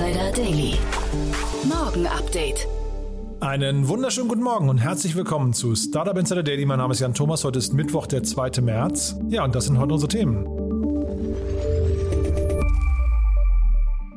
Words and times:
Insider 0.00 0.32
Daily. 0.32 0.78
Morgen 1.68 2.06
Update. 2.06 2.66
Einen 3.40 3.86
wunderschönen 3.86 4.28
guten 4.28 4.42
Morgen 4.42 4.70
und 4.70 4.78
herzlich 4.78 5.14
willkommen 5.14 5.52
zu 5.52 5.74
Startup 5.74 6.16
Insider 6.16 6.42
Daily. 6.42 6.64
Mein 6.64 6.78
Name 6.78 6.92
ist 6.92 7.00
Jan 7.00 7.12
Thomas. 7.12 7.44
Heute 7.44 7.58
ist 7.58 7.74
Mittwoch, 7.74 8.06
der 8.06 8.22
2. 8.22 8.62
März. 8.62 9.16
Ja, 9.28 9.44
und 9.44 9.54
das 9.54 9.66
sind 9.66 9.78
heute 9.78 9.92
unsere 9.92 10.08
Themen. 10.08 10.46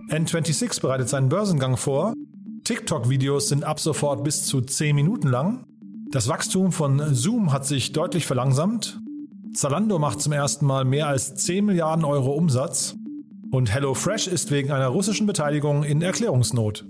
N26 0.10 0.80
bereitet 0.80 1.10
seinen 1.10 1.28
Börsengang 1.28 1.76
vor. 1.76 2.14
TikTok-Videos 2.64 3.50
sind 3.50 3.66
ab 3.66 3.82
sofort 3.82 4.24
bis 4.24 4.46
zu 4.46 4.62
10 4.62 4.96
Minuten 4.96 5.28
lang. 5.28 5.66
Das 6.12 6.30
Wachstum 6.30 6.72
von 6.72 7.14
Zoom 7.14 7.52
hat 7.52 7.66
sich 7.66 7.92
deutlich 7.92 8.26
verlangsamt. 8.26 9.02
Zalando 9.54 10.00
macht 10.00 10.22
zum 10.22 10.32
ersten 10.32 10.66
Mal 10.66 10.86
mehr 10.86 11.10
als 11.10 11.36
10 11.36 11.66
Milliarden 11.66 12.06
Euro 12.06 12.32
Umsatz. 12.32 12.96
Und 13.54 13.72
HelloFresh 13.72 14.26
ist 14.26 14.50
wegen 14.50 14.72
einer 14.72 14.88
russischen 14.88 15.28
Beteiligung 15.28 15.84
in 15.84 16.02
Erklärungsnot. 16.02 16.86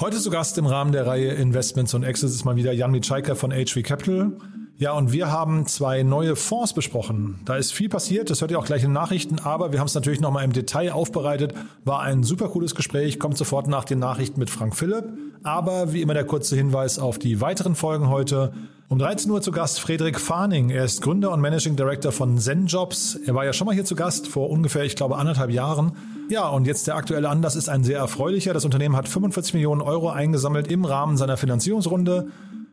Heute 0.00 0.18
zu 0.18 0.30
Gast 0.30 0.58
im 0.58 0.66
Rahmen 0.66 0.90
der 0.90 1.06
Reihe 1.06 1.28
Investments 1.28 1.94
und 1.94 2.02
Exits 2.02 2.34
ist 2.34 2.44
mal 2.44 2.56
wieder 2.56 2.72
Jan 2.72 2.90
Mitschaiker 2.90 3.36
von 3.36 3.52
HV 3.52 3.84
Capital. 3.84 4.32
Ja, 4.78 4.92
und 4.92 5.10
wir 5.10 5.32
haben 5.32 5.66
zwei 5.66 6.02
neue 6.02 6.36
Fonds 6.36 6.74
besprochen. 6.74 7.40
Da 7.46 7.56
ist 7.56 7.72
viel 7.72 7.88
passiert, 7.88 8.28
das 8.28 8.42
hört 8.42 8.50
ihr 8.50 8.58
auch 8.58 8.66
gleich 8.66 8.82
in 8.82 8.90
den 8.90 8.94
Nachrichten, 8.94 9.38
aber 9.38 9.72
wir 9.72 9.78
haben 9.80 9.86
es 9.86 9.94
natürlich 9.94 10.20
nochmal 10.20 10.44
im 10.44 10.52
Detail 10.52 10.92
aufbereitet. 10.92 11.54
War 11.86 12.02
ein 12.02 12.22
super 12.22 12.48
cooles 12.48 12.74
Gespräch, 12.74 13.18
kommt 13.18 13.38
sofort 13.38 13.68
nach 13.68 13.84
den 13.84 13.98
Nachrichten 13.98 14.38
mit 14.38 14.50
Frank 14.50 14.76
Philipp. 14.76 15.06
Aber 15.42 15.94
wie 15.94 16.02
immer 16.02 16.12
der 16.12 16.24
kurze 16.24 16.56
Hinweis 16.56 16.98
auf 16.98 17.18
die 17.18 17.40
weiteren 17.40 17.74
Folgen 17.74 18.10
heute. 18.10 18.52
Um 18.88 18.98
13 18.98 19.30
Uhr 19.30 19.40
zu 19.40 19.50
Gast 19.50 19.80
Frederik 19.80 20.20
Farning. 20.20 20.68
Er 20.68 20.84
ist 20.84 21.00
Gründer 21.00 21.32
und 21.32 21.40
Managing 21.40 21.76
Director 21.76 22.12
von 22.12 22.38
ZenJobs. 22.38 23.16
Er 23.26 23.34
war 23.34 23.46
ja 23.46 23.52
schon 23.54 23.66
mal 23.66 23.74
hier 23.74 23.84
zu 23.84 23.96
Gast 23.96 24.28
vor 24.28 24.50
ungefähr, 24.50 24.84
ich 24.84 24.94
glaube, 24.94 25.16
anderthalb 25.16 25.50
Jahren. 25.50 25.92
Ja, 26.28 26.48
und 26.48 26.66
jetzt 26.66 26.86
der 26.86 26.96
aktuelle 26.96 27.30
Anlass 27.30 27.56
ist 27.56 27.68
ein 27.68 27.82
sehr 27.82 27.98
erfreulicher. 27.98 28.52
Das 28.52 28.64
Unternehmen 28.64 28.94
hat 28.94 29.08
45 29.08 29.54
Millionen 29.54 29.80
Euro 29.80 30.10
eingesammelt 30.10 30.70
im 30.70 30.84
Rahmen 30.84 31.16
seiner 31.16 31.36
Finanzierungsrunde. 31.36 32.28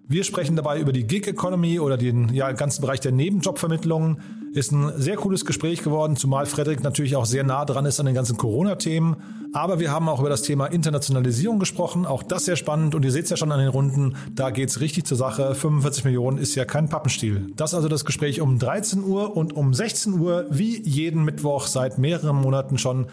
Wir 0.05 0.25
sprechen 0.25 0.57
dabei 0.57 0.79
über 0.79 0.91
die 0.91 1.05
Gig 1.05 1.27
Economy 1.27 1.79
oder 1.79 1.95
den 1.95 2.33
ja, 2.33 2.51
ganzen 2.51 2.81
Bereich 2.81 2.99
der 2.99 3.13
Nebenjobvermittlung. 3.13 4.17
Ist 4.51 4.73
ein 4.73 4.91
sehr 4.97 5.15
cooles 5.15 5.45
Gespräch 5.45 5.81
geworden, 5.81 6.17
zumal 6.17 6.45
Frederik 6.45 6.83
natürlich 6.83 7.15
auch 7.15 7.25
sehr 7.25 7.45
nah 7.45 7.63
dran 7.63 7.85
ist 7.85 8.01
an 8.01 8.05
den 8.05 8.13
ganzen 8.13 8.35
Corona-Themen. 8.35 9.15
Aber 9.53 9.79
wir 9.79 9.91
haben 9.91 10.09
auch 10.09 10.19
über 10.19 10.29
das 10.29 10.41
Thema 10.41 10.65
Internationalisierung 10.65 11.57
gesprochen. 11.57 12.05
Auch 12.05 12.21
das 12.21 12.45
sehr 12.45 12.57
spannend. 12.57 12.95
Und 12.95 13.05
ihr 13.05 13.11
seht 13.11 13.23
es 13.23 13.29
ja 13.29 13.37
schon 13.37 13.51
an 13.53 13.59
den 13.59 13.69
Runden, 13.69 14.17
da 14.33 14.49
geht's 14.49 14.81
richtig 14.81 15.05
zur 15.05 15.17
Sache. 15.17 15.55
45 15.55 16.03
Millionen 16.03 16.37
ist 16.37 16.53
ja 16.55 16.65
kein 16.65 16.89
Pappenstiel. 16.89 17.53
Das 17.55 17.73
also 17.73 17.87
das 17.87 18.03
Gespräch 18.03 18.41
um 18.41 18.59
13 18.59 19.03
Uhr 19.03 19.37
und 19.37 19.53
um 19.55 19.73
16 19.73 20.19
Uhr, 20.19 20.47
wie 20.49 20.81
jeden 20.81 21.23
Mittwoch 21.23 21.65
seit 21.67 21.97
mehreren 21.97 22.35
Monaten 22.35 22.77
schon 22.77 23.07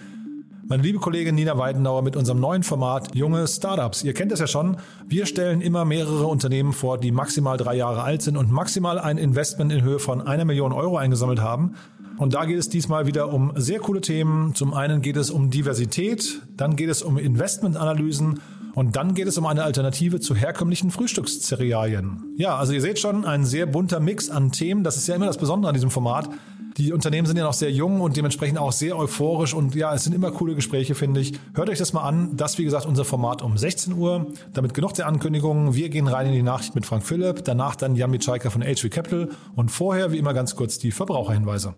meine 0.71 0.85
liebe 0.85 1.01
Kollegin 1.01 1.35
Nina 1.35 1.59
Weidenauer 1.59 2.01
mit 2.03 2.15
unserem 2.15 2.39
neuen 2.39 2.63
Format 2.63 3.13
Junge 3.13 3.49
Startups. 3.49 4.05
Ihr 4.05 4.15
kennt 4.15 4.31
das 4.31 4.39
ja 4.39 4.47
schon. 4.47 4.77
Wir 5.05 5.27
stellen 5.27 5.63
immer 5.63 5.85
mehrere 5.85 6.29
Unternehmen 6.29 6.73
vor, 6.73 6.97
die 6.97 7.11
maximal 7.11 7.57
drei 7.57 7.75
Jahre 7.75 8.05
alt 8.05 8.23
sind 8.23 8.37
und 8.37 8.53
maximal 8.53 9.01
ein 9.01 9.19
Investment 9.19 9.73
in 9.73 9.83
Höhe 9.83 9.99
von 9.99 10.21
einer 10.21 10.45
Million 10.45 10.73
Euro 10.73 10.97
eingesammelt 10.97 11.41
haben. 11.41 11.75
Und 12.19 12.35
da 12.35 12.45
geht 12.45 12.57
es 12.57 12.69
diesmal 12.69 13.09
wieder 13.09 13.33
um 13.33 13.53
sehr 13.57 13.81
coole 13.81 14.01
Themen. 14.01 14.55
Zum 14.55 14.73
einen 14.73 15.03
geht 15.03 15.17
es 15.17 15.31
um 15.31 15.51
Diversität, 15.51 16.41
dann 16.57 16.77
geht 16.77 16.89
es 16.89 17.03
um 17.03 17.19
Investmentanalysen 17.19 18.39
und 18.75 18.97
dann 18.97 19.15
geht 19.15 19.29
es 19.29 19.39
um 19.39 19.47
eine 19.47 19.65
Alternative 19.65 20.21
zu 20.21 20.35
herkömmlichen 20.35 20.91
Frühstückszerealien. 20.91 22.35
Ja, 22.37 22.57
also 22.57 22.73
ihr 22.73 22.81
seht 22.81 22.99
schon, 22.99 23.25
ein 23.25 23.45
sehr 23.45 23.67
bunter 23.67 24.01
Mix 24.01 24.31
an 24.31 24.53
Themen. 24.53 24.85
Das 24.85 24.97
ist 24.97 25.07
ja 25.09 25.15
immer 25.15 25.27
das 25.27 25.39
Besondere 25.39 25.71
an 25.71 25.75
diesem 25.75 25.91
Format. 25.91 26.29
Die 26.77 26.93
Unternehmen 26.93 27.27
sind 27.27 27.37
ja 27.37 27.45
noch 27.45 27.53
sehr 27.53 27.71
jung 27.71 28.01
und 28.01 28.17
dementsprechend 28.17 28.59
auch 28.59 28.73
sehr 28.73 28.97
euphorisch 28.97 29.55
und 29.55 29.75
ja, 29.75 29.93
es 29.95 30.05
sind 30.05 30.15
immer 30.15 30.31
coole 30.31 30.55
Gespräche, 30.55 30.95
finde 30.95 31.21
ich. 31.21 31.33
Hört 31.55 31.69
euch 31.69 31.79
das 31.79 31.93
mal 31.93 32.03
an. 32.03 32.37
Das, 32.37 32.59
wie 32.59 32.65
gesagt, 32.65 32.87
unser 32.87 33.05
Format 33.05 33.43
um 33.43 33.59
16 33.59 33.95
Uhr. 33.95 34.29
Damit 34.53 34.75
genug 34.75 34.95
der 34.95 35.07
Ankündigungen. 35.07 35.75
Wir 35.75 35.89
gehen 35.89 36.07
rein 36.07 36.29
in 36.29 36.33
die 36.33 36.43
Nachricht 36.43 36.75
mit 36.75 36.87
Frank 36.87 37.05
Philipp, 37.05 37.45
danach 37.45 37.77
dann 37.77 37.97
Jan 37.97 38.11
Mitschaiker 38.11 38.51
von 38.51 38.63
HV 38.63 38.89
Capital 38.89 39.29
und 39.57 39.71
vorher, 39.71 40.13
wie 40.13 40.19
immer, 40.19 40.33
ganz 40.33 40.55
kurz 40.55 40.79
die 40.79 40.93
Verbraucherhinweise. 40.93 41.75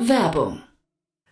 Werbung. 0.00 0.60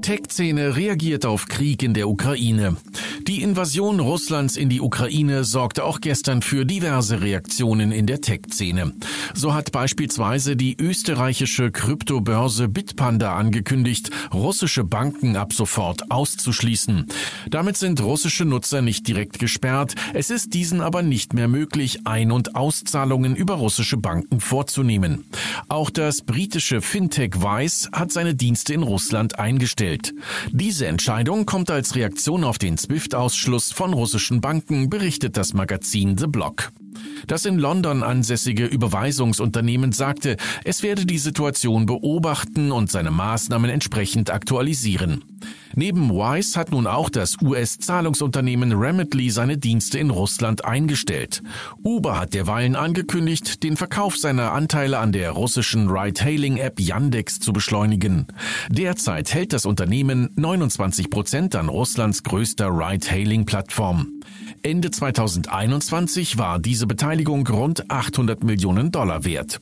Tech-Szene 0.00 0.76
reagiert 0.76 1.26
auf 1.26 1.46
Krieg 1.46 1.82
in 1.82 1.92
der 1.92 2.08
Ukraine. 2.08 2.76
Die 3.26 3.42
Invasion 3.42 4.00
Russlands 4.00 4.56
in 4.56 4.70
die 4.70 4.80
Ukraine 4.80 5.44
sorgte 5.44 5.84
auch 5.84 6.00
gestern 6.00 6.40
für 6.40 6.64
diverse 6.64 7.20
Reaktionen 7.20 7.92
in 7.92 8.06
der 8.06 8.20
Tech-Szene. 8.20 8.94
So 9.34 9.52
hat 9.52 9.72
beispielsweise 9.72 10.56
die 10.56 10.76
österreichische 10.78 11.70
Kryptobörse 11.70 12.68
Bitpanda 12.68 13.34
angekündigt, 13.36 14.10
russische 14.32 14.84
Banken 14.84 15.36
ab 15.36 15.52
sofort 15.52 16.10
auszuschließen. 16.10 17.06
Damit 17.50 17.76
sind 17.76 18.00
russische 18.00 18.46
Nutzer 18.46 18.80
nicht 18.80 19.06
direkt 19.06 19.38
gesperrt, 19.38 19.94
es 20.14 20.30
ist 20.30 20.54
diesen 20.54 20.80
aber 20.80 21.02
nicht 21.02 21.34
mehr 21.34 21.48
möglich, 21.48 22.06
Ein- 22.06 22.32
und 22.32 22.56
Auszahlungen 22.56 23.36
über 23.36 23.54
russische 23.54 23.98
Banken 23.98 24.40
vorzunehmen. 24.40 25.26
Auch 25.68 25.90
das 25.90 26.22
britische 26.22 26.80
Fintech 26.80 27.36
Wise 27.36 27.90
hat 27.92 28.12
seine 28.12 28.34
Dienste 28.34 28.72
in 28.72 28.82
Russland 28.82 29.38
eingestellt 29.38 29.89
gestellt. 29.90 30.14
Diese 30.50 30.86
Entscheidung 30.86 31.46
kommt 31.46 31.70
als 31.70 31.94
Reaktion 31.94 32.44
auf 32.44 32.58
den 32.58 32.76
SWIFT-Ausschluss 32.78 33.72
von 33.72 33.92
russischen 33.92 34.40
Banken, 34.40 34.90
berichtet 34.90 35.36
das 35.36 35.54
Magazin 35.54 36.16
The 36.18 36.26
Block. 36.26 36.72
Das 37.26 37.44
in 37.44 37.58
London 37.58 38.02
ansässige 38.02 38.66
Überweisungsunternehmen 38.66 39.92
sagte, 39.92 40.36
es 40.64 40.82
werde 40.82 41.06
die 41.06 41.18
Situation 41.18 41.86
beobachten 41.86 42.72
und 42.72 42.90
seine 42.90 43.10
Maßnahmen 43.10 43.70
entsprechend 43.70 44.30
aktualisieren. 44.30 45.24
Neben 45.74 46.10
Wise 46.10 46.58
hat 46.58 46.72
nun 46.72 46.86
auch 46.86 47.10
das 47.10 47.36
US-Zahlungsunternehmen 47.40 48.72
Remitly 48.72 49.30
seine 49.30 49.56
Dienste 49.56 49.98
in 49.98 50.10
Russland 50.10 50.64
eingestellt. 50.64 51.42
Uber 51.82 52.18
hat 52.18 52.34
derweilen 52.34 52.74
angekündigt, 52.74 53.62
den 53.62 53.76
Verkauf 53.76 54.16
seiner 54.16 54.52
Anteile 54.52 54.98
an 54.98 55.12
der 55.12 55.30
russischen 55.30 55.88
Ride-Hailing-App 55.88 56.80
Yandex 56.80 57.38
zu 57.38 57.52
beschleunigen. 57.52 58.26
Derzeit 58.68 59.32
hält 59.32 59.52
das 59.52 59.64
Unternehmen 59.64 60.30
29 60.34 61.08
Prozent 61.08 61.54
an 61.54 61.68
Russlands 61.68 62.24
größter 62.24 62.68
Ride-Hailing-Plattform. 62.68 64.19
Ende 64.62 64.90
2021 64.90 66.36
war 66.36 66.58
diese 66.58 66.86
Beteiligung 66.86 67.46
rund 67.46 67.90
800 67.90 68.44
Millionen 68.44 68.92
Dollar 68.92 69.24
wert. 69.24 69.60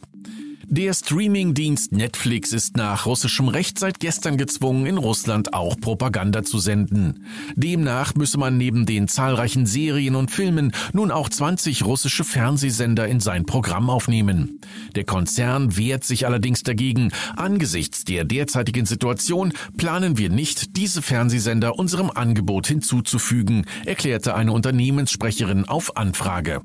Der 0.70 0.92
Streamingdienst 0.92 1.92
Netflix 1.92 2.52
ist 2.52 2.76
nach 2.76 3.06
russischem 3.06 3.48
Recht 3.48 3.78
seit 3.78 4.00
gestern 4.00 4.36
gezwungen, 4.36 4.84
in 4.84 4.98
Russland 4.98 5.54
auch 5.54 5.80
Propaganda 5.80 6.42
zu 6.42 6.58
senden. 6.58 7.24
Demnach 7.56 8.14
müsse 8.14 8.36
man 8.36 8.58
neben 8.58 8.84
den 8.84 9.08
zahlreichen 9.08 9.64
Serien 9.64 10.14
und 10.14 10.30
Filmen 10.30 10.72
nun 10.92 11.10
auch 11.10 11.30
20 11.30 11.86
russische 11.86 12.22
Fernsehsender 12.22 13.08
in 13.08 13.18
sein 13.20 13.46
Programm 13.46 13.88
aufnehmen. 13.88 14.60
Der 14.94 15.04
Konzern 15.04 15.78
wehrt 15.78 16.04
sich 16.04 16.26
allerdings 16.26 16.64
dagegen. 16.64 17.12
Angesichts 17.34 18.04
der 18.04 18.24
derzeitigen 18.24 18.84
Situation 18.84 19.54
planen 19.78 20.18
wir 20.18 20.28
nicht, 20.28 20.76
diese 20.76 21.00
Fernsehsender 21.00 21.78
unserem 21.78 22.10
Angebot 22.10 22.66
hinzuzufügen, 22.66 23.64
erklärte 23.86 24.34
eine 24.34 24.52
Unternehmenssprecherin 24.52 25.66
auf 25.66 25.96
Anfrage. 25.96 26.60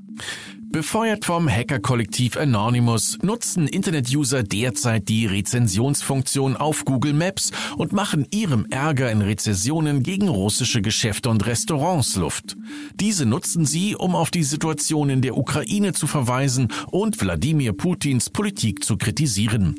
Befeuert 0.74 1.26
vom 1.26 1.48
Hackerkollektiv 1.48 2.36
Anonymous 2.36 3.20
nutzen 3.22 3.68
Internet-User 3.68 4.42
derzeit 4.42 5.08
die 5.08 5.28
Rezensionsfunktion 5.28 6.58
auf 6.58 6.84
Google 6.84 7.14
Maps 7.14 7.52
und 7.78 7.94
machen 7.94 8.26
ihrem 8.32 8.66
Ärger 8.72 9.12
in 9.12 9.22
Rezessionen 9.22 10.02
gegen 10.02 10.30
russische 10.30 10.82
Geschäfte 10.82 11.30
und 11.30 11.46
Restaurants 11.46 12.16
Luft. 12.16 12.58
Diese 12.96 13.28
nutzen 13.28 13.68
sie, 13.68 13.96
um 13.96 14.16
auf 14.16 14.32
die 14.32 14.42
Situation 14.42 15.12
in 15.12 15.22
der 15.22 15.38
Ukraine 15.38 15.94
zu 15.94 16.08
verweisen 16.08 16.70
und 16.90 17.22
Wladimir 17.22 17.74
Putins 17.74 18.32
Politik 18.32 18.84
zu 18.84 18.98
kritisieren. 18.98 19.76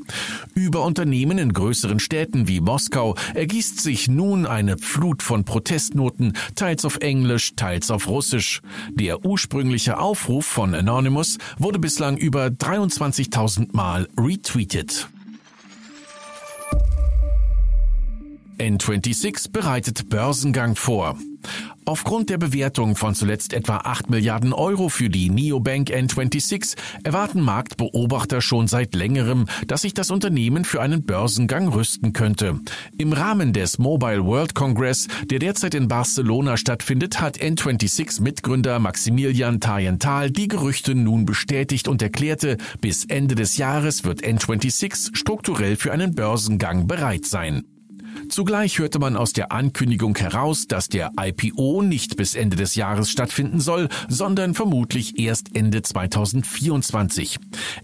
Über 0.54 0.84
Unternehmen 0.84 1.38
in 1.38 1.52
größeren 1.52 1.98
Städten 1.98 2.46
wie 2.46 2.60
Moskau 2.60 3.16
ergießt 3.34 3.80
sich 3.80 4.06
nun 4.06 4.46
eine 4.46 4.78
Flut 4.78 5.24
von 5.24 5.44
Protestnoten, 5.44 6.34
teils 6.54 6.84
auf 6.84 6.98
Englisch, 6.98 7.56
teils 7.56 7.90
auf 7.90 8.06
Russisch. 8.06 8.62
Der 8.92 9.24
ursprüngliche 9.24 9.98
Aufruf 9.98 10.46
von 10.46 10.83
Anonymous 10.84 11.38
wurde 11.56 11.78
bislang 11.78 12.18
über 12.18 12.48
23.000 12.48 13.68
Mal 13.72 14.06
retweetet. 14.18 15.08
N26 18.58 19.50
bereitet 19.50 20.10
Börsengang 20.10 20.76
vor. 20.76 21.16
Aufgrund 21.86 22.30
der 22.30 22.38
Bewertung 22.38 22.96
von 22.96 23.14
zuletzt 23.14 23.52
etwa 23.52 23.78
8 23.78 24.08
Milliarden 24.08 24.52
Euro 24.52 24.88
für 24.88 25.10
die 25.10 25.28
Neobank 25.28 25.90
N26 25.90 26.76
erwarten 27.02 27.40
Marktbeobachter 27.40 28.40
schon 28.40 28.68
seit 28.68 28.94
längerem, 28.94 29.46
dass 29.66 29.82
sich 29.82 29.92
das 29.92 30.10
Unternehmen 30.10 30.64
für 30.64 30.80
einen 30.80 31.04
Börsengang 31.04 31.68
rüsten 31.68 32.12
könnte. 32.14 32.60
Im 32.96 33.12
Rahmen 33.12 33.52
des 33.52 33.78
Mobile 33.78 34.24
World 34.24 34.54
Congress, 34.54 35.08
der 35.30 35.40
derzeit 35.40 35.74
in 35.74 35.88
Barcelona 35.88 36.56
stattfindet, 36.56 37.20
hat 37.20 37.38
N26 37.38 38.22
Mitgründer 38.22 38.78
Maximilian 38.78 39.60
Tayental 39.60 40.30
die 40.30 40.48
Gerüchte 40.48 40.94
nun 40.94 41.26
bestätigt 41.26 41.88
und 41.88 42.00
erklärte, 42.00 42.56
bis 42.80 43.04
Ende 43.04 43.34
des 43.34 43.58
Jahres 43.58 44.04
wird 44.04 44.22
N26 44.22 45.14
strukturell 45.14 45.76
für 45.76 45.92
einen 45.92 46.14
Börsengang 46.14 46.86
bereit 46.86 47.26
sein. 47.26 47.64
Zugleich 48.28 48.78
hörte 48.78 48.98
man 48.98 49.16
aus 49.16 49.32
der 49.32 49.52
Ankündigung 49.52 50.16
heraus, 50.16 50.66
dass 50.66 50.88
der 50.88 51.12
IPO 51.18 51.82
nicht 51.82 52.16
bis 52.16 52.34
Ende 52.34 52.56
des 52.56 52.74
Jahres 52.74 53.10
stattfinden 53.10 53.60
soll, 53.60 53.88
sondern 54.08 54.54
vermutlich 54.54 55.18
erst 55.18 55.54
Ende 55.54 55.82
2024. 55.82 57.38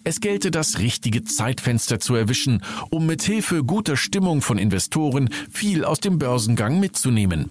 Es 0.04 0.20
gelte 0.20 0.50
das 0.50 0.78
richtige 0.78 1.24
Zeitfenster 1.24 2.00
zu 2.00 2.14
erwischen, 2.14 2.62
um 2.90 3.06
mit 3.06 3.22
Hilfe 3.22 3.64
guter 3.64 3.96
Stimmung 3.96 4.42
von 4.42 4.58
Investoren 4.58 5.30
viel 5.50 5.84
aus 5.84 6.00
dem 6.00 6.18
Börsengang 6.18 6.80
mitzunehmen. 6.80 7.50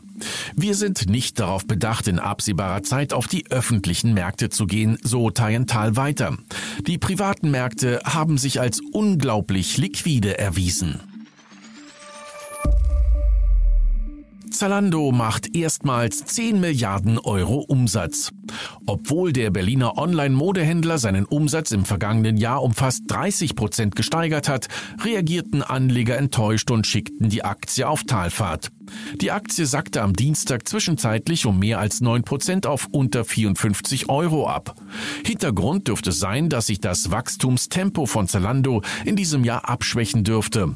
Wir 0.55 0.75
sind 0.75 1.09
nicht 1.09 1.39
darauf 1.39 1.65
bedacht, 1.65 2.07
in 2.07 2.19
absehbarer 2.19 2.83
Zeit 2.83 3.13
auf 3.13 3.27
die 3.27 3.49
öffentlichen 3.51 4.13
Märkte 4.13 4.49
zu 4.49 4.67
gehen, 4.67 4.97
so 5.01 5.29
Tayental 5.29 5.95
weiter. 5.95 6.37
Die 6.85 6.97
privaten 6.97 7.51
Märkte 7.51 8.01
haben 8.03 8.37
sich 8.37 8.59
als 8.59 8.81
unglaublich 8.91 9.77
liquide 9.77 10.37
erwiesen. 10.37 10.99
Zalando 14.51 15.11
macht 15.11 15.55
erstmals 15.55 16.25
10 16.25 16.59
Milliarden 16.59 17.17
Euro 17.17 17.65
Umsatz. 17.67 18.31
Obwohl 18.85 19.33
der 19.33 19.51
Berliner 19.51 19.97
Online-Modehändler 19.97 20.97
seinen 20.97 21.25
Umsatz 21.25 21.71
im 21.71 21.85
vergangenen 21.85 22.37
Jahr 22.37 22.63
um 22.63 22.73
fast 22.73 23.03
30 23.07 23.55
Prozent 23.55 23.95
gesteigert 23.95 24.49
hat, 24.49 24.67
reagierten 25.03 25.63
Anleger 25.63 26.17
enttäuscht 26.17 26.71
und 26.71 26.87
schickten 26.87 27.29
die 27.29 27.43
Aktie 27.43 27.87
auf 27.87 28.03
Talfahrt. 28.03 28.71
Die 29.21 29.31
Aktie 29.31 29.65
sackte 29.65 30.01
am 30.01 30.13
Dienstag 30.13 30.68
zwischenzeitlich 30.68 31.45
um 31.45 31.59
mehr 31.59 31.80
als 31.80 32.01
9 32.01 32.24
Prozent 32.24 32.68
auf 32.68 32.88
unter 32.91 33.25
54 33.25 34.09
Euro 34.09 34.47
ab. 34.47 34.75
Hintergrund 35.25 35.88
dürfte 35.88 36.12
sein, 36.12 36.50
dass 36.50 36.68
sich 36.68 36.80
das 36.80 37.12
Wachstumstempo 37.12 38.06
von 38.06 38.27
Zalando 38.27 38.81
in 39.06 39.15
diesem 39.15 39.44
Jahr 39.44 39.68
abschwächen 39.69 40.24
dürfte. 40.24 40.75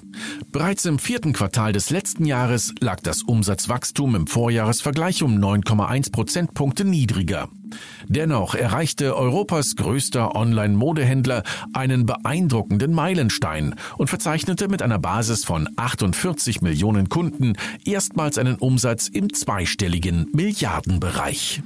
Bereits 0.52 0.86
im 0.86 1.00
vierten 1.00 1.34
Quartal 1.34 1.74
des 1.74 1.90
letzten 1.90 2.26
Jahres 2.26 2.74
lag 2.80 3.00
das 3.02 3.24
Umsatzwachstum 3.24 4.16
im 4.16 4.28
Vorjahresvergleich 4.28 5.24
um 5.24 5.38
9,1 5.38 6.12
Prozentpunkte 6.12 6.86
niedriger. 6.86 7.50
Dennoch 8.08 8.56
erreichte 8.56 9.16
Europas 9.16 9.76
größter 9.76 10.36
Online-Modehändler 10.36 11.44
einen 11.74 12.06
beeindruckenden 12.06 12.94
Meilenstein 12.94 13.76
und 13.98 14.10
verzeichnete 14.10 14.68
mit 14.68 14.82
einer 14.82 15.00
Basis 15.00 15.46
von 15.46 15.70
48 15.76 16.62
Millionen 16.62 17.10
Kunden 17.10 17.54
erstmals 17.86 18.38
einen 18.38 18.56
Umsatz 18.56 19.08
im 19.08 19.34
zweistelligen 19.34 20.30
Milliardenbereich. 20.34 21.62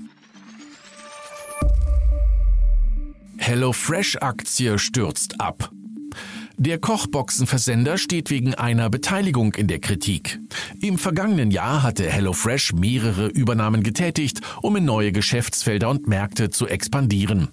HelloFresh-Aktie 3.38 4.77
stürzt 4.77 5.39
ab. 5.39 5.71
Der 6.59 6.80
Kochboxenversender 6.80 8.00
steht 8.00 8.31
wegen 8.31 8.56
einer 8.56 8.89
Beteiligung 8.89 9.54
in 9.54 9.68
der 9.68 9.77
Kritik. 9.77 10.39
Im 10.81 10.98
vergangenen 10.98 11.51
Jahr 11.51 11.83
hatte 11.83 12.09
HelloFresh 12.09 12.74
mehrere 12.74 13.27
Übernahmen 13.27 13.83
getätigt, 13.83 14.42
um 14.63 14.75
in 14.75 14.83
neue 14.83 15.12
Geschäftsfelder 15.12 15.88
und 15.88 16.07
Märkte 16.07 16.50
zu 16.50 16.65
expandieren. 16.65 17.50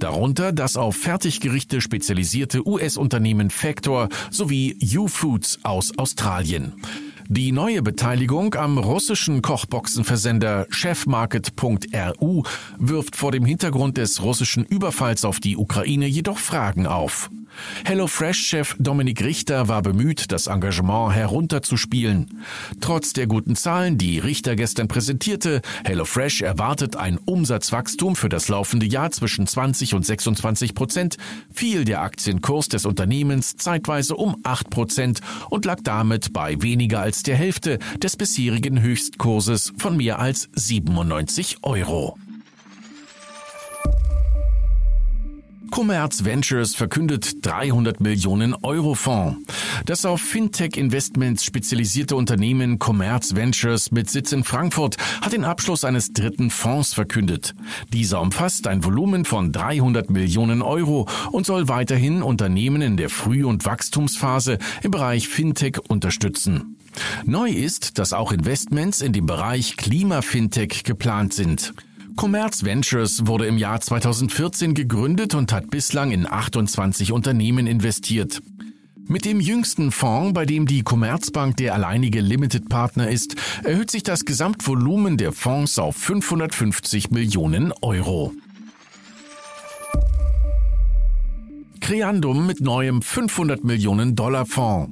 Darunter 0.00 0.50
das 0.50 0.76
auf 0.76 0.96
Fertiggerichte 0.96 1.80
spezialisierte 1.80 2.66
US-Unternehmen 2.66 3.50
Factor 3.50 4.08
sowie 4.32 4.76
U-Foods 4.82 5.60
aus 5.62 5.96
Australien. 5.96 6.72
Die 7.28 7.52
neue 7.52 7.82
Beteiligung 7.82 8.54
am 8.54 8.78
russischen 8.78 9.40
Kochboxenversender 9.40 10.66
Chefmarket.ru 10.70 12.42
wirft 12.78 13.16
vor 13.16 13.30
dem 13.30 13.44
Hintergrund 13.44 13.98
des 13.98 14.22
russischen 14.22 14.64
Überfalls 14.64 15.24
auf 15.24 15.38
die 15.38 15.56
Ukraine 15.56 16.06
jedoch 16.06 16.38
Fragen 16.38 16.86
auf. 16.88 17.30
HelloFresh-Chef 17.84 18.76
Dominik 18.78 19.22
Richter 19.22 19.68
war 19.68 19.82
bemüht, 19.82 20.32
das 20.32 20.46
Engagement 20.46 21.14
herunterzuspielen. 21.14 22.44
Trotz 22.80 23.12
der 23.12 23.26
guten 23.26 23.56
Zahlen, 23.56 23.98
die 23.98 24.18
Richter 24.18 24.56
gestern 24.56 24.88
präsentierte, 24.88 25.62
HelloFresh 25.84 26.42
erwartet 26.42 26.96
ein 26.96 27.18
Umsatzwachstum 27.18 28.16
für 28.16 28.28
das 28.28 28.48
laufende 28.48 28.86
Jahr 28.86 29.10
zwischen 29.10 29.46
20 29.46 29.94
und 29.94 30.04
26 30.04 30.74
Prozent, 30.74 31.16
fiel 31.52 31.84
der 31.84 32.02
Aktienkurs 32.02 32.68
des 32.68 32.86
Unternehmens 32.86 33.56
zeitweise 33.56 34.16
um 34.16 34.36
8 34.42 34.70
Prozent 34.70 35.20
und 35.50 35.64
lag 35.64 35.80
damit 35.82 36.32
bei 36.32 36.60
weniger 36.62 37.00
als 37.00 37.22
der 37.22 37.36
Hälfte 37.36 37.78
des 38.02 38.16
bisherigen 38.16 38.80
Höchstkurses 38.80 39.72
von 39.78 39.96
mehr 39.96 40.18
als 40.18 40.48
97 40.54 41.58
Euro. 41.62 42.18
Commerz 45.70 46.24
Ventures 46.24 46.74
verkündet 46.74 47.44
300 47.46 48.00
Millionen 48.00 48.54
Euro 48.54 48.94
Fonds. 48.94 49.38
Das 49.86 50.04
auf 50.04 50.20
Fintech-Investments 50.20 51.44
spezialisierte 51.44 52.16
Unternehmen 52.16 52.78
Commerz 52.78 53.34
Ventures 53.34 53.90
mit 53.90 54.10
Sitz 54.10 54.32
in 54.32 54.44
Frankfurt 54.44 54.96
hat 55.20 55.32
den 55.32 55.44
Abschluss 55.44 55.84
eines 55.84 56.12
dritten 56.12 56.50
Fonds 56.50 56.94
verkündet. 56.94 57.54
Dieser 57.92 58.20
umfasst 58.20 58.66
ein 58.66 58.84
Volumen 58.84 59.24
von 59.24 59.52
300 59.52 60.10
Millionen 60.10 60.62
Euro 60.62 61.08
und 61.30 61.46
soll 61.46 61.68
weiterhin 61.68 62.22
Unternehmen 62.22 62.82
in 62.82 62.96
der 62.96 63.10
Früh- 63.10 63.44
und 63.44 63.64
Wachstumsphase 63.64 64.58
im 64.82 64.90
Bereich 64.90 65.28
Fintech 65.28 65.78
unterstützen. 65.88 66.76
Neu 67.24 67.50
ist, 67.50 67.98
dass 67.98 68.12
auch 68.12 68.32
Investments 68.32 69.00
in 69.00 69.12
dem 69.12 69.26
Bereich 69.26 69.76
Klima-Fintech 69.76 70.84
geplant 70.84 71.32
sind. 71.32 71.72
Commerz 72.18 72.64
Ventures 72.64 73.28
wurde 73.28 73.46
im 73.46 73.58
Jahr 73.58 73.80
2014 73.80 74.74
gegründet 74.74 75.36
und 75.36 75.52
hat 75.52 75.70
bislang 75.70 76.10
in 76.10 76.28
28 76.28 77.12
Unternehmen 77.12 77.68
investiert. 77.68 78.40
Mit 79.06 79.24
dem 79.24 79.38
jüngsten 79.38 79.92
Fonds, 79.92 80.34
bei 80.34 80.44
dem 80.44 80.66
die 80.66 80.82
Commerzbank 80.82 81.58
der 81.58 81.74
alleinige 81.74 82.20
Limited 82.20 82.68
Partner 82.68 83.08
ist, 83.08 83.36
erhöht 83.62 83.92
sich 83.92 84.02
das 84.02 84.24
Gesamtvolumen 84.24 85.16
der 85.16 85.30
Fonds 85.30 85.78
auf 85.78 85.94
550 85.94 87.12
Millionen 87.12 87.72
Euro. 87.82 88.32
Creandum 91.80 92.48
mit 92.48 92.60
neuem 92.60 93.00
500 93.00 93.62
Millionen 93.62 94.16
Dollar 94.16 94.44
Fonds. 94.44 94.90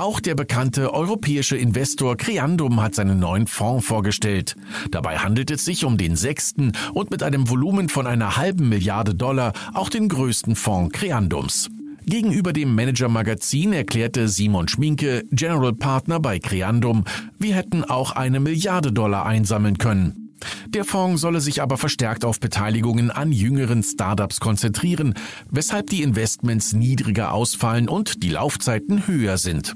Auch 0.00 0.18
der 0.18 0.34
bekannte 0.34 0.94
europäische 0.94 1.58
Investor 1.58 2.16
Creandum 2.16 2.80
hat 2.80 2.94
seinen 2.94 3.18
neuen 3.18 3.46
Fonds 3.46 3.86
vorgestellt. 3.86 4.56
Dabei 4.90 5.18
handelt 5.18 5.50
es 5.50 5.66
sich 5.66 5.84
um 5.84 5.98
den 5.98 6.16
sechsten 6.16 6.72
und 6.94 7.10
mit 7.10 7.22
einem 7.22 7.50
Volumen 7.50 7.90
von 7.90 8.06
einer 8.06 8.38
halben 8.38 8.70
Milliarde 8.70 9.14
Dollar 9.14 9.52
auch 9.74 9.90
den 9.90 10.08
größten 10.08 10.56
Fonds 10.56 10.98
Creandums. 10.98 11.68
Gegenüber 12.06 12.54
dem 12.54 12.74
Manager 12.74 13.10
Magazin 13.10 13.74
erklärte 13.74 14.28
Simon 14.28 14.68
Schminke, 14.68 15.26
General 15.32 15.74
Partner 15.74 16.18
bei 16.18 16.38
Creandum, 16.38 17.04
wir 17.38 17.54
hätten 17.54 17.84
auch 17.84 18.12
eine 18.12 18.40
Milliarde 18.40 18.92
Dollar 18.92 19.26
einsammeln 19.26 19.76
können. 19.76 20.29
Der 20.68 20.84
Fonds 20.84 21.20
solle 21.20 21.40
sich 21.40 21.62
aber 21.62 21.76
verstärkt 21.76 22.24
auf 22.24 22.40
Beteiligungen 22.40 23.10
an 23.10 23.32
jüngeren 23.32 23.82
Startups 23.82 24.40
konzentrieren, 24.40 25.14
weshalb 25.50 25.90
die 25.90 26.02
Investments 26.02 26.72
niedriger 26.72 27.32
ausfallen 27.32 27.88
und 27.88 28.22
die 28.22 28.30
Laufzeiten 28.30 29.06
höher 29.06 29.38
sind. 29.38 29.74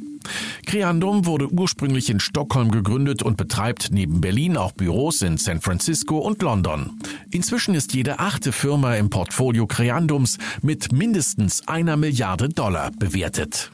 Creandum 0.67 1.27
wurde 1.27 1.53
ursprünglich 1.53 2.11
in 2.11 2.21
Stockholm 2.21 2.71
gegründet 2.71 3.23
und 3.23 3.37
betreibt 3.37 3.91
neben 3.93 4.21
Berlin 4.21 4.57
auch 4.57 4.73
Büros 4.73 5.23
in 5.23 5.37
San 5.37 5.61
Francisco 5.61 6.19
und 6.19 6.43
London. 6.43 6.99
Inzwischen 7.31 7.75
ist 7.75 7.95
jede 7.95 8.19
achte 8.19 8.53
Firma 8.53 8.95
im 8.95 9.11
Portfolio 9.11 9.67
Creandums 9.67 10.39
mit 10.63 10.93
mindestens 10.93 11.67
einer 11.69 11.97
Milliarde 11.97 12.49
Dollar 12.49 12.91
bewertet. 12.93 13.71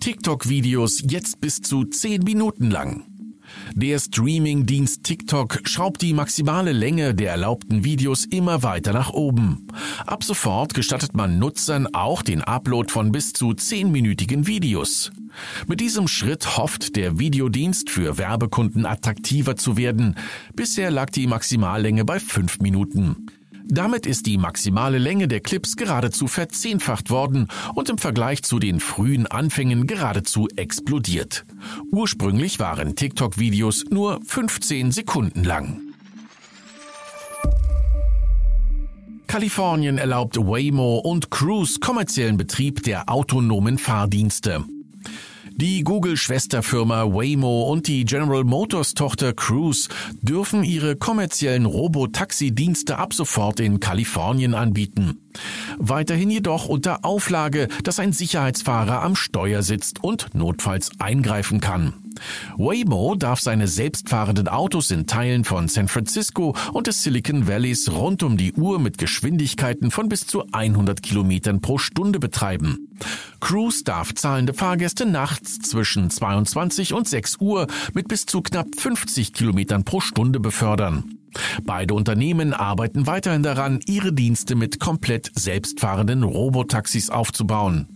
TikTok-Videos 0.00 1.02
jetzt 1.08 1.40
bis 1.40 1.62
zu 1.62 1.84
10 1.84 2.22
Minuten 2.24 2.70
lang. 2.70 3.13
Der 3.74 3.98
Streaming-Dienst 3.98 5.04
TikTok 5.04 5.60
schraubt 5.64 6.02
die 6.02 6.12
maximale 6.12 6.72
Länge 6.72 7.14
der 7.14 7.30
erlaubten 7.32 7.84
Videos 7.84 8.24
immer 8.24 8.62
weiter 8.62 8.92
nach 8.92 9.10
oben. 9.10 9.66
Ab 10.06 10.24
sofort 10.24 10.74
gestattet 10.74 11.14
man 11.14 11.38
Nutzern 11.38 11.86
auch 11.92 12.22
den 12.22 12.42
Upload 12.42 12.92
von 12.92 13.12
bis 13.12 13.32
zu 13.32 13.50
10-minütigen 13.50 14.46
Videos. 14.46 15.12
Mit 15.66 15.80
diesem 15.80 16.08
Schritt 16.08 16.56
hofft 16.56 16.96
der 16.96 17.18
Videodienst 17.18 17.90
für 17.90 18.18
Werbekunden 18.18 18.86
attraktiver 18.86 19.56
zu 19.56 19.76
werden. 19.76 20.16
Bisher 20.54 20.90
lag 20.90 21.10
die 21.10 21.26
Maximallänge 21.26 22.04
bei 22.04 22.20
5 22.20 22.60
Minuten. 22.60 23.26
Damit 23.66 24.04
ist 24.04 24.26
die 24.26 24.36
maximale 24.36 24.98
Länge 24.98 25.26
der 25.26 25.40
Clips 25.40 25.76
geradezu 25.76 26.26
verzehnfacht 26.26 27.08
worden 27.08 27.48
und 27.74 27.88
im 27.88 27.96
Vergleich 27.96 28.42
zu 28.42 28.58
den 28.58 28.78
frühen 28.78 29.26
Anfängen 29.26 29.86
geradezu 29.86 30.48
explodiert. 30.54 31.46
Ursprünglich 31.90 32.60
waren 32.60 32.94
TikTok-Videos 32.94 33.86
nur 33.90 34.20
15 34.26 34.92
Sekunden 34.92 35.44
lang. 35.44 35.80
Kalifornien 39.26 39.98
erlaubt 39.98 40.36
Waymo 40.36 40.98
und 40.98 41.30
Cruise 41.30 41.80
kommerziellen 41.80 42.36
Betrieb 42.36 42.82
der 42.82 43.08
autonomen 43.08 43.78
Fahrdienste. 43.78 44.64
Die 45.56 45.84
Google-Schwesterfirma 45.84 47.04
Waymo 47.04 47.70
und 47.70 47.86
die 47.86 48.04
General 48.04 48.42
Motors 48.42 48.94
Tochter 48.94 49.32
Cruise 49.32 49.88
dürfen 50.20 50.64
ihre 50.64 50.96
kommerziellen 50.96 51.64
Robotaxi-Dienste 51.64 52.98
ab 52.98 53.14
sofort 53.14 53.60
in 53.60 53.78
Kalifornien 53.78 54.54
anbieten. 54.54 55.23
Weiterhin 55.78 56.30
jedoch 56.30 56.66
unter 56.66 57.04
Auflage, 57.04 57.68
dass 57.82 57.98
ein 57.98 58.12
Sicherheitsfahrer 58.12 59.02
am 59.02 59.16
Steuer 59.16 59.62
sitzt 59.62 60.02
und 60.02 60.34
notfalls 60.34 60.90
eingreifen 60.98 61.60
kann. 61.60 61.94
Waymo 62.56 63.16
darf 63.16 63.40
seine 63.40 63.66
selbstfahrenden 63.66 64.48
Autos 64.48 64.90
in 64.90 65.06
Teilen 65.06 65.44
von 65.44 65.68
San 65.68 65.88
Francisco 65.88 66.54
und 66.72 66.86
des 66.86 67.02
Silicon 67.02 67.48
Valleys 67.48 67.90
rund 67.90 68.22
um 68.22 68.36
die 68.36 68.52
Uhr 68.52 68.78
mit 68.78 68.98
Geschwindigkeiten 68.98 69.90
von 69.90 70.08
bis 70.08 70.26
zu 70.26 70.44
100 70.52 71.02
Kilometern 71.02 71.60
pro 71.60 71.78
Stunde 71.78 72.18
betreiben. 72.18 72.88
Cruise 73.40 73.84
darf 73.84 74.14
zahlende 74.14 74.54
Fahrgäste 74.54 75.06
nachts 75.06 75.58
zwischen 75.58 76.10
22 76.10 76.94
und 76.94 77.08
6 77.08 77.38
Uhr 77.40 77.66
mit 77.92 78.08
bis 78.08 78.26
zu 78.26 78.42
knapp 78.42 78.68
50 78.76 79.32
Kilometern 79.32 79.84
pro 79.84 80.00
Stunde 80.00 80.40
befördern. 80.40 81.18
Beide 81.64 81.94
Unternehmen 81.94 82.52
arbeiten 82.52 83.06
weiterhin 83.06 83.42
daran, 83.42 83.80
ihre 83.86 84.12
Dienste 84.12 84.54
mit 84.54 84.80
komplett 84.80 85.30
selbstfahrenden 85.34 86.22
Robotaxis 86.22 87.10
aufzubauen. 87.10 87.88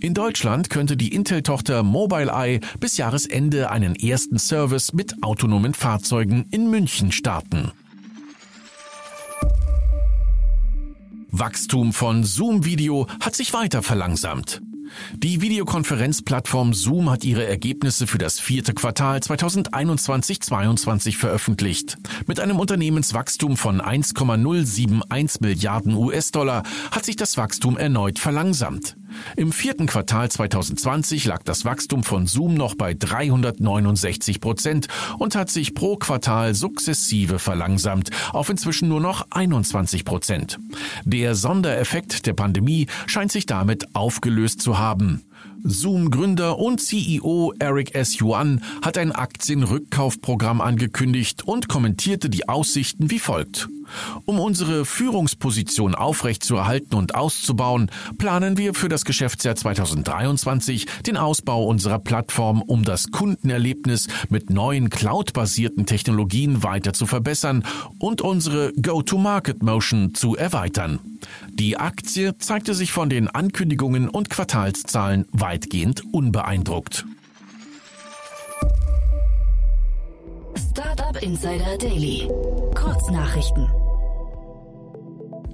In 0.00 0.14
Deutschland 0.14 0.70
könnte 0.70 0.96
die 0.96 1.12
Intel-Tochter 1.12 1.82
Mobileye 1.82 2.60
bis 2.78 2.96
Jahresende 2.96 3.70
einen 3.70 3.96
ersten 3.96 4.38
Service 4.38 4.92
mit 4.92 5.22
autonomen 5.22 5.74
Fahrzeugen 5.74 6.46
in 6.50 6.70
München 6.70 7.10
starten. 7.10 7.72
Wachstum 11.30 11.92
von 11.92 12.24
Zoom 12.24 12.64
Video 12.64 13.06
hat 13.20 13.34
sich 13.34 13.52
weiter 13.52 13.82
verlangsamt. 13.82 14.62
Die 15.14 15.40
Videokonferenzplattform 15.40 16.74
Zoom 16.74 17.10
hat 17.10 17.24
ihre 17.24 17.46
Ergebnisse 17.46 18.06
für 18.06 18.18
das 18.18 18.40
vierte 18.40 18.74
Quartal 18.74 19.18
2021-22 19.18 21.16
veröffentlicht. 21.16 21.96
Mit 22.26 22.40
einem 22.40 22.58
Unternehmenswachstum 22.58 23.56
von 23.56 23.80
1,071 23.80 25.40
Milliarden 25.40 25.94
US-Dollar 25.94 26.62
hat 26.90 27.04
sich 27.04 27.16
das 27.16 27.36
Wachstum 27.36 27.76
erneut 27.76 28.18
verlangsamt. 28.18 28.96
Im 29.36 29.52
vierten 29.52 29.86
Quartal 29.86 30.30
2020 30.30 31.24
lag 31.24 31.42
das 31.42 31.64
Wachstum 31.64 32.04
von 32.04 32.26
Zoom 32.26 32.54
noch 32.54 32.74
bei 32.74 32.94
369 32.94 34.40
Prozent 34.40 34.88
und 35.18 35.34
hat 35.34 35.50
sich 35.50 35.74
pro 35.74 35.96
Quartal 35.96 36.54
sukzessive 36.54 37.38
verlangsamt 37.38 38.10
auf 38.32 38.48
inzwischen 38.48 38.88
nur 38.88 39.00
noch 39.00 39.26
21 39.30 40.04
Prozent. 40.04 40.58
Der 41.04 41.34
Sondereffekt 41.34 42.26
der 42.26 42.34
Pandemie 42.34 42.86
scheint 43.06 43.32
sich 43.32 43.46
damit 43.46 43.94
aufgelöst 43.94 44.60
zu 44.60 44.78
haben. 44.78 45.27
Zoom-Gründer 45.64 46.58
und 46.58 46.80
CEO 46.80 47.52
Eric 47.58 47.94
S. 47.94 48.20
Yuan 48.20 48.62
hat 48.82 48.98
ein 48.98 49.12
Aktienrückkaufprogramm 49.12 50.60
angekündigt 50.60 51.42
und 51.44 51.68
kommentierte 51.68 52.30
die 52.30 52.48
Aussichten 52.48 53.10
wie 53.10 53.18
folgt. 53.18 53.68
Um 54.24 54.38
unsere 54.38 54.84
Führungsposition 54.84 55.94
aufrechtzuerhalten 55.94 56.94
und 56.94 57.14
auszubauen, 57.14 57.90
planen 58.18 58.56
wir 58.56 58.74
für 58.74 58.88
das 58.88 59.04
Geschäftsjahr 59.04 59.56
2023 59.56 60.86
den 61.06 61.16
Ausbau 61.16 61.64
unserer 61.64 61.98
Plattform, 61.98 62.62
um 62.62 62.84
das 62.84 63.10
Kundenerlebnis 63.10 64.08
mit 64.28 64.50
neuen 64.50 64.90
cloud-basierten 64.90 65.86
Technologien 65.86 66.62
weiter 66.62 66.92
zu 66.92 67.06
verbessern 67.06 67.64
und 67.98 68.20
unsere 68.20 68.72
Go-to-Market-Motion 68.74 70.14
zu 70.14 70.36
erweitern. 70.36 70.98
Die 71.50 71.76
Aktie 71.76 72.36
zeigte 72.38 72.74
sich 72.74 72.92
von 72.92 73.08
den 73.08 73.28
Ankündigungen 73.28 74.08
und 74.08 74.30
Quartalszahlen 74.30 75.26
weitgehend 75.32 76.02
unbeeindruckt. 76.12 77.04
Startup 80.70 81.22
Insider 81.22 81.78
Daily. 81.78 82.28
Kurznachrichten. 82.74 83.68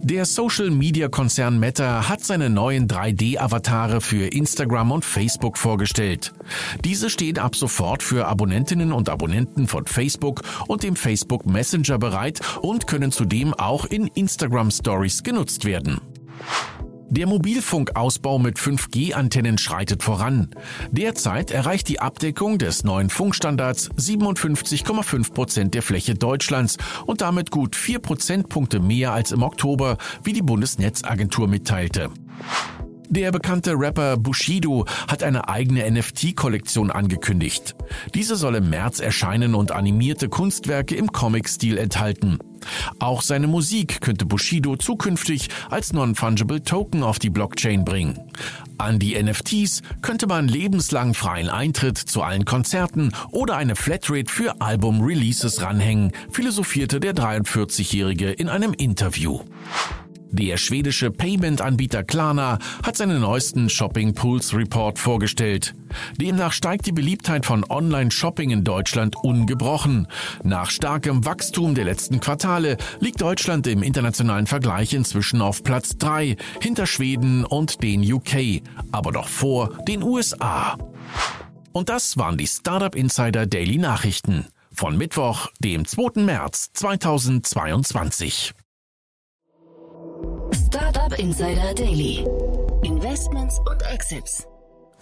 Der 0.04 0.26
Social-Media-Konzern 0.26 1.58
Meta 1.58 2.10
hat 2.10 2.22
seine 2.22 2.50
neuen 2.50 2.88
3D-Avatare 2.88 4.02
für 4.02 4.26
Instagram 4.26 4.92
und 4.92 5.02
Facebook 5.02 5.56
vorgestellt. 5.56 6.34
Diese 6.84 7.08
stehen 7.08 7.38
ab 7.38 7.56
sofort 7.56 8.02
für 8.02 8.26
Abonnentinnen 8.26 8.92
und 8.92 9.08
Abonnenten 9.08 9.66
von 9.66 9.86
Facebook 9.86 10.42
und 10.68 10.82
dem 10.82 10.94
Facebook 10.94 11.46
Messenger 11.46 11.98
bereit 11.98 12.40
und 12.60 12.86
können 12.86 13.12
zudem 13.12 13.54
auch 13.54 13.86
in 13.86 14.08
Instagram 14.08 14.70
Stories 14.70 15.22
genutzt 15.22 15.64
werden. 15.64 16.02
Der 17.16 17.28
Mobilfunkausbau 17.28 18.40
mit 18.40 18.58
5G-Antennen 18.58 19.56
schreitet 19.56 20.02
voran. 20.02 20.48
Derzeit 20.90 21.52
erreicht 21.52 21.88
die 21.88 22.00
Abdeckung 22.00 22.58
des 22.58 22.82
neuen 22.82 23.08
Funkstandards 23.08 23.88
57,5 23.92 25.32
Prozent 25.32 25.74
der 25.74 25.82
Fläche 25.82 26.16
Deutschlands 26.16 26.76
und 27.06 27.20
damit 27.20 27.52
gut 27.52 27.76
vier 27.76 28.00
Prozentpunkte 28.00 28.80
mehr 28.80 29.12
als 29.12 29.30
im 29.30 29.44
Oktober, 29.44 29.96
wie 30.24 30.32
die 30.32 30.42
Bundesnetzagentur 30.42 31.46
mitteilte. 31.46 32.10
Der 33.10 33.30
bekannte 33.32 33.74
Rapper 33.74 34.16
Bushido 34.16 34.86
hat 35.08 35.22
eine 35.22 35.48
eigene 35.48 35.88
NFT-Kollektion 35.90 36.90
angekündigt. 36.90 37.74
Diese 38.14 38.36
soll 38.36 38.56
im 38.56 38.70
März 38.70 39.00
erscheinen 39.00 39.54
und 39.54 39.72
animierte 39.72 40.28
Kunstwerke 40.28 40.96
im 40.96 41.12
Comic-Stil 41.12 41.78
enthalten. 41.78 42.38
Auch 42.98 43.22
seine 43.22 43.46
Musik 43.46 44.00
könnte 44.00 44.24
Bushido 44.24 44.76
zukünftig 44.76 45.48
als 45.70 45.92
Non-Fungible 45.92 46.62
Token 46.62 47.02
auf 47.02 47.18
die 47.18 47.30
Blockchain 47.30 47.84
bringen. 47.84 48.18
An 48.78 48.98
die 48.98 49.22
NFTs 49.22 49.82
könnte 50.02 50.26
man 50.26 50.48
lebenslang 50.48 51.14
freien 51.14 51.48
Eintritt 51.48 51.98
zu 51.98 52.22
allen 52.22 52.44
Konzerten 52.44 53.12
oder 53.30 53.56
eine 53.56 53.76
Flatrate 53.76 54.32
für 54.32 54.60
Album-Releases 54.60 55.62
ranhängen, 55.62 56.12
philosophierte 56.30 57.00
der 57.00 57.14
43-Jährige 57.14 58.32
in 58.32 58.48
einem 58.48 58.72
Interview. 58.72 59.40
Der 60.36 60.56
schwedische 60.56 61.12
Payment-Anbieter 61.12 62.02
Klarna 62.02 62.58
hat 62.82 62.96
seinen 62.96 63.20
neuesten 63.20 63.70
Shopping 63.70 64.14
Pools 64.14 64.52
Report 64.52 64.98
vorgestellt. 64.98 65.76
Demnach 66.20 66.50
steigt 66.50 66.86
die 66.86 66.92
Beliebtheit 66.92 67.46
von 67.46 67.62
Online-Shopping 67.62 68.50
in 68.50 68.64
Deutschland 68.64 69.14
ungebrochen. 69.14 70.08
Nach 70.42 70.70
starkem 70.70 71.24
Wachstum 71.24 71.76
der 71.76 71.84
letzten 71.84 72.18
Quartale 72.18 72.78
liegt 72.98 73.20
Deutschland 73.20 73.68
im 73.68 73.84
internationalen 73.84 74.48
Vergleich 74.48 74.92
inzwischen 74.92 75.40
auf 75.40 75.62
Platz 75.62 75.98
3 75.98 76.34
hinter 76.60 76.88
Schweden 76.88 77.44
und 77.44 77.80
den 77.84 78.02
UK, 78.02 78.60
aber 78.90 79.12
doch 79.12 79.28
vor 79.28 79.78
den 79.86 80.02
USA. 80.02 80.76
Und 81.70 81.88
das 81.88 82.16
waren 82.16 82.38
die 82.38 82.48
Startup 82.48 82.96
Insider 82.96 83.46
Daily 83.46 83.78
Nachrichten 83.78 84.46
von 84.72 84.96
Mittwoch, 84.96 85.46
dem 85.60 85.84
2. 85.84 86.22
März 86.22 86.72
2022. 86.72 88.52
Startup 90.52 91.18
Insider 91.18 91.74
Daily. 91.74 92.24
Investments 92.82 93.58
und 93.60 93.82
Exits. 93.92 94.46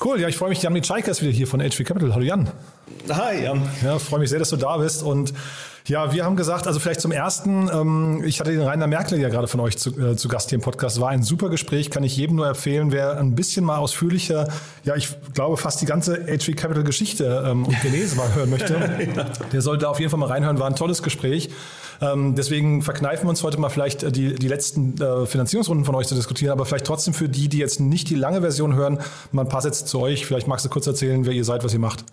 Cool, 0.02 0.20
ja, 0.20 0.28
ich 0.28 0.36
freue 0.36 0.48
mich. 0.48 0.62
Jan 0.62 0.72
Mitschaiker 0.72 1.10
ist 1.10 1.22
wieder 1.22 1.32
hier 1.32 1.46
von 1.46 1.60
HV 1.60 1.84
Capital. 1.84 2.14
Hallo 2.14 2.24
Jan. 2.24 2.50
Hi 3.08 3.44
Jan. 3.44 3.62
Ja, 3.84 3.98
freue 3.98 4.20
mich 4.20 4.30
sehr, 4.30 4.38
dass 4.38 4.50
du 4.50 4.56
da 4.56 4.76
bist. 4.78 5.02
Und 5.02 5.32
ja, 5.86 6.12
wir 6.12 6.24
haben 6.24 6.36
gesagt, 6.36 6.66
also 6.66 6.78
vielleicht 6.78 7.00
zum 7.00 7.12
ersten, 7.12 7.68
ähm, 7.72 8.22
ich 8.24 8.40
hatte 8.40 8.52
den 8.52 8.62
Rainer 8.62 8.86
Merkel 8.86 9.20
ja 9.20 9.28
gerade 9.28 9.48
von 9.48 9.60
euch 9.60 9.76
zu, 9.76 9.90
äh, 9.98 10.16
zu 10.16 10.28
Gast 10.28 10.50
hier 10.50 10.58
im 10.58 10.62
Podcast. 10.62 11.00
War 11.00 11.10
ein 11.10 11.22
super 11.22 11.50
Gespräch, 11.50 11.90
kann 11.90 12.04
ich 12.04 12.16
jedem 12.16 12.36
nur 12.36 12.48
empfehlen. 12.48 12.92
Wer 12.92 13.18
ein 13.18 13.34
bisschen 13.34 13.64
mal 13.64 13.78
ausführlicher, 13.78 14.48
ja, 14.84 14.96
ich 14.96 15.08
glaube 15.34 15.56
fast 15.56 15.80
die 15.80 15.86
ganze 15.86 16.26
HV 16.26 16.56
Capital 16.56 16.84
Geschichte 16.84 17.44
ähm, 17.46 17.64
und 17.66 17.80
Genese 17.82 18.16
mal 18.16 18.32
hören 18.34 18.50
möchte, 18.50 18.74
ja. 19.14 19.24
der 19.52 19.62
sollte 19.62 19.88
auf 19.88 19.98
jeden 19.98 20.10
Fall 20.10 20.20
mal 20.20 20.28
reinhören. 20.28 20.58
War 20.58 20.68
ein 20.68 20.76
tolles 20.76 21.02
Gespräch. 21.02 21.50
Ähm, 22.02 22.34
deswegen 22.34 22.82
verkneifen 22.82 23.26
wir 23.26 23.30
uns 23.30 23.42
heute 23.44 23.58
mal 23.58 23.68
vielleicht 23.68 24.02
äh, 24.02 24.10
die, 24.10 24.34
die 24.34 24.48
letzten 24.48 25.00
äh, 25.00 25.24
Finanzierungsrunden 25.24 25.84
von 25.84 25.94
euch 25.94 26.08
zu 26.08 26.16
diskutieren, 26.16 26.52
aber 26.52 26.66
vielleicht 26.66 26.86
trotzdem 26.86 27.14
für 27.14 27.28
die, 27.28 27.48
die 27.48 27.58
jetzt 27.58 27.80
nicht 27.80 28.10
die 28.10 28.16
lange 28.16 28.40
Version 28.40 28.74
hören, 28.74 28.98
mal 29.30 29.42
ein 29.42 29.48
paar 29.48 29.62
Sätze 29.62 29.84
zu 29.84 30.00
euch. 30.00 30.26
Vielleicht 30.26 30.48
magst 30.48 30.66
du 30.66 30.68
kurz 30.68 30.86
erzählen, 30.86 31.24
wer 31.24 31.32
ihr 31.32 31.44
seid, 31.44 31.62
was 31.62 31.72
ihr 31.72 31.78
macht. 31.78 32.04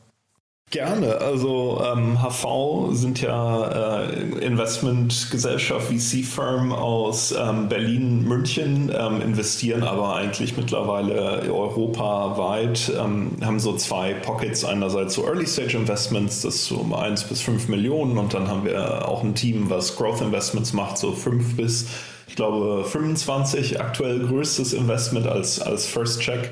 Gerne. 0.72 1.20
Also 1.20 1.84
ähm, 1.84 2.22
HV 2.22 2.92
sind 2.92 3.22
ja 3.22 4.02
äh, 4.02 4.46
Investmentgesellschaft, 4.46 5.88
VC-Firm 5.88 6.72
aus 6.72 7.32
ähm, 7.32 7.70
Berlin, 7.70 8.24
München, 8.24 8.92
ähm, 8.96 9.20
investieren 9.20 9.82
aber 9.82 10.14
eigentlich 10.14 10.58
mittlerweile 10.58 11.52
europaweit, 11.52 12.92
ähm, 13.00 13.32
haben 13.44 13.60
so 13.60 13.78
zwei 13.78 14.14
Pockets, 14.14 14.64
einerseits 14.64 15.16
so 15.16 15.26
Early-Stage-Investments, 15.26 16.44
das 16.44 16.66
so 16.66 16.76
um 16.76 16.94
1 16.94 17.24
bis 17.24 17.42
5 17.42 17.68
Millionen 17.68 18.20
und 18.20 18.36
dann 18.36 18.48
haben 18.48 18.64
wir 18.64 19.08
auch 19.08 19.24
ein 19.24 19.34
Team, 19.34 19.72
was 19.72 19.98
Growth-Investments 19.98 20.74
macht, 20.74 21.00
so 21.00 21.14
5 21.14 21.56
bis, 21.56 21.88
ich 22.28 22.36
glaube, 22.36 22.86
25, 22.86 23.82
aktuell 23.82 24.20
größtes 24.20 24.74
Investment 24.74 25.26
als, 25.26 25.60
als 25.60 25.88
First 25.88 26.22
Check. 26.22 26.52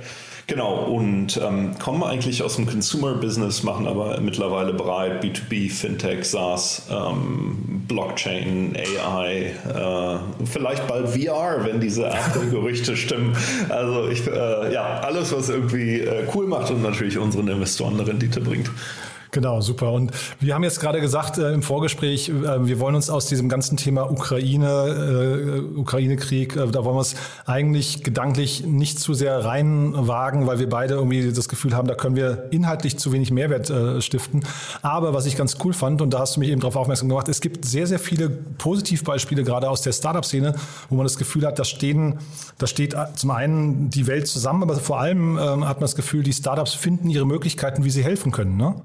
Genau, 0.49 0.85
und 0.85 1.35
ähm, 1.43 1.77
kommen 1.77 2.03
eigentlich 2.03 2.41
aus 2.41 2.55
dem 2.55 2.67
Consumer-Business, 2.67 3.63
machen 3.63 3.85
aber 3.85 4.21
mittlerweile 4.21 4.71
bereit 4.71 5.21
B2B, 5.21 5.69
Fintech, 5.69 6.23
SaaS, 6.23 6.87
ähm, 6.89 7.83
Blockchain, 7.85 8.73
AI, 8.77 9.51
äh, 9.67 10.45
vielleicht 10.45 10.87
bald 10.87 11.09
VR, 11.09 11.65
wenn 11.65 11.81
diese 11.81 12.07
Apple-Gerüchte 12.07 12.95
stimmen. 12.97 13.35
Also 13.67 14.07
ich, 14.07 14.25
äh, 14.25 14.73
ja, 14.73 15.01
alles, 15.01 15.33
was 15.33 15.49
irgendwie 15.49 15.99
äh, 15.99 16.25
cool 16.33 16.47
macht 16.47 16.71
und 16.71 16.81
natürlich 16.81 17.17
unseren 17.17 17.49
Investoren 17.49 17.95
eine 17.95 18.07
Rendite 18.07 18.39
bringt. 18.39 18.71
Genau, 19.31 19.61
super. 19.61 19.91
Und 19.91 20.11
wir 20.39 20.53
haben 20.55 20.63
jetzt 20.63 20.79
gerade 20.79 21.01
gesagt 21.01 21.37
äh, 21.37 21.53
im 21.53 21.61
Vorgespräch, 21.61 22.29
äh, 22.29 22.65
wir 22.65 22.79
wollen 22.79 22.95
uns 22.95 23.09
aus 23.09 23.27
diesem 23.27 23.49
ganzen 23.49 23.77
Thema 23.77 24.09
Ukraine, 24.09 25.65
äh, 25.75 25.77
Ukraine-Krieg, 25.77 26.55
äh, 26.55 26.67
da 26.67 26.85
wollen 26.85 26.95
wir 26.95 27.01
es 27.01 27.15
eigentlich 27.45 28.03
gedanklich 28.03 28.65
nicht 28.65 28.99
zu 28.99 29.13
sehr 29.13 29.43
reinwagen, 29.43 30.47
weil 30.47 30.59
wir 30.59 30.69
beide 30.69 30.95
irgendwie 30.95 31.31
das 31.31 31.49
Gefühl 31.49 31.75
haben, 31.75 31.87
da 31.87 31.95
können 31.95 32.15
wir 32.15 32.47
inhaltlich 32.51 32.97
zu 32.97 33.11
wenig 33.11 33.31
Mehrwert 33.31 33.69
äh, 33.69 34.01
stiften. 34.01 34.43
Aber 34.81 35.13
was 35.13 35.25
ich 35.25 35.35
ganz 35.35 35.57
cool 35.63 35.73
fand, 35.73 36.01
und 36.01 36.13
da 36.13 36.19
hast 36.19 36.35
du 36.35 36.39
mich 36.39 36.49
eben 36.49 36.61
darauf 36.61 36.75
aufmerksam 36.75 37.09
gemacht, 37.09 37.27
es 37.27 37.41
gibt 37.41 37.65
sehr, 37.65 37.87
sehr 37.87 37.99
viele 37.99 38.29
Positivbeispiele 38.29 39.43
gerade 39.43 39.69
aus 39.69 39.81
der 39.81 39.91
Startup-Szene, 39.91 40.55
wo 40.89 40.95
man 40.95 41.05
das 41.05 41.17
Gefühl 41.17 41.45
hat, 41.45 41.59
da 41.59 41.63
stehen, 41.63 42.19
da 42.57 42.67
steht 42.67 42.95
zum 43.15 43.31
einen 43.31 43.89
die 43.89 44.07
Welt 44.07 44.27
zusammen, 44.27 44.63
aber 44.63 44.75
vor 44.75 44.99
allem 44.99 45.37
ähm, 45.37 45.67
hat 45.67 45.77
man 45.77 45.81
das 45.81 45.95
Gefühl, 45.95 46.23
die 46.23 46.33
Startups 46.33 46.73
finden 46.73 47.09
ihre 47.09 47.25
Möglichkeiten, 47.25 47.83
wie 47.83 47.89
sie 47.89 48.03
helfen 48.03 48.31
können. 48.31 48.57
Ne? 48.57 48.75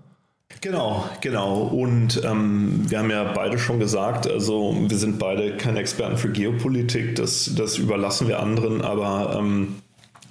Genau, 0.61 1.09
genau. 1.21 1.63
Und 1.63 2.23
ähm, 2.25 2.89
wir 2.89 2.99
haben 2.99 3.11
ja 3.11 3.25
beide 3.33 3.59
schon 3.59 3.81
gesagt, 3.81 4.31
also 4.31 4.77
wir 4.89 4.97
sind 4.97 5.19
beide 5.19 5.57
keine 5.57 5.81
Experten 5.81 6.17
für 6.17 6.31
Geopolitik, 6.31 7.17
das, 7.17 7.55
das 7.57 7.79
überlassen 7.79 8.29
wir 8.29 8.41
anderen, 8.41 8.83
aber 8.83 9.37
ähm, 9.39 9.77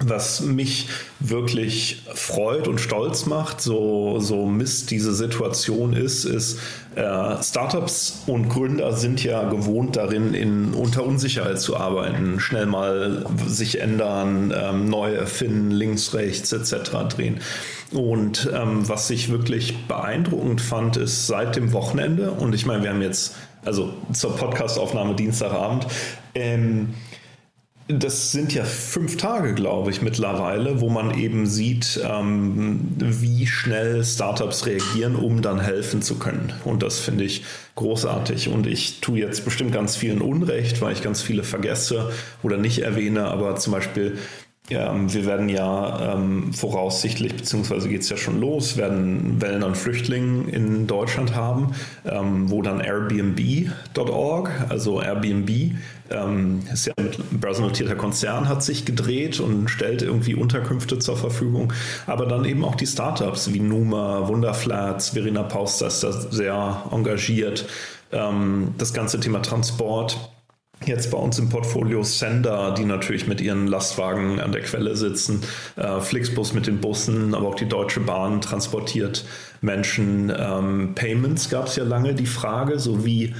was 0.03 0.41
mich 0.41 0.89
wirklich 1.19 2.03
freut 2.13 2.67
und 2.67 2.79
stolz 2.79 3.25
macht, 3.25 3.61
so, 3.61 4.19
so 4.19 4.45
Mist 4.45 4.91
diese 4.91 5.13
Situation 5.13 5.93
ist, 5.93 6.25
ist, 6.25 6.59
äh, 6.95 7.41
Startups 7.41 8.23
und 8.27 8.49
Gründer 8.49 8.93
sind 8.93 9.23
ja 9.23 9.49
gewohnt 9.49 9.95
darin, 9.95 10.33
in, 10.33 10.73
unter 10.73 11.05
Unsicherheit 11.05 11.59
zu 11.59 11.77
arbeiten, 11.77 12.39
schnell 12.39 12.65
mal 12.65 13.25
sich 13.45 13.79
ändern, 13.79 14.53
ähm, 14.55 14.89
neu 14.89 15.13
erfinden, 15.13 15.71
links, 15.71 16.13
rechts 16.13 16.51
etc. 16.51 16.91
drehen. 17.09 17.39
Und 17.91 18.49
ähm, 18.53 18.87
was 18.87 19.09
ich 19.09 19.29
wirklich 19.29 19.87
beeindruckend 19.87 20.61
fand, 20.61 20.97
ist 20.97 21.27
seit 21.27 21.55
dem 21.55 21.73
Wochenende, 21.73 22.31
und 22.31 22.55
ich 22.55 22.65
meine, 22.65 22.83
wir 22.83 22.89
haben 22.89 23.01
jetzt, 23.01 23.35
also 23.65 23.93
zur 24.13 24.35
Podcastaufnahme 24.35 25.15
Dienstagabend, 25.15 25.87
ähm, 26.33 26.93
das 27.87 28.31
sind 28.31 28.53
ja 28.53 28.63
fünf 28.63 29.17
Tage, 29.17 29.53
glaube 29.53 29.91
ich, 29.91 30.01
mittlerweile, 30.01 30.81
wo 30.81 30.89
man 30.89 31.17
eben 31.17 31.45
sieht, 31.45 31.99
ähm, 32.03 32.87
wie 32.97 33.47
schnell 33.47 34.03
Startups 34.03 34.65
reagieren, 34.65 35.15
um 35.15 35.41
dann 35.41 35.59
helfen 35.59 36.01
zu 36.01 36.15
können. 36.15 36.53
Und 36.63 36.83
das 36.83 36.99
finde 36.99 37.23
ich 37.23 37.43
großartig. 37.75 38.49
Und 38.49 38.67
ich 38.67 39.01
tue 39.01 39.19
jetzt 39.19 39.43
bestimmt 39.45 39.73
ganz 39.73 39.95
vielen 39.95 40.21
Unrecht, 40.21 40.81
weil 40.81 40.93
ich 40.93 41.01
ganz 41.01 41.21
viele 41.21 41.43
vergesse 41.43 42.11
oder 42.43 42.57
nicht 42.57 42.79
erwähne. 42.79 43.25
Aber 43.25 43.55
zum 43.57 43.73
Beispiel 43.73 44.17
ähm, 44.71 45.13
wir 45.13 45.25
werden 45.25 45.49
ja 45.49 46.13
ähm, 46.13 46.53
voraussichtlich, 46.53 47.35
beziehungsweise 47.35 47.89
geht 47.89 48.01
es 48.01 48.09
ja 48.09 48.17
schon 48.17 48.39
los, 48.39 48.77
werden 48.77 49.41
Wellen 49.41 49.63
an 49.63 49.75
Flüchtlingen 49.75 50.47
in 50.49 50.87
Deutschland 50.87 51.35
haben, 51.35 51.73
ähm, 52.05 52.49
wo 52.49 52.61
dann 52.61 52.79
Airbnb.org, 52.79 54.49
also 54.69 55.01
Airbnb, 55.01 55.75
ähm, 56.09 56.61
ist 56.71 56.87
ja 56.87 56.93
ein 56.97 57.11
börsennotierter 57.31 57.95
Konzern, 57.95 58.47
hat 58.49 58.63
sich 58.63 58.85
gedreht 58.85 59.39
und 59.39 59.69
stellt 59.69 60.01
irgendwie 60.01 60.35
Unterkünfte 60.35 60.99
zur 60.99 61.17
Verfügung, 61.17 61.73
aber 62.07 62.25
dann 62.25 62.45
eben 62.45 62.65
auch 62.65 62.75
die 62.75 62.87
Startups 62.87 63.53
wie 63.53 63.59
Numa, 63.59 64.27
Wunderflats, 64.27 65.09
Verena 65.09 65.43
Pauster 65.43 65.87
ist 65.87 66.03
da 66.03 66.11
sehr 66.11 66.83
engagiert, 66.91 67.65
ähm, 68.11 68.73
das 68.77 68.93
ganze 68.93 69.19
Thema 69.19 69.41
Transport 69.41 70.31
Jetzt 70.83 71.11
bei 71.11 71.17
uns 71.17 71.37
im 71.37 71.49
Portfolio 71.49 72.01
Sender, 72.01 72.73
die 72.73 72.85
natürlich 72.85 73.27
mit 73.27 73.39
ihren 73.39 73.67
Lastwagen 73.67 74.39
an 74.39 74.51
der 74.51 74.61
Quelle 74.61 74.95
sitzen, 74.95 75.41
äh, 75.75 75.99
Flixbus 76.01 76.53
mit 76.53 76.65
den 76.65 76.81
Bussen, 76.81 77.35
aber 77.35 77.49
auch 77.49 77.55
die 77.55 77.67
Deutsche 77.67 77.99
Bahn 77.99 78.41
transportiert 78.41 79.23
Menschen. 79.61 80.33
Ähm, 80.35 80.93
Payments 80.95 81.51
gab 81.51 81.67
es 81.67 81.75
ja 81.75 81.83
lange 81.83 82.15
die 82.15 82.25
Frage, 82.25 82.79
so 82.79 83.05
wie, 83.05 83.35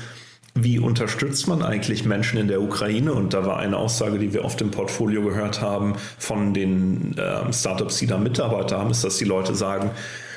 wie 0.53 0.77
unterstützt 0.77 1.47
man 1.47 1.63
eigentlich 1.63 2.05
Menschen 2.05 2.37
in 2.37 2.47
der 2.47 2.61
Ukraine? 2.61 3.13
Und 3.13 3.33
da 3.33 3.43
war 3.43 3.57
eine 3.57 3.77
Aussage, 3.77 4.19
die 4.19 4.33
wir 4.33 4.45
oft 4.45 4.61
im 4.61 4.69
Portfolio 4.69 5.23
gehört 5.23 5.61
haben 5.61 5.95
von 6.19 6.53
den 6.53 7.15
ähm, 7.17 7.51
Startups, 7.51 7.97
die 7.97 8.05
da 8.05 8.19
Mitarbeiter 8.19 8.77
haben, 8.77 8.91
ist, 8.91 9.03
dass 9.03 9.17
die 9.17 9.25
Leute 9.25 9.55
sagen, 9.55 9.89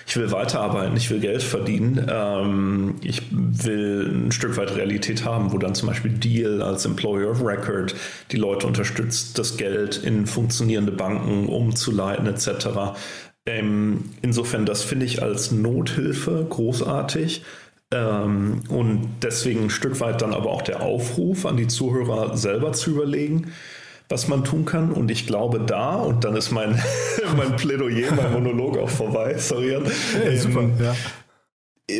ich 0.06 0.16
will 0.16 0.30
weiterarbeiten, 0.30 0.96
ich 0.96 1.10
will 1.10 1.20
Geld 1.20 1.42
verdienen, 1.42 2.06
ähm, 2.10 2.96
ich 3.02 3.22
will 3.30 4.26
ein 4.26 4.32
Stück 4.32 4.56
weit 4.56 4.74
Realität 4.76 5.24
haben, 5.24 5.52
wo 5.52 5.58
dann 5.58 5.74
zum 5.74 5.88
Beispiel 5.88 6.12
Deal 6.12 6.62
als 6.62 6.84
Employer 6.84 7.30
of 7.30 7.44
Record 7.44 7.94
die 8.30 8.36
Leute 8.36 8.66
unterstützt, 8.66 9.38
das 9.38 9.56
Geld 9.56 9.96
in 9.96 10.26
funktionierende 10.26 10.92
Banken 10.92 11.48
umzuleiten 11.48 12.26
etc. 12.26 12.96
Ähm, 13.46 14.04
insofern, 14.22 14.66
das 14.66 14.82
finde 14.82 15.06
ich 15.06 15.22
als 15.22 15.52
Nothilfe 15.52 16.46
großartig. 16.48 17.42
Ähm, 17.90 18.62
und 18.68 19.08
deswegen 19.22 19.64
ein 19.64 19.70
Stück 19.70 20.00
weit 20.00 20.22
dann 20.22 20.34
aber 20.34 20.50
auch 20.50 20.62
der 20.62 20.82
Aufruf 20.82 21.46
an 21.46 21.56
die 21.56 21.68
Zuhörer 21.68 22.36
selber 22.36 22.72
zu 22.72 22.90
überlegen, 22.90 23.52
was 24.08 24.28
man 24.28 24.44
tun 24.44 24.64
kann. 24.64 24.92
Und 24.92 25.10
ich 25.10 25.26
glaube 25.26 25.60
da, 25.60 25.96
und 25.96 26.24
dann 26.24 26.36
ist 26.36 26.50
mein, 26.50 26.80
mein 27.36 27.56
Plädoyer, 27.56 28.12
mein 28.14 28.32
Monolog 28.32 28.78
auch 28.78 28.90
vorbei, 28.90 29.36
sorry. 29.38 29.78
Hey, 30.22 30.38
super, 30.38 30.60
ähm, 30.60 30.72
ja. 30.80 30.94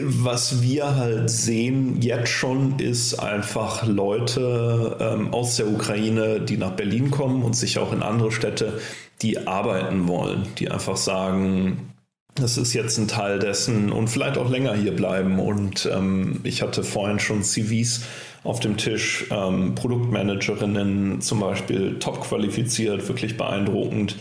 Was 0.00 0.62
wir 0.62 0.96
halt 0.96 1.28
sehen 1.28 2.00
jetzt 2.00 2.30
schon, 2.30 2.78
ist 2.78 3.14
einfach 3.18 3.86
Leute 3.86 4.96
ähm, 4.98 5.34
aus 5.34 5.56
der 5.56 5.68
Ukraine, 5.68 6.40
die 6.40 6.56
nach 6.56 6.70
Berlin 6.70 7.10
kommen 7.10 7.42
und 7.42 7.54
sich 7.54 7.78
auch 7.78 7.92
in 7.92 8.02
andere 8.02 8.32
Städte, 8.32 8.80
die 9.20 9.46
arbeiten 9.46 10.08
wollen, 10.08 10.46
die 10.58 10.70
einfach 10.70 10.96
sagen, 10.96 11.93
das 12.35 12.59
ist 12.59 12.75
jetzt 12.75 12.99
ein 12.99 13.07
Teil 13.09 13.38
dessen 13.38 13.92
und 13.92 14.09
vielleicht 14.09 14.38
auch 14.38 14.51
länger 14.51 14.75
hier 14.75 14.94
bleiben. 14.94 15.38
Und 15.38 15.88
ähm, 15.92 16.40
ich 16.42 16.62
hatte 16.62 16.83
vorhin 16.83 17.20
schon 17.20 17.42
CVs 17.42 18.03
auf 18.42 18.61
dem 18.61 18.77
Tisch, 18.77 19.27
ähm, 19.31 19.75
Produktmanagerinnen 19.75 21.20
zum 21.20 21.40
Beispiel 21.40 21.99
top 21.99 22.23
qualifiziert, 22.23 23.07
wirklich 23.09 23.37
beeindruckend. 23.37 24.16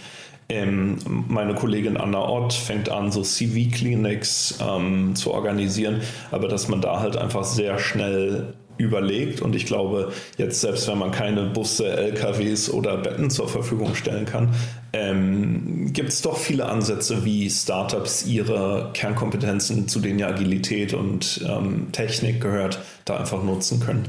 Ähm, 0.48 0.98
meine 1.28 1.56
Kollegin 1.56 1.98
Anna 1.98 2.30
Ott 2.30 2.54
fängt 2.54 2.90
an, 2.90 3.12
so 3.12 3.22
CV-Clinics 3.22 4.60
ähm, 4.62 5.16
zu 5.16 5.34
organisieren, 5.34 6.02
aber 6.32 6.48
dass 6.48 6.68
man 6.68 6.82
da 6.82 7.00
halt 7.00 7.18
einfach 7.18 7.44
sehr 7.44 7.80
schnell 7.80 8.54
überlegt 8.78 9.42
und 9.42 9.56
ich 9.56 9.66
glaube, 9.66 10.12
jetzt 10.38 10.62
selbst 10.62 10.88
wenn 10.88 10.98
man 10.98 11.12
keine 11.12 11.44
Busse, 11.44 11.88
LKWs 11.96 12.70
oder 12.70 12.98
Betten 12.98 13.30
zur 13.30 13.48
Verfügung 13.48 13.96
stellen 13.96 14.26
kann, 14.26 14.50
ähm, 14.96 15.92
gibt 15.92 16.10
es 16.10 16.22
doch 16.22 16.38
viele 16.38 16.68
Ansätze, 16.70 17.26
wie 17.26 17.50
Startups 17.50 18.28
ihre 18.28 18.92
Kernkompetenzen, 18.94 19.88
zu 19.88 20.00
denen 20.00 20.20
ja 20.20 20.28
Agilität 20.28 20.94
und 20.94 21.44
ähm, 21.50 21.92
Technik 21.92 22.42
gehört, 22.42 22.80
da 23.06 23.18
einfach 23.18 23.44
nutzen 23.44 23.80
können. 23.80 24.08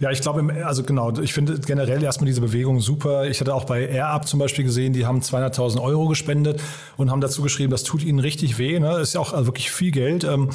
Ja, 0.00 0.10
ich 0.10 0.20
glaube, 0.20 0.64
also 0.64 0.82
genau, 0.82 1.18
ich 1.18 1.32
finde 1.32 1.58
generell 1.60 2.02
erstmal 2.02 2.26
diese 2.26 2.42
Bewegung 2.42 2.80
super. 2.80 3.26
Ich 3.26 3.40
hatte 3.40 3.54
auch 3.54 3.64
bei 3.64 3.88
AirUp 3.88 4.28
zum 4.28 4.38
Beispiel 4.38 4.64
gesehen, 4.64 4.92
die 4.92 5.06
haben 5.06 5.20
200.000 5.20 5.80
Euro 5.80 6.06
gespendet 6.08 6.60
und 6.98 7.10
haben 7.10 7.22
dazu 7.22 7.42
geschrieben, 7.42 7.70
das 7.70 7.82
tut 7.82 8.04
ihnen 8.04 8.18
richtig 8.18 8.58
weh. 8.58 8.78
Ne? 8.78 8.98
Ist 8.98 9.14
ja 9.14 9.20
auch 9.20 9.32
also 9.32 9.46
wirklich 9.46 9.70
viel 9.70 9.92
Geld. 9.92 10.24
Ähm, 10.24 10.50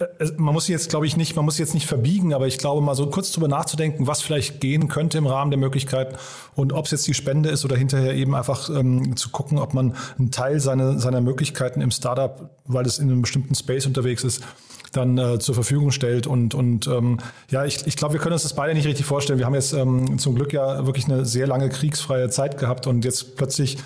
äh, 0.00 0.06
man 0.38 0.54
muss 0.54 0.68
jetzt, 0.68 0.88
glaube 0.88 1.06
ich, 1.06 1.18
nicht, 1.18 1.36
man 1.36 1.44
muss 1.44 1.58
jetzt 1.58 1.74
nicht 1.74 1.86
verbiegen, 1.86 2.32
aber 2.32 2.46
ich 2.46 2.56
glaube 2.56 2.80
mal 2.80 2.94
so 2.94 3.06
kurz 3.08 3.30
drüber 3.30 3.48
nachzudenken, 3.48 4.06
was 4.06 4.22
vielleicht 4.22 4.60
gehen 4.60 4.88
könnte 4.88 5.18
im 5.18 5.26
Rahmen 5.26 5.50
der 5.50 5.60
Möglichkeiten 5.60 6.16
und 6.54 6.72
ob 6.72 6.86
es 6.86 6.92
jetzt 6.92 7.06
die 7.06 7.14
Spende 7.14 7.50
ist 7.50 7.64
oder 7.64 7.76
hinterher 7.76 8.14
eben 8.14 8.34
einfach 8.34 8.70
ähm, 8.70 9.01
zu 9.16 9.30
gucken, 9.30 9.58
ob 9.58 9.74
man 9.74 9.94
einen 10.18 10.30
Teil 10.30 10.60
seiner, 10.60 10.98
seiner 10.98 11.20
Möglichkeiten 11.20 11.80
im 11.80 11.90
Startup, 11.90 12.50
weil 12.64 12.86
es 12.86 12.98
in 12.98 13.10
einem 13.10 13.22
bestimmten 13.22 13.54
Space 13.54 13.86
unterwegs 13.86 14.24
ist, 14.24 14.42
dann 14.92 15.18
äh, 15.18 15.38
zur 15.38 15.54
Verfügung 15.54 15.90
stellt. 15.90 16.26
Und, 16.26 16.54
und 16.54 16.86
ähm, 16.86 17.18
ja, 17.50 17.64
ich, 17.64 17.86
ich 17.86 17.96
glaube, 17.96 18.14
wir 18.14 18.20
können 18.20 18.34
uns 18.34 18.42
das 18.42 18.54
beide 18.54 18.74
nicht 18.74 18.86
richtig 18.86 19.06
vorstellen. 19.06 19.38
Wir 19.38 19.46
haben 19.46 19.54
jetzt 19.54 19.72
ähm, 19.72 20.18
zum 20.18 20.34
Glück 20.34 20.52
ja 20.52 20.86
wirklich 20.86 21.06
eine 21.06 21.24
sehr 21.24 21.46
lange 21.46 21.68
kriegsfreie 21.68 22.28
Zeit 22.30 22.58
gehabt 22.58 22.86
und 22.86 23.04
jetzt 23.04 23.36
plötzlich 23.36 23.78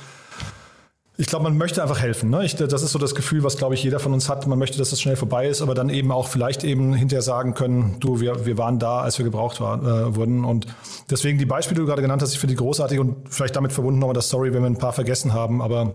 ich 1.18 1.26
glaube, 1.28 1.44
man 1.44 1.56
möchte 1.56 1.82
einfach 1.82 2.00
helfen. 2.00 2.28
Ne? 2.28 2.44
Ich, 2.44 2.56
das 2.56 2.82
ist 2.82 2.92
so 2.92 2.98
das 2.98 3.14
Gefühl, 3.14 3.42
was, 3.42 3.56
glaube 3.56 3.74
ich, 3.74 3.82
jeder 3.82 4.00
von 4.00 4.12
uns 4.12 4.28
hat. 4.28 4.46
Man 4.46 4.58
möchte, 4.58 4.76
dass 4.76 4.92
es 4.92 5.00
schnell 5.00 5.16
vorbei 5.16 5.48
ist, 5.48 5.62
aber 5.62 5.74
dann 5.74 5.88
eben 5.88 6.12
auch 6.12 6.28
vielleicht 6.28 6.62
eben 6.62 6.92
hinterher 6.92 7.22
sagen 7.22 7.54
können, 7.54 7.96
du, 8.00 8.20
wir, 8.20 8.44
wir 8.44 8.58
waren 8.58 8.78
da, 8.78 9.00
als 9.00 9.16
wir 9.18 9.24
gebraucht 9.24 9.60
war, 9.60 9.82
äh, 9.82 10.14
wurden. 10.14 10.44
Und 10.44 10.66
deswegen 11.10 11.38
die 11.38 11.46
Beispiele, 11.46 11.76
die 11.76 11.80
du 11.80 11.86
gerade 11.86 12.02
genannt 12.02 12.20
hast, 12.20 12.32
ich 12.32 12.38
finde 12.38 12.54
die 12.54 12.58
großartig 12.58 12.98
und 12.98 13.16
vielleicht 13.30 13.56
damit 13.56 13.72
verbunden 13.72 13.98
nochmal 13.98 14.14
das 14.14 14.28
Story, 14.28 14.52
wenn 14.52 14.62
wir 14.62 14.68
ein 14.68 14.78
paar 14.78 14.92
vergessen 14.92 15.32
haben. 15.32 15.62
Aber 15.62 15.94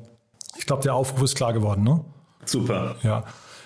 ich 0.57 0.65
glaube, 0.65 0.81
der 0.81 0.95
Aufruf 0.95 1.21
ist 1.21 1.35
klar 1.35 1.53
geworden. 1.53 1.83
Ne? 1.83 2.01
Super. 2.45 2.95
Ja. 3.03 3.23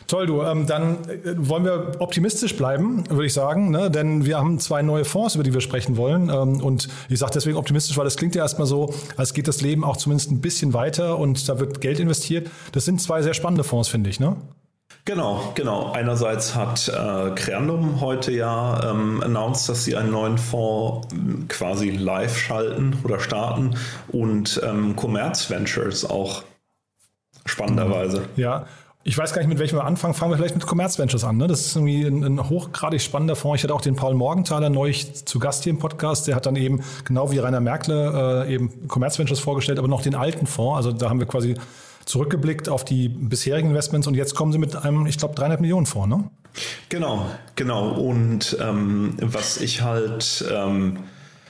Toll, 0.07 0.27
du. 0.27 0.41
Ähm, 0.43 0.67
dann 0.67 1.09
äh, 1.09 1.35
wollen 1.37 1.63
wir 1.63 1.93
optimistisch 1.99 2.55
bleiben, 2.55 3.09
würde 3.09 3.25
ich 3.25 3.33
sagen, 3.33 3.71
ne? 3.71 3.89
denn 3.89 4.25
wir 4.25 4.37
haben 4.37 4.59
zwei 4.59 4.81
neue 4.81 5.05
Fonds, 5.05 5.35
über 5.35 5.43
die 5.43 5.53
wir 5.53 5.61
sprechen 5.61 5.97
wollen. 5.97 6.29
Ähm, 6.29 6.61
und 6.61 6.87
ich 7.09 7.19
sage 7.19 7.31
deswegen 7.33 7.57
optimistisch, 7.57 7.97
weil 7.97 8.05
das 8.05 8.17
klingt 8.17 8.35
ja 8.35 8.43
erstmal 8.43 8.67
so, 8.67 8.93
als 9.17 9.33
geht 9.33 9.47
das 9.47 9.61
Leben 9.61 9.83
auch 9.83 9.97
zumindest 9.97 10.31
ein 10.31 10.41
bisschen 10.41 10.73
weiter 10.73 11.17
und 11.17 11.47
da 11.49 11.59
wird 11.59 11.81
Geld 11.81 11.99
investiert. 11.99 12.49
Das 12.71 12.85
sind 12.85 13.01
zwei 13.01 13.21
sehr 13.21 13.33
spannende 13.33 13.63
Fonds, 13.63 13.89
finde 13.89 14.09
ich. 14.09 14.19
Ne? 14.19 14.35
Genau, 15.05 15.51
genau. 15.53 15.91
Einerseits 15.91 16.55
hat 16.55 16.87
äh, 16.87 17.31
Creandum 17.35 18.01
heute 18.01 18.31
ja 18.31 18.89
ähm, 18.89 19.21
announced, 19.23 19.69
dass 19.69 19.85
sie 19.85 19.95
einen 19.95 20.11
neuen 20.11 20.37
Fonds 20.37 21.07
ähm, 21.13 21.45
quasi 21.47 21.91
live 21.91 22.37
schalten 22.37 22.97
oder 23.03 23.19
starten 23.19 23.75
und 24.07 24.59
ähm, 24.63 24.95
Commerz 24.95 25.49
Ventures 25.49 26.09
auch 26.09 26.43
spannenderweise. 27.45 28.23
Ja, 28.35 28.65
ich 29.07 29.15
weiß 29.15 29.33
gar 29.33 29.41
nicht, 29.41 29.49
mit 29.49 29.59
welchem 29.59 29.77
wir 29.77 29.83
anfangen. 29.83 30.15
Fangen 30.15 30.31
wir 30.31 30.37
vielleicht 30.37 30.55
mit 30.55 30.65
Commerz 30.65 30.97
Ventures 30.97 31.23
an. 31.23 31.37
Ne? 31.37 31.45
Das 31.45 31.61
ist 31.61 31.75
irgendwie 31.75 32.05
ein, 32.05 32.23
ein, 32.23 32.49
hochgradig 32.49 32.99
spannender 32.99 33.35
Fonds. 33.35 33.59
Ich 33.59 33.63
hatte 33.63 33.75
auch 33.75 33.81
den 33.81 33.95
Paul 33.95 34.15
Morgenthaler 34.15 34.71
neulich 34.71 35.25
zu 35.27 35.37
Gast 35.37 35.63
hier 35.63 35.73
im 35.73 35.77
Podcast. 35.77 36.27
Der 36.27 36.35
hat 36.35 36.47
dann 36.47 36.55
eben, 36.55 36.83
genau 37.05 37.31
wie 37.31 37.37
Rainer 37.37 37.59
Merkle, 37.59 38.45
äh, 38.47 38.53
eben 38.55 38.87
Commerz 38.87 39.19
Ventures 39.19 39.39
vorgestellt, 39.39 39.77
aber 39.77 39.87
noch 39.87 40.01
den 40.01 40.15
alten 40.15 40.47
Fonds. 40.47 40.77
Also 40.77 40.91
da 40.91 41.07
haben 41.07 41.19
wir 41.19 41.27
quasi 41.27 41.53
zurückgeblickt 42.05 42.67
auf 42.67 42.83
die 42.83 43.07
bisherigen 43.07 43.69
Investments 43.69 44.07
und 44.07 44.15
jetzt 44.15 44.33
kommen 44.33 44.51
sie 44.51 44.57
mit 44.57 44.75
einem, 44.75 45.05
ich 45.05 45.19
glaube, 45.19 45.35
300 45.35 45.61
Millionen 45.61 45.85
Fonds, 45.85 46.09
ne? 46.09 46.23
Genau, 46.89 47.27
genau. 47.55 47.89
Und 47.89 48.57
ähm, 48.59 49.17
was 49.21 49.57
ich 49.57 49.83
halt... 49.83 50.43
Ähm 50.51 50.97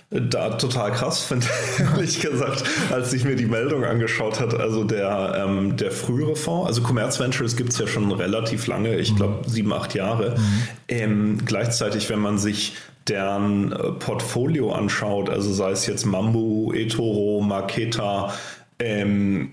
da 0.09 0.51
total 0.51 0.91
krass 0.91 1.23
finde, 1.25 1.47
ehrlich 1.79 2.19
gesagt, 2.19 2.63
als 2.91 3.13
ich 3.13 3.25
mir 3.25 3.35
die 3.35 3.45
Meldung 3.45 3.83
angeschaut 3.83 4.39
hat. 4.39 4.53
Also 4.53 4.83
der, 4.83 5.45
ähm, 5.45 5.77
der 5.77 5.91
frühere 5.91 6.35
Fonds, 6.35 6.67
also 6.67 6.81
Commerz 6.81 7.19
Ventures 7.19 7.55
gibt 7.55 7.73
es 7.73 7.79
ja 7.79 7.87
schon 7.87 8.11
relativ 8.11 8.67
lange, 8.67 8.95
ich 8.97 9.15
glaube 9.15 9.39
mhm. 9.45 9.49
sieben, 9.49 9.73
acht 9.73 9.93
Jahre. 9.93 10.35
Mhm. 10.37 10.63
Ähm, 10.87 11.37
gleichzeitig, 11.45 12.09
wenn 12.09 12.19
man 12.19 12.37
sich 12.37 12.73
deren 13.07 13.71
äh, 13.71 13.91
Portfolio 13.91 14.71
anschaut, 14.71 15.29
also 15.29 15.53
sei 15.53 15.71
es 15.71 15.85
jetzt 15.85 16.05
Mambu, 16.05 16.73
eToro, 16.73 17.41
Maketa, 17.41 18.33
ähm, 18.79 19.51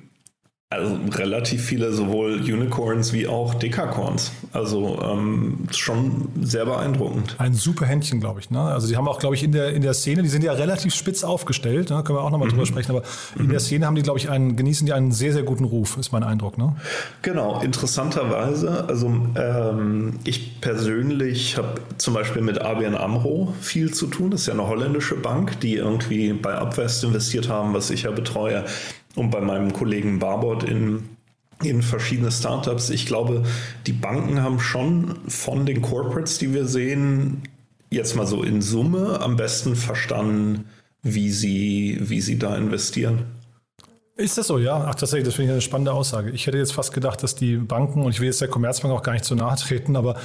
also 0.72 0.98
relativ 1.12 1.64
viele 1.64 1.92
sowohl 1.92 2.34
Unicorns 2.34 3.12
wie 3.12 3.26
auch 3.26 3.54
Dekacorns. 3.54 4.32
Also 4.52 5.00
ähm, 5.02 5.66
schon 5.70 6.28
sehr 6.40 6.64
beeindruckend. 6.66 7.36
Ein 7.38 7.54
super 7.54 7.86
Händchen, 7.86 8.20
glaube 8.20 8.40
ich. 8.40 8.50
Ne? 8.50 8.60
Also 8.60 8.88
die 8.88 8.96
haben 8.96 9.08
auch, 9.08 9.18
glaube 9.18 9.34
ich, 9.34 9.42
in 9.42 9.52
der, 9.52 9.72
in 9.72 9.82
der 9.82 9.94
Szene, 9.94 10.22
die 10.22 10.28
sind 10.28 10.44
ja 10.44 10.52
relativ 10.52 10.94
spitz 10.94 11.24
aufgestellt, 11.24 11.90
ne? 11.90 12.02
können 12.02 12.18
wir 12.18 12.22
auch 12.22 12.30
nochmal 12.30 12.48
mhm. 12.48 12.52
drüber 12.52 12.66
sprechen, 12.66 12.90
aber 12.90 13.02
in 13.38 13.48
der 13.48 13.60
mhm. 13.60 13.64
Szene 13.64 13.86
haben 13.86 13.94
die, 13.94 14.02
glaube 14.02 14.18
ich, 14.18 14.30
einen, 14.30 14.56
genießen 14.56 14.86
die 14.86 14.92
einen 14.92 15.12
sehr, 15.12 15.32
sehr 15.32 15.42
guten 15.42 15.64
Ruf, 15.64 15.96
ist 15.96 16.12
mein 16.12 16.22
Eindruck. 16.22 16.58
Ne? 16.58 16.76
Genau, 17.22 17.60
interessanterweise, 17.60 18.84
also 18.88 19.06
ähm, 19.36 20.18
ich 20.24 20.60
persönlich 20.60 21.56
habe 21.56 21.80
zum 21.98 22.14
Beispiel 22.14 22.42
mit 22.42 22.60
ABN 22.60 22.94
AMRO 22.94 23.54
viel 23.60 23.92
zu 23.92 24.06
tun. 24.06 24.30
Das 24.30 24.42
ist 24.42 24.46
ja 24.46 24.54
eine 24.54 24.66
holländische 24.66 25.16
Bank, 25.16 25.60
die 25.60 25.74
irgendwie 25.74 26.32
bei 26.32 26.54
Upvest 26.54 27.04
investiert 27.04 27.48
haben, 27.48 27.74
was 27.74 27.90
ich 27.90 28.02
ja 28.02 28.10
betreue 28.10 28.64
und 29.16 29.30
bei 29.30 29.40
meinem 29.40 29.72
Kollegen 29.72 30.18
Barbot 30.18 30.62
in, 30.62 31.04
in 31.62 31.82
verschiedene 31.82 32.30
Startups. 32.30 32.90
Ich 32.90 33.06
glaube, 33.06 33.44
die 33.86 33.92
Banken 33.92 34.42
haben 34.42 34.60
schon 34.60 35.16
von 35.28 35.66
den 35.66 35.82
Corporates, 35.82 36.38
die 36.38 36.52
wir 36.54 36.66
sehen, 36.66 37.42
jetzt 37.90 38.16
mal 38.16 38.26
so 38.26 38.42
in 38.42 38.62
Summe 38.62 39.20
am 39.20 39.36
besten 39.36 39.76
verstanden, 39.76 40.66
wie 41.02 41.30
sie, 41.30 41.98
wie 42.00 42.20
sie 42.20 42.38
da 42.38 42.56
investieren. 42.56 43.24
Ist 44.14 44.38
das 44.38 44.46
so, 44.46 44.58
ja? 44.58 44.86
Ach, 44.88 44.94
tatsächlich, 44.94 45.24
das 45.24 45.34
finde 45.34 45.50
ich 45.50 45.52
eine 45.52 45.60
spannende 45.62 45.92
Aussage. 45.92 46.30
Ich 46.30 46.46
hätte 46.46 46.58
jetzt 46.58 46.74
fast 46.74 46.92
gedacht, 46.92 47.22
dass 47.22 47.34
die 47.34 47.56
Banken, 47.56 48.02
und 48.02 48.12
ich 48.12 48.20
will 48.20 48.26
jetzt 48.26 48.40
der 48.40 48.48
Commerzbank 48.48 48.92
auch 48.94 49.02
gar 49.02 49.12
nicht 49.12 49.24
zu 49.24 49.34
nahe 49.34 49.56
treten, 49.56 49.96
aber 49.96 50.16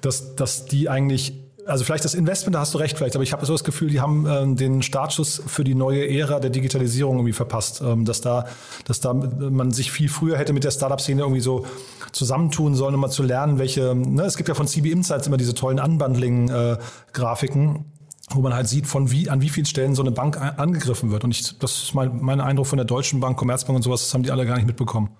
dass, 0.00 0.34
dass 0.34 0.64
die 0.64 0.88
eigentlich 0.88 1.43
also 1.66 1.84
vielleicht 1.84 2.04
das 2.04 2.14
Investment, 2.14 2.54
da 2.54 2.60
hast 2.60 2.74
du 2.74 2.78
recht 2.78 2.96
vielleicht, 2.96 3.16
aber 3.16 3.22
ich 3.22 3.32
habe 3.32 3.44
so 3.46 3.52
das 3.52 3.64
Gefühl, 3.64 3.88
die 3.88 4.00
haben 4.00 4.26
ähm, 4.26 4.56
den 4.56 4.82
Startschuss 4.82 5.42
für 5.46 5.64
die 5.64 5.74
neue 5.74 6.08
Ära 6.08 6.40
der 6.40 6.50
Digitalisierung 6.50 7.16
irgendwie 7.16 7.32
verpasst, 7.32 7.80
ähm, 7.80 8.04
dass 8.04 8.20
da, 8.20 8.46
dass 8.86 9.00
da 9.00 9.14
man 9.14 9.70
sich 9.70 9.90
viel 9.90 10.08
früher 10.08 10.36
hätte 10.36 10.52
mit 10.52 10.64
der 10.64 10.70
Startup-Szene 10.70 11.22
irgendwie 11.22 11.40
so 11.40 11.66
zusammentun 12.12 12.74
sollen, 12.74 12.94
um 12.94 13.00
mal 13.00 13.10
zu 13.10 13.22
lernen, 13.22 13.58
welche, 13.58 13.94
ne, 13.94 14.24
es 14.24 14.36
gibt 14.36 14.48
ja 14.48 14.54
von 14.54 14.66
CB 14.66 14.90
Insights 14.90 15.26
immer 15.26 15.36
diese 15.36 15.54
tollen 15.54 15.80
Unbundling-Grafiken. 15.80 17.86
Wo 18.30 18.40
man 18.40 18.54
halt 18.54 18.66
sieht, 18.66 18.86
von 18.86 19.10
wie, 19.10 19.28
an 19.28 19.42
wie 19.42 19.50
vielen 19.50 19.66
Stellen 19.66 19.94
so 19.94 20.00
eine 20.00 20.10
Bank 20.10 20.40
angegriffen 20.40 21.10
wird. 21.10 21.24
Und 21.24 21.30
ich, 21.30 21.58
das 21.58 21.82
ist 21.82 21.94
mein, 21.94 22.22
mein 22.22 22.40
Eindruck 22.40 22.66
von 22.66 22.78
der 22.78 22.86
Deutschen 22.86 23.20
Bank, 23.20 23.36
Commerzbank 23.36 23.76
und 23.76 23.82
sowas, 23.82 24.00
das 24.00 24.14
haben 24.14 24.22
die 24.22 24.30
alle 24.30 24.46
gar 24.46 24.56
nicht 24.56 24.66
mitbekommen. 24.66 25.10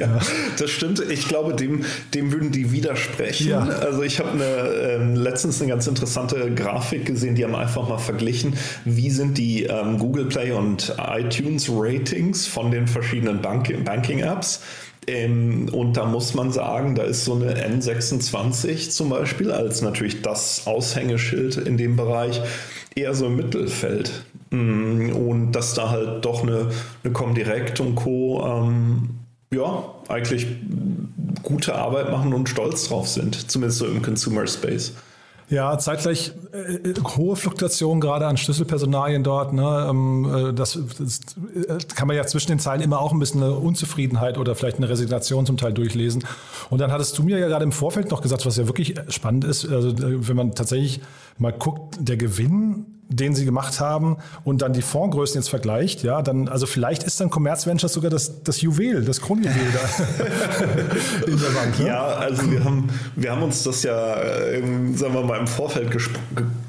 Ja, 0.00 0.18
das 0.58 0.70
stimmt. 0.70 1.02
Ich 1.10 1.28
glaube, 1.28 1.54
dem, 1.54 1.84
dem 2.14 2.32
würden 2.32 2.50
die 2.50 2.72
widersprechen. 2.72 3.48
Ja. 3.48 3.60
Also 3.60 4.02
ich 4.02 4.18
habe 4.18 4.30
eine, 4.30 4.44
äh, 4.44 5.14
letztens 5.14 5.60
eine 5.60 5.70
ganz 5.70 5.86
interessante 5.86 6.54
Grafik 6.54 7.06
gesehen, 7.06 7.34
die 7.34 7.44
haben 7.44 7.54
einfach 7.54 7.88
mal 7.88 7.98
verglichen, 7.98 8.54
wie 8.84 9.10
sind 9.10 9.38
die 9.38 9.64
ähm, 9.64 9.98
Google 9.98 10.26
Play 10.26 10.52
und 10.52 10.94
iTunes 10.98 11.68
Ratings 11.70 12.46
von 12.46 12.70
den 12.70 12.86
verschiedenen 12.86 13.40
Bank 13.42 13.84
Banking-Apps. 13.84 14.60
Ähm, 15.06 15.68
und 15.72 15.96
da 15.96 16.04
muss 16.04 16.34
man 16.34 16.52
sagen, 16.52 16.94
da 16.94 17.02
ist 17.02 17.24
so 17.24 17.34
eine 17.34 17.54
N26 17.54 18.90
zum 18.90 19.08
Beispiel 19.08 19.50
als 19.50 19.80
natürlich 19.80 20.22
das 20.22 20.66
Aushängeschild 20.66 21.56
in 21.56 21.76
dem 21.78 21.96
Bereich 21.96 22.40
eher 22.94 23.14
so 23.14 23.26
im 23.26 23.36
Mittelfeld. 23.36 24.24
Mm, 24.50 25.10
und 25.10 25.52
dass 25.52 25.74
da 25.74 25.90
halt 25.90 26.24
doch 26.24 26.42
eine, 26.42 26.68
eine 27.04 27.12
Comdirect 27.12 27.80
und 27.80 27.94
Co. 27.94 28.44
Ähm, 28.46 29.10
ja, 29.52 29.84
eigentlich 30.08 30.46
gute 31.42 31.74
Arbeit 31.74 32.10
machen 32.10 32.34
und 32.34 32.48
stolz 32.48 32.88
drauf 32.88 33.08
sind, 33.08 33.50
zumindest 33.50 33.78
so 33.78 33.86
im 33.86 34.02
Consumer 34.02 34.46
Space. 34.46 34.92
Ja, 35.50 35.78
zeitgleich 35.78 36.32
äh, 36.52 36.92
hohe 37.16 37.34
Fluktuation 37.34 38.02
gerade 38.02 38.26
an 38.26 38.36
Schlüsselpersonalien 38.36 39.24
dort. 39.24 39.54
Ne? 39.54 39.86
Ähm, 39.88 40.50
äh, 40.50 40.52
das, 40.52 40.78
das, 40.98 41.20
äh, 41.54 41.78
kann 41.94 42.06
man 42.06 42.16
ja 42.16 42.26
zwischen 42.26 42.48
den 42.48 42.58
Zeilen 42.58 42.82
immer 42.82 43.00
auch 43.00 43.12
ein 43.12 43.18
bisschen 43.18 43.42
eine 43.42 43.54
Unzufriedenheit 43.54 44.36
oder 44.36 44.54
vielleicht 44.54 44.76
eine 44.76 44.90
Resignation 44.90 45.46
zum 45.46 45.56
Teil 45.56 45.72
durchlesen. 45.72 46.22
Und 46.68 46.82
dann 46.82 46.92
hattest 46.92 47.16
du 47.16 47.22
mir 47.22 47.38
ja 47.38 47.48
gerade 47.48 47.64
im 47.64 47.72
Vorfeld 47.72 48.10
noch 48.10 48.20
gesagt, 48.20 48.44
was 48.44 48.58
ja 48.58 48.66
wirklich 48.66 48.94
spannend 49.08 49.44
ist, 49.44 49.66
also 49.66 49.94
wenn 49.96 50.36
man 50.36 50.54
tatsächlich 50.54 51.00
mal 51.38 51.52
guckt, 51.52 51.96
der 51.98 52.18
Gewinn 52.18 52.97
den 53.08 53.34
sie 53.34 53.44
gemacht 53.44 53.80
haben 53.80 54.18
und 54.44 54.60
dann 54.60 54.72
die 54.72 54.82
Fondsgrößen 54.82 55.40
jetzt 55.40 55.48
vergleicht, 55.48 56.02
ja, 56.02 56.20
dann, 56.20 56.48
also 56.48 56.66
vielleicht 56.66 57.02
ist 57.02 57.20
dann 57.20 57.30
Commerz 57.30 57.66
Ventures 57.66 57.92
sogar 57.92 58.10
das, 58.10 58.42
das 58.42 58.60
Juwel, 58.60 59.04
das 59.04 59.20
Kronjuwel 59.20 59.54
da 59.72 61.26
in 61.26 61.38
der 61.38 61.48
Bank. 61.48 61.78
Ne? 61.78 61.86
Ja, 61.86 62.06
also 62.06 62.50
wir 62.50 62.62
haben, 62.62 62.88
wir 63.16 63.32
haben 63.32 63.42
uns 63.42 63.62
das 63.62 63.82
ja, 63.82 64.20
ähm, 64.52 64.94
sagen 64.96 65.14
wir 65.14 65.22
mal, 65.22 65.38
im 65.38 65.46
Vorfeld 65.46 65.96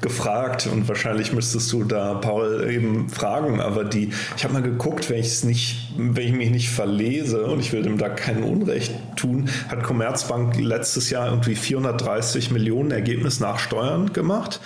gefragt 0.00 0.66
und 0.72 0.88
wahrscheinlich 0.88 1.32
müsstest 1.32 1.70
du 1.72 1.84
da 1.84 2.14
Paul 2.14 2.68
eben 2.70 3.10
fragen, 3.10 3.60
aber 3.60 3.84
die, 3.84 4.10
ich 4.36 4.44
habe 4.44 4.54
mal 4.54 4.62
geguckt, 4.62 5.10
wenn 5.10 5.20
ich 5.20 5.26
es 5.26 5.44
nicht, 5.44 5.94
wenn 5.98 6.26
ich 6.26 6.32
mich 6.32 6.50
nicht 6.50 6.70
verlese 6.70 7.44
und 7.46 7.60
ich 7.60 7.72
will 7.72 7.82
dem 7.82 7.98
da 7.98 8.08
kein 8.08 8.42
Unrecht 8.42 8.94
tun, 9.16 9.50
hat 9.68 9.82
Commerzbank 9.82 10.58
letztes 10.58 11.10
Jahr 11.10 11.28
irgendwie 11.28 11.54
430 11.54 12.50
Millionen 12.50 12.90
Ergebnis 12.92 13.40
nach 13.40 13.58
Steuern 13.58 14.12
gemacht. 14.12 14.60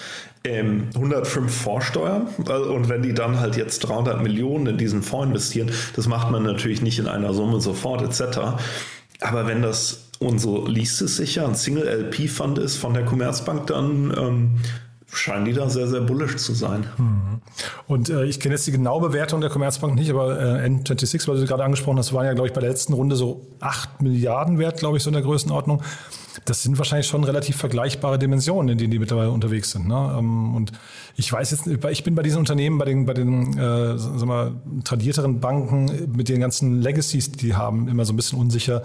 105 0.47 1.37
ähm, 1.37 1.49
Vorsteuern 1.49 2.27
und 2.37 2.89
wenn 2.91 3.03
die 3.03 3.15
dann 3.15 3.41
halt 3.41 3.57
jetzt 3.57 3.81
300 3.81 4.23
Millionen 4.23 4.67
in 4.67 4.79
diesen 4.79 5.03
Fonds 5.03 5.29
investieren, 5.29 5.71
das 5.97 6.07
macht 6.07 6.31
man 6.31 6.43
natürlich 6.43 6.83
nicht 6.83 6.99
in 6.99 7.09
einer 7.09 7.33
Summe 7.33 7.61
sofort 7.61 8.03
etc. 8.03 8.39
Aber 9.21 9.47
wenn 9.47 9.63
das 9.63 10.11
und 10.19 10.39
so 10.39 10.67
liest 10.67 11.01
es 11.03 11.17
sich 11.17 11.37
ja, 11.37 11.47
ein 11.47 11.55
Single-LP-Fund 11.55 12.59
ist 12.59 12.77
von 12.77 12.95
der 12.95 13.05
Commerzbank, 13.05 13.67
dann 13.69 14.15
ähm, 14.17 14.51
scheinen 15.11 15.45
die 15.45 15.53
da 15.53 15.69
sehr, 15.69 15.87
sehr 15.87 16.01
bullish 16.01 16.37
zu 16.37 16.53
sein. 16.53 16.87
Mhm. 16.99 17.41
Und 17.87 18.11
äh, 18.11 18.25
ich 18.25 18.41
kenne 18.41 18.55
jetzt 18.55 18.67
die 18.67 18.73
genaue 18.73 19.09
Bewertung 19.09 19.41
der 19.41 19.51
Commerzbank 19.51 19.95
nicht, 19.95 20.11
aber 20.11 20.39
äh, 20.39 20.67
N26, 20.67 21.29
weil 21.29 21.37
du 21.37 21.47
gerade 21.47 21.65
angesprochen 21.65 21.99
hast, 21.99 22.13
waren 22.13 22.27
ja, 22.27 22.33
glaube 22.33 22.49
ich, 22.49 22.55
bei 22.55 22.61
der 22.61 22.71
letzten 22.71 22.93
Runde 22.93 23.17
so 23.17 23.47
8 23.61 24.03
Milliarden 24.03 24.59
wert, 24.59 24.79
glaube 24.79 24.97
ich, 24.97 25.03
so 25.03 25.11
in 25.11 25.15
der 25.15 25.23
Größenordnung. 25.23 25.83
Das 26.45 26.63
sind 26.63 26.79
wahrscheinlich 26.79 27.07
schon 27.07 27.25
relativ 27.25 27.57
vergleichbare 27.57 28.19
Dimensionen, 28.19 28.71
in 28.71 28.79
denen 28.79 28.91
die 28.91 28.99
mittlerweile 28.99 29.31
unterwegs 29.31 29.71
sind. 29.71 29.87
Ne? 29.87 30.17
Ähm, 30.19 30.55
und 30.55 30.73
ich 31.17 31.33
weiß 31.33 31.51
jetzt, 31.53 31.67
ich 31.67 32.05
bin 32.05 32.15
bei 32.15 32.23
diesen 32.23 32.39
Unternehmen, 32.39 32.79
bei 32.79 32.85
den, 32.85 33.07
bei 33.07 33.15
den 33.15 33.57
äh, 33.57 33.99
sagen 33.99 34.29
wir, 34.29 34.61
tradierteren 34.85 35.41
Banken 35.41 36.13
mit 36.15 36.29
den 36.29 36.41
ganzen 36.41 36.81
Legacies, 36.81 37.31
die 37.33 37.39
die 37.39 37.55
haben, 37.55 37.89
immer 37.89 38.05
so 38.05 38.13
ein 38.13 38.17
bisschen 38.17 38.39
unsicher 38.39 38.83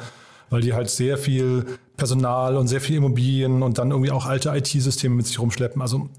weil 0.49 0.61
die 0.61 0.73
halt 0.73 0.89
sehr 0.89 1.17
viel 1.17 1.77
Personal 1.97 2.57
und 2.57 2.67
sehr 2.67 2.81
viel 2.81 2.97
Immobilien 2.97 3.61
und 3.61 3.77
dann 3.77 3.91
irgendwie 3.91 4.11
auch 4.11 4.25
alte 4.25 4.49
IT-Systeme 4.49 5.15
mit 5.15 5.27
sich 5.27 5.39
rumschleppen. 5.39 5.81
Also 5.81 6.09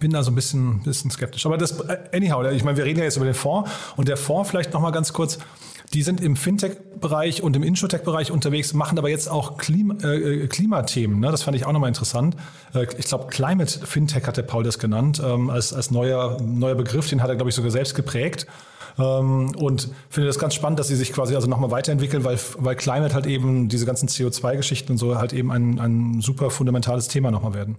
bin 0.00 0.12
da 0.12 0.22
so 0.22 0.30
ein 0.30 0.34
bisschen, 0.34 0.82
bisschen 0.82 1.10
skeptisch. 1.10 1.46
Aber 1.46 1.58
das, 1.58 1.80
äh, 1.80 1.98
anyhow, 2.12 2.44
ich 2.50 2.64
meine, 2.64 2.76
wir 2.76 2.84
reden 2.84 2.98
ja 2.98 3.04
jetzt 3.04 3.16
über 3.16 3.26
den 3.26 3.34
Fonds 3.34 3.70
und 3.96 4.08
der 4.08 4.16
Fonds 4.16 4.50
vielleicht 4.50 4.72
nochmal 4.72 4.92
ganz 4.92 5.12
kurz. 5.12 5.38
Die 5.94 6.02
sind 6.02 6.20
im 6.20 6.36
Fintech-Bereich 6.36 7.42
und 7.42 7.56
im 7.56 7.62
Insurtech-Bereich 7.62 8.30
unterwegs, 8.30 8.74
machen 8.74 8.98
aber 8.98 9.08
jetzt 9.08 9.28
auch 9.28 9.56
Klima, 9.56 9.94
äh, 10.02 10.46
Klimathemen. 10.48 11.20
Ne? 11.20 11.30
Das 11.30 11.42
fand 11.42 11.56
ich 11.56 11.64
auch 11.64 11.72
nochmal 11.72 11.88
interessant. 11.88 12.36
Äh, 12.74 12.86
ich 12.98 13.06
glaube, 13.06 13.26
Climate 13.28 13.86
Fintech 13.86 14.26
hat 14.26 14.36
der 14.36 14.42
Paul 14.42 14.64
das 14.64 14.78
genannt, 14.78 15.22
ähm, 15.24 15.50
als, 15.50 15.72
als 15.72 15.90
neuer, 15.90 16.40
neuer 16.42 16.74
Begriff. 16.74 17.08
Den 17.08 17.22
hat 17.22 17.28
er, 17.28 17.36
glaube 17.36 17.50
ich, 17.50 17.54
sogar 17.54 17.70
selbst 17.70 17.94
geprägt. 17.94 18.46
Ähm, 18.98 19.52
und 19.56 19.90
finde 20.08 20.26
das 20.26 20.38
ganz 20.38 20.54
spannend, 20.54 20.78
dass 20.78 20.88
sie 20.88 20.96
sich 20.96 21.12
quasi 21.12 21.34
also 21.34 21.48
nochmal 21.48 21.70
weiterentwickeln, 21.70 22.24
weil, 22.24 22.38
weil 22.58 22.76
Climate 22.76 23.14
halt 23.14 23.26
eben 23.26 23.68
diese 23.68 23.86
ganzen 23.86 24.08
CO2-Geschichten 24.08 24.92
und 24.92 24.98
so 24.98 25.16
halt 25.16 25.32
eben 25.32 25.52
ein, 25.52 25.78
ein 25.78 26.20
super 26.20 26.50
fundamentales 26.50 27.08
Thema 27.08 27.30
nochmal 27.30 27.54
werden. 27.54 27.76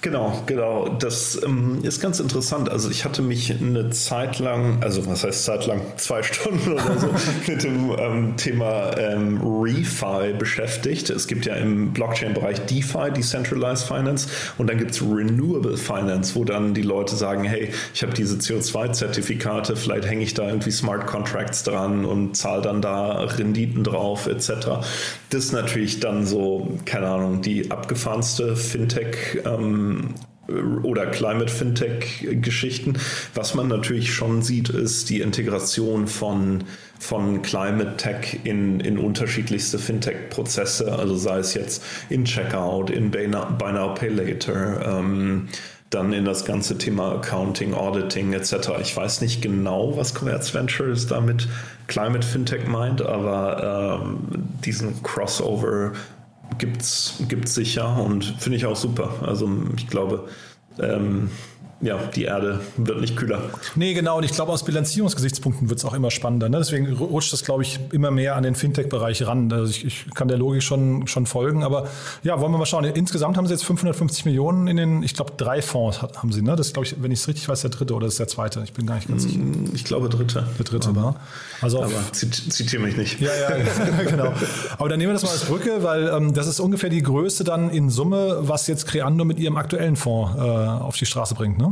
Genau, 0.00 0.44
genau. 0.46 0.88
Das 1.00 1.40
ähm, 1.44 1.80
ist 1.82 2.00
ganz 2.00 2.20
interessant. 2.20 2.70
Also 2.70 2.88
ich 2.88 3.04
hatte 3.04 3.20
mich 3.20 3.50
eine 3.50 3.90
Zeit 3.90 4.38
lang, 4.38 4.80
also 4.80 5.04
was 5.08 5.24
heißt 5.24 5.44
Zeit 5.44 5.66
lang, 5.66 5.80
zwei 5.96 6.22
Stunden 6.28 6.72
oder 6.72 6.98
so, 6.98 7.08
mit 7.48 7.64
dem 7.64 7.90
ähm, 7.98 8.36
Thema 8.36 8.96
ähm, 8.96 9.40
ReFi 9.42 10.34
beschäftigt. 10.38 11.10
Es 11.10 11.26
gibt 11.26 11.46
ja 11.46 11.54
im 11.54 11.92
Blockchain-Bereich 11.92 12.60
DeFi, 12.66 13.10
Decentralized 13.16 13.88
Finance, 13.88 14.28
und 14.56 14.70
dann 14.70 14.78
gibt 14.78 14.92
es 14.92 15.02
Renewable 15.02 15.76
Finance, 15.76 16.36
wo 16.36 16.44
dann 16.44 16.74
die 16.74 16.82
Leute 16.82 17.16
sagen, 17.16 17.42
hey, 17.42 17.72
ich 17.92 18.02
habe 18.02 18.14
diese 18.14 18.36
CO2-Zertifikate, 18.36 19.74
vielleicht 19.74 20.06
hänge 20.06 20.22
ich 20.22 20.34
da 20.34 20.46
irgendwie 20.46 20.70
Smart 20.70 21.08
Contracts 21.08 21.64
dran 21.64 22.04
und 22.04 22.36
zahle 22.36 22.62
dann 22.62 22.80
da 22.80 23.22
Renditen 23.22 23.82
drauf, 23.82 24.28
etc. 24.28 24.50
Das 25.30 25.46
ist 25.46 25.52
natürlich 25.52 25.98
dann 25.98 26.24
so, 26.24 26.78
keine 26.84 27.08
Ahnung, 27.08 27.42
die 27.42 27.72
abgefahrenste 27.72 28.54
Fintech- 28.54 29.44
ähm, 29.44 29.87
oder 30.82 31.06
Climate 31.06 31.52
Fintech 31.52 32.26
Geschichten. 32.40 32.94
Was 33.34 33.54
man 33.54 33.68
natürlich 33.68 34.14
schon 34.14 34.42
sieht, 34.42 34.70
ist 34.70 35.10
die 35.10 35.20
Integration 35.20 36.06
von, 36.06 36.64
von 36.98 37.42
Climate 37.42 37.96
Tech 37.98 38.40
in, 38.44 38.80
in 38.80 38.98
unterschiedlichste 38.98 39.78
Fintech-Prozesse, 39.78 40.90
also 40.90 41.16
sei 41.16 41.38
es 41.38 41.54
jetzt 41.54 41.84
in 42.08 42.24
Checkout, 42.24 42.90
in 42.90 43.10
Buy 43.10 43.28
Now, 43.28 43.46
Buy 43.58 43.72
Now 43.72 43.94
Pay 43.94 44.08
Later, 44.08 44.98
ähm, 44.98 45.48
dann 45.90 46.12
in 46.12 46.24
das 46.24 46.44
ganze 46.44 46.76
Thema 46.76 47.16
Accounting, 47.16 47.74
Auditing 47.74 48.32
etc. 48.32 48.70
Ich 48.80 48.94
weiß 48.94 49.20
nicht 49.22 49.40
genau, 49.40 49.96
was 49.96 50.14
Commerz 50.14 50.52
Ventures 50.54 51.06
damit 51.06 51.48
Climate 51.86 52.26
Fintech 52.26 52.66
meint, 52.66 53.00
aber 53.00 54.02
ähm, 54.02 54.18
diesen 54.64 55.02
Crossover 55.02 55.92
gibt 56.56 56.82
es 56.82 57.18
sicher 57.46 58.02
und 58.02 58.24
finde 58.24 58.56
ich 58.56 58.66
auch 58.66 58.76
super. 58.76 59.14
Also 59.22 59.48
ich 59.76 59.86
glaube, 59.88 60.28
ähm, 60.80 61.30
ja, 61.80 61.96
die 62.14 62.24
Erde 62.24 62.58
wird 62.76 63.00
nicht 63.00 63.16
kühler. 63.16 63.40
Nee, 63.76 63.94
genau. 63.94 64.18
Und 64.18 64.24
ich 64.24 64.32
glaube, 64.32 64.50
aus 64.50 64.64
Bilanzierungsgesichtspunkten 64.64 65.70
wird 65.70 65.78
es 65.78 65.84
auch 65.84 65.94
immer 65.94 66.10
spannender. 66.10 66.48
Ne? 66.48 66.58
Deswegen 66.58 66.92
rutscht 66.96 67.32
das, 67.32 67.44
glaube 67.44 67.62
ich, 67.62 67.78
immer 67.92 68.10
mehr 68.10 68.34
an 68.34 68.42
den 68.42 68.56
Fintech-Bereich 68.56 69.24
ran. 69.28 69.52
Also 69.52 69.70
ich, 69.70 69.84
ich, 69.84 70.06
kann 70.12 70.26
der 70.26 70.38
Logik 70.38 70.64
schon, 70.64 71.06
schon 71.06 71.26
folgen. 71.26 71.62
Aber 71.62 71.86
ja, 72.24 72.40
wollen 72.40 72.50
wir 72.50 72.58
mal 72.58 72.66
schauen. 72.66 72.82
Insgesamt 72.84 73.36
haben 73.36 73.46
sie 73.46 73.52
jetzt 73.52 73.64
550 73.64 74.24
Millionen 74.24 74.66
in 74.66 74.76
den, 74.76 75.02
ich 75.04 75.14
glaube, 75.14 75.34
drei 75.36 75.62
Fonds 75.62 76.02
haben 76.02 76.32
sie. 76.32 76.42
Ne? 76.42 76.56
Das 76.56 76.72
glaube 76.72 76.86
ich, 76.86 77.00
wenn 77.00 77.12
ich 77.12 77.20
es 77.20 77.28
richtig 77.28 77.48
weiß, 77.48 77.60
der 77.60 77.70
dritte 77.70 77.94
oder 77.94 78.08
ist 78.08 78.18
der 78.18 78.26
zweite. 78.26 78.60
Ich 78.64 78.72
bin 78.72 78.84
gar 78.84 78.96
nicht 78.96 79.08
ganz 79.08 79.22
sicher. 79.22 79.38
Mm, 79.38 79.70
ich 79.72 79.84
glaube, 79.84 80.08
dritte. 80.08 80.48
Der 80.58 80.64
dritte, 80.64 80.88
aber, 80.88 81.14
also 81.60 81.84
aber 81.84 82.12
zitiere 82.12 82.82
mich 82.82 82.96
nicht. 82.96 83.20
Ja, 83.20 83.30
ja, 83.32 83.56
genau. 84.10 84.32
Aber 84.78 84.88
dann 84.88 84.98
nehmen 84.98 85.10
wir 85.10 85.14
das 85.14 85.22
mal 85.22 85.30
als 85.30 85.44
Brücke, 85.44 85.84
weil 85.84 86.08
ähm, 86.08 86.34
das 86.34 86.48
ist 86.48 86.58
ungefähr 86.58 86.90
die 86.90 87.02
Größe 87.02 87.44
dann 87.44 87.70
in 87.70 87.88
Summe, 87.88 88.38
was 88.40 88.66
jetzt 88.66 88.86
Creando 88.86 89.24
mit 89.24 89.38
ihrem 89.38 89.56
aktuellen 89.56 89.94
Fonds 89.94 90.36
äh, 90.36 90.40
auf 90.40 90.96
die 90.96 91.06
Straße 91.06 91.36
bringt. 91.36 91.58
Ne? 91.58 91.67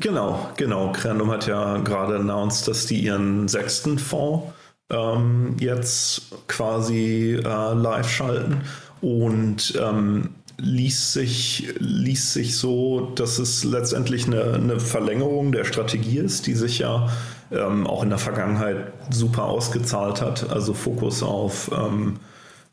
Genau, 0.00 0.48
genau. 0.56 0.92
Creandum 0.92 1.30
hat 1.30 1.46
ja 1.46 1.78
gerade 1.78 2.16
announced, 2.16 2.66
dass 2.68 2.86
die 2.86 3.00
ihren 3.00 3.48
sechsten 3.48 3.98
Fonds 3.98 4.52
ähm, 4.90 5.56
jetzt 5.58 6.22
quasi 6.48 7.38
äh, 7.44 7.74
live 7.74 8.08
schalten 8.08 8.62
und 9.00 9.78
ähm, 9.80 10.30
ließ 10.58 11.12
sich, 11.12 11.74
ließ 11.78 12.32
sich 12.32 12.56
so, 12.56 13.12
dass 13.14 13.38
es 13.38 13.64
letztendlich 13.64 14.26
eine, 14.26 14.54
eine 14.54 14.80
Verlängerung 14.80 15.52
der 15.52 15.64
Strategie 15.64 16.18
ist, 16.18 16.46
die 16.46 16.54
sich 16.54 16.78
ja 16.78 17.10
ähm, 17.50 17.86
auch 17.86 18.02
in 18.02 18.08
der 18.08 18.18
Vergangenheit 18.18 18.92
super 19.10 19.44
ausgezahlt 19.44 20.22
hat. 20.22 20.50
Also 20.50 20.72
Fokus 20.72 21.22
auf 21.22 21.70
ähm, 21.72 22.16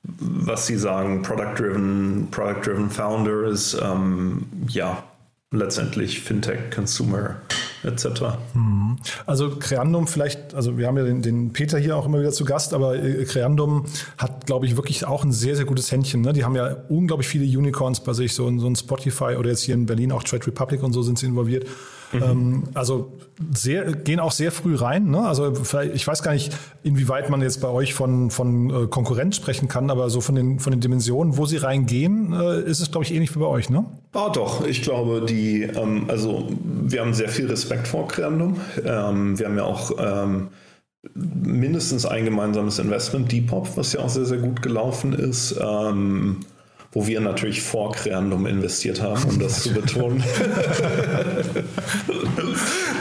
was 0.04 0.66
Sie 0.66 0.78
sagen, 0.78 1.22
Product-Driven 1.22 2.30
Product 2.32 2.62
-driven 2.64 2.90
Founders, 2.90 3.78
ähm, 3.80 4.48
ja, 4.68 5.04
letztendlich 5.52 6.22
Fintech, 6.22 6.72
Consumer 6.74 7.36
etc. 7.84 8.06
Mhm. 8.54 8.98
Also 9.26 9.58
Creandum 9.58 10.08
vielleicht, 10.08 10.54
also 10.54 10.78
wir 10.78 10.88
haben 10.88 10.98
ja 10.98 11.04
den, 11.04 11.22
den, 11.22 11.52
Peter 11.52 11.78
hier 11.78 11.98
auch 11.98 12.06
immer 12.06 12.20
wieder 12.20 12.32
zu 12.32 12.46
Gast, 12.46 12.74
aber 12.74 12.96
äh, 12.96 13.26
Creandum 13.26 13.86
hat, 14.18 14.46
glaube 14.46 14.66
ich, 14.66 14.78
wirklich 14.78 15.06
auch 15.06 15.26
ein 15.26 15.34
sehr, 15.34 15.56
sehr 15.58 15.66
gutes 15.66 15.92
Händchen. 15.92 16.22
Ne? 16.22 16.32
Die 16.32 16.46
haben 16.46 16.56
ja 16.56 16.78
unglaublich 16.88 17.28
viele 17.28 17.46
Unicorns 17.46 18.02
bei 18.02 18.14
sich, 18.14 18.34
so, 18.34 18.58
so 18.60 18.68
ein 18.68 18.76
Spotify 18.76 19.36
oder 19.38 19.50
jetzt 19.50 19.64
hier 19.64 19.76
in 19.76 19.86
Berlin 19.86 20.14
auch 20.14 20.24
Trade 20.24 20.48
Republic 20.48 20.84
und 20.84 20.94
so 20.94 21.02
sind 21.02 21.20
sie 21.20 21.26
involviert. 21.26 21.68
Mhm. 22.14 22.24
Ähm, 22.24 22.64
also 22.74 23.14
sehr, 23.54 23.92
gehen 23.94 24.20
auch 24.20 24.32
sehr 24.32 24.52
früh 24.52 24.76
rein. 24.76 25.10
Ne? 25.10 25.22
Also 25.22 25.54
ich 25.94 26.06
weiß 26.06 26.24
gar 26.24 26.34
nicht, 26.34 26.56
inwieweit 26.84 27.30
man 27.30 27.42
jetzt 27.42 27.62
bei 27.62 27.68
euch 27.68 27.94
von, 27.94 28.32
von 28.32 28.70
äh, 28.70 28.88
Konkurrenz 28.88 29.36
sprechen 29.36 29.68
kann, 29.68 29.90
aber 29.90 30.10
so 30.10 30.22
von 30.22 30.36
den, 30.36 30.60
von 30.60 30.72
den 30.72 30.82
Dimensionen, 30.82 31.38
wo 31.38 31.46
sie 31.46 31.58
reingehen, 31.58 32.34
äh, 32.34 32.62
ist 32.62 32.80
es, 32.80 32.92
glaube 32.92 33.06
ich, 33.06 33.14
ähnlich 33.14 33.34
wie 33.36 33.40
bei 33.40 33.46
euch, 33.46 33.70
ne? 33.70 33.86
Ah, 34.14 34.30
doch. 34.30 34.66
Ich 34.66 34.82
glaube, 34.82 35.26
die, 35.28 35.64
ähm, 35.64 36.06
also 36.08 36.50
wir 36.64 37.02
haben 37.02 37.14
sehr 37.14 37.30
viel 37.30 37.48
Respekt 37.48 37.88
vor 37.88 38.08
Creandum. 38.08 38.58
Ähm, 38.84 39.40
wir 39.40 39.48
haben 39.48 39.58
ja 39.58 39.64
auch 39.64 39.92
ähm, 40.00 40.50
mindestens 41.14 42.06
ein 42.06 42.26
gemeinsames 42.26 42.80
Investment, 42.80 43.32
Depop, 43.32 43.76
was 43.76 43.94
ja 43.94 44.02
auch 44.02 44.10
sehr, 44.10 44.26
sehr 44.26 44.38
gut 44.38 44.62
gelaufen 44.62 45.14
ist. 45.14 45.56
Ähm, 45.60 46.42
wo 46.92 47.08
wir 47.08 47.22
natürlich 47.22 47.62
vor 47.62 47.94
Creandum 47.94 48.46
investiert 48.46 49.02
haben, 49.02 49.24
um 49.30 49.40
das 49.40 49.64
zu 49.64 49.74
betonen. 49.74 50.24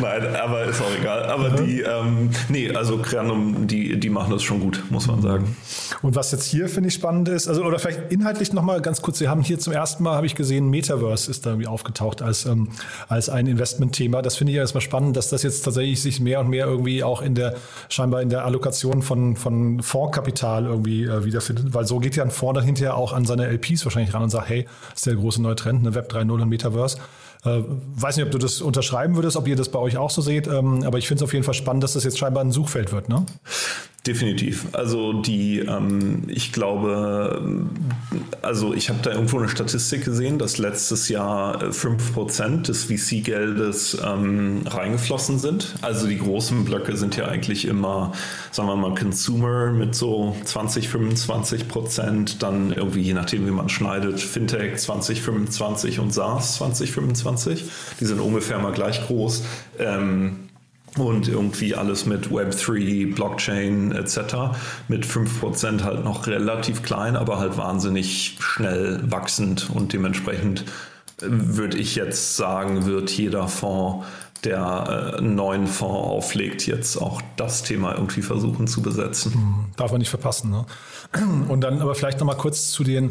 Nein, 0.01 0.37
aber 0.37 0.65
ist 0.65 0.81
auch 0.81 0.95
egal. 0.99 1.25
Aber 1.25 1.51
mhm. 1.51 1.57
die, 1.65 1.81
ähm, 1.81 2.31
nee, 2.49 2.71
also 2.71 2.99
Creandum, 2.99 3.67
die, 3.67 3.99
die 3.99 4.11
machen 4.11 4.33
das 4.33 4.43
schon 4.43 4.61
gut, 4.61 4.83
muss 4.91 5.07
man 5.07 5.23
sagen. 5.23 5.57
Und 6.03 6.15
was 6.15 6.33
jetzt 6.33 6.47
hier, 6.47 6.69
finde 6.69 6.89
ich, 6.89 6.95
spannend 6.95 7.29
ist, 7.29 7.49
also 7.49 7.65
oder 7.65 7.79
vielleicht 7.79 8.13
inhaltlich 8.13 8.53
nochmal 8.53 8.81
ganz 8.81 9.03
kurz, 9.03 9.19
Sie 9.19 9.29
haben 9.29 9.43
hier 9.43 9.59
zum 9.59 9.73
ersten 9.73 10.03
Mal, 10.03 10.17
habe 10.17 10.27
ich 10.27 10.35
gesehen, 10.35 10.69
Metaverse 10.71 11.31
ist 11.31 11.47
da 11.47 11.51
irgendwie 11.51 11.69
aufgetaucht 11.69 12.23
als, 12.23 12.47
ähm, 12.47 12.69
als 13.09 13.29
ein 13.29 13.47
Investmentthema. 13.47 14.23
Das 14.23 14.37
finde 14.37 14.53
ich 14.53 14.57
ja 14.57 14.63
erstmal 14.63 14.83
spannend, 14.83 15.17
dass 15.17 15.29
das 15.29 15.43
jetzt 15.43 15.63
tatsächlich 15.63 16.01
sich 16.03 16.21
mehr 16.21 16.41
und 16.41 16.49
mehr 16.49 16.67
irgendwie 16.67 17.03
auch 17.03 17.23
in 17.23 17.35
der, 17.35 17.57
scheinbar 17.89 18.23
in 18.23 18.29
der 18.31 18.45
Allokation 18.45 19.03
von, 19.03 19.37
von 19.37 19.83
Fondskapital 19.83 20.67
irgendwie 20.67 21.05
äh, 21.05 21.25
wiederfindet, 21.25 21.75
weil 21.75 21.87
so 21.87 21.99
geht 21.99 22.17
ja 22.17 22.25
ein 22.25 22.31
Fonds 22.31 22.51
dann 22.59 22.65
hinterher 22.65 22.97
auch 22.97 23.13
an 23.13 23.25
seine 23.25 23.47
LPs 23.47 23.85
wahrscheinlich 23.85 24.15
ran 24.15 24.23
und 24.23 24.31
sagt, 24.31 24.49
hey, 24.49 24.65
das 24.91 25.01
ist 25.01 25.07
der 25.07 25.15
große 25.15 25.41
neue 25.41 25.57
Trend, 25.57 25.81
eine 25.81 25.95
Web 25.95 26.13
3.0 26.13 26.31
und 26.33 26.49
Metaverse. 26.49 26.99
Äh, 27.45 27.63
weiß 27.67 28.17
nicht, 28.17 28.27
ob 28.27 28.33
du 28.33 28.39
das 28.39 28.61
unterschreiben 28.61 29.15
würdest, 29.15 29.37
ob 29.37 29.49
ihr 29.49 29.57
das 29.57 29.71
bei 29.71 29.79
euch 29.79 29.97
auch 29.97 30.11
so 30.11 30.21
seht, 30.21 30.47
ähm, 30.47 30.83
aber 30.85 30.99
ich 30.99 31.09
finde 31.09 31.25
es 31.25 31.29
auf 31.29 31.33
jeden 31.33 31.45
Fall 31.45 31.55
spannend, 31.55 31.83
dass 31.83 31.95
das 31.95 32.05
jetzt 32.05 32.19
scheinbar 32.19 32.45
ein 32.45 32.53
Suchfeld 32.53 32.93
wird, 32.93 33.09
ne? 33.09 33.25
Definitiv. 34.07 34.69
Also 34.73 35.13
die, 35.13 35.59
ähm, 35.59 36.23
ich 36.29 36.55
glaube, 36.55 37.69
also 38.41 38.73
ich 38.73 38.89
habe 38.89 39.01
da 39.03 39.13
irgendwo 39.13 39.39
eine 39.39 39.51
Statistik 39.51 40.07
gesehen, 40.07 40.39
dass 40.39 40.57
letztes 40.57 41.11
Jahr 41.11 41.63
5% 41.63 42.63
des 42.63 42.85
VC-Geldes 42.85 43.99
ähm, 44.03 44.63
reingeflossen 44.67 45.39
sind. 45.39 45.75
Also 45.83 46.07
die 46.07 46.17
großen 46.17 46.65
Blöcke 46.65 46.97
sind 46.97 47.17
ja 47.17 47.27
eigentlich 47.27 47.67
immer, 47.67 48.13
sagen 48.53 48.69
wir 48.69 48.77
mal, 48.77 48.95
Consumer 48.95 49.71
mit 49.71 49.95
so 49.95 50.35
20, 50.45 50.89
25 50.89 51.69
Prozent, 51.69 52.43
dann 52.43 52.73
irgendwie, 52.73 53.03
je 53.03 53.13
nachdem 53.13 53.47
wie 53.47 53.51
man 53.51 53.69
schneidet, 53.69 54.19
Fintech 54.19 54.79
20, 54.79 55.21
25 55.21 55.99
und 55.99 56.15
SaaS 56.15 56.57
20, 56.57 56.93
25. 56.93 57.65
Die 58.01 58.07
sind 58.07 58.19
ungefähr 58.19 58.59
mal 58.61 58.73
gleich 58.73 59.07
groß. 59.07 59.45
Ähm, 59.79 60.50
und 60.97 61.29
irgendwie 61.29 61.75
alles 61.75 62.07
mit 62.07 62.29
Web3, 62.29 63.15
Blockchain 63.15 63.93
etc. 63.93 64.59
mit 64.89 65.07
5% 65.07 65.83
halt 65.83 66.05
noch 66.05 66.27
relativ 66.27 66.83
klein, 66.83 67.17
aber 67.17 67.39
halt 67.39 67.57
wahnsinnig 67.57 68.37
schnell 68.41 69.01
wachsend 69.11 69.71
und 69.71 69.93
dementsprechend 69.93 70.63
äh, 71.21 71.27
würde 71.29 71.79
ich 71.79 71.95
jetzt 71.95 72.37
sagen, 72.37 72.87
wird 72.87 73.11
jeder 73.11 73.49
Fonds 73.49 74.05
der 74.45 75.17
äh, 75.19 75.21
neuen 75.21 75.67
Fonds 75.67 76.09
auflegt, 76.09 76.67
jetzt 76.67 76.97
auch 76.97 77.21
das 77.37 77.63
Thema 77.63 77.95
irgendwie 77.95 78.23
versuchen 78.23 78.67
zu 78.67 78.83
besetzen. 78.83 79.35
Hm, 79.35 79.65
darf 79.77 79.91
man 79.91 79.99
nicht 79.99 80.11
verpassen. 80.11 80.51
Ne? 80.51 80.65
Und 81.49 81.63
dann 81.63 81.81
aber 81.81 81.97
vielleicht 81.97 82.21
nochmal 82.21 82.37
kurz 82.37 82.71
zu 82.71 82.85
den, 82.85 83.11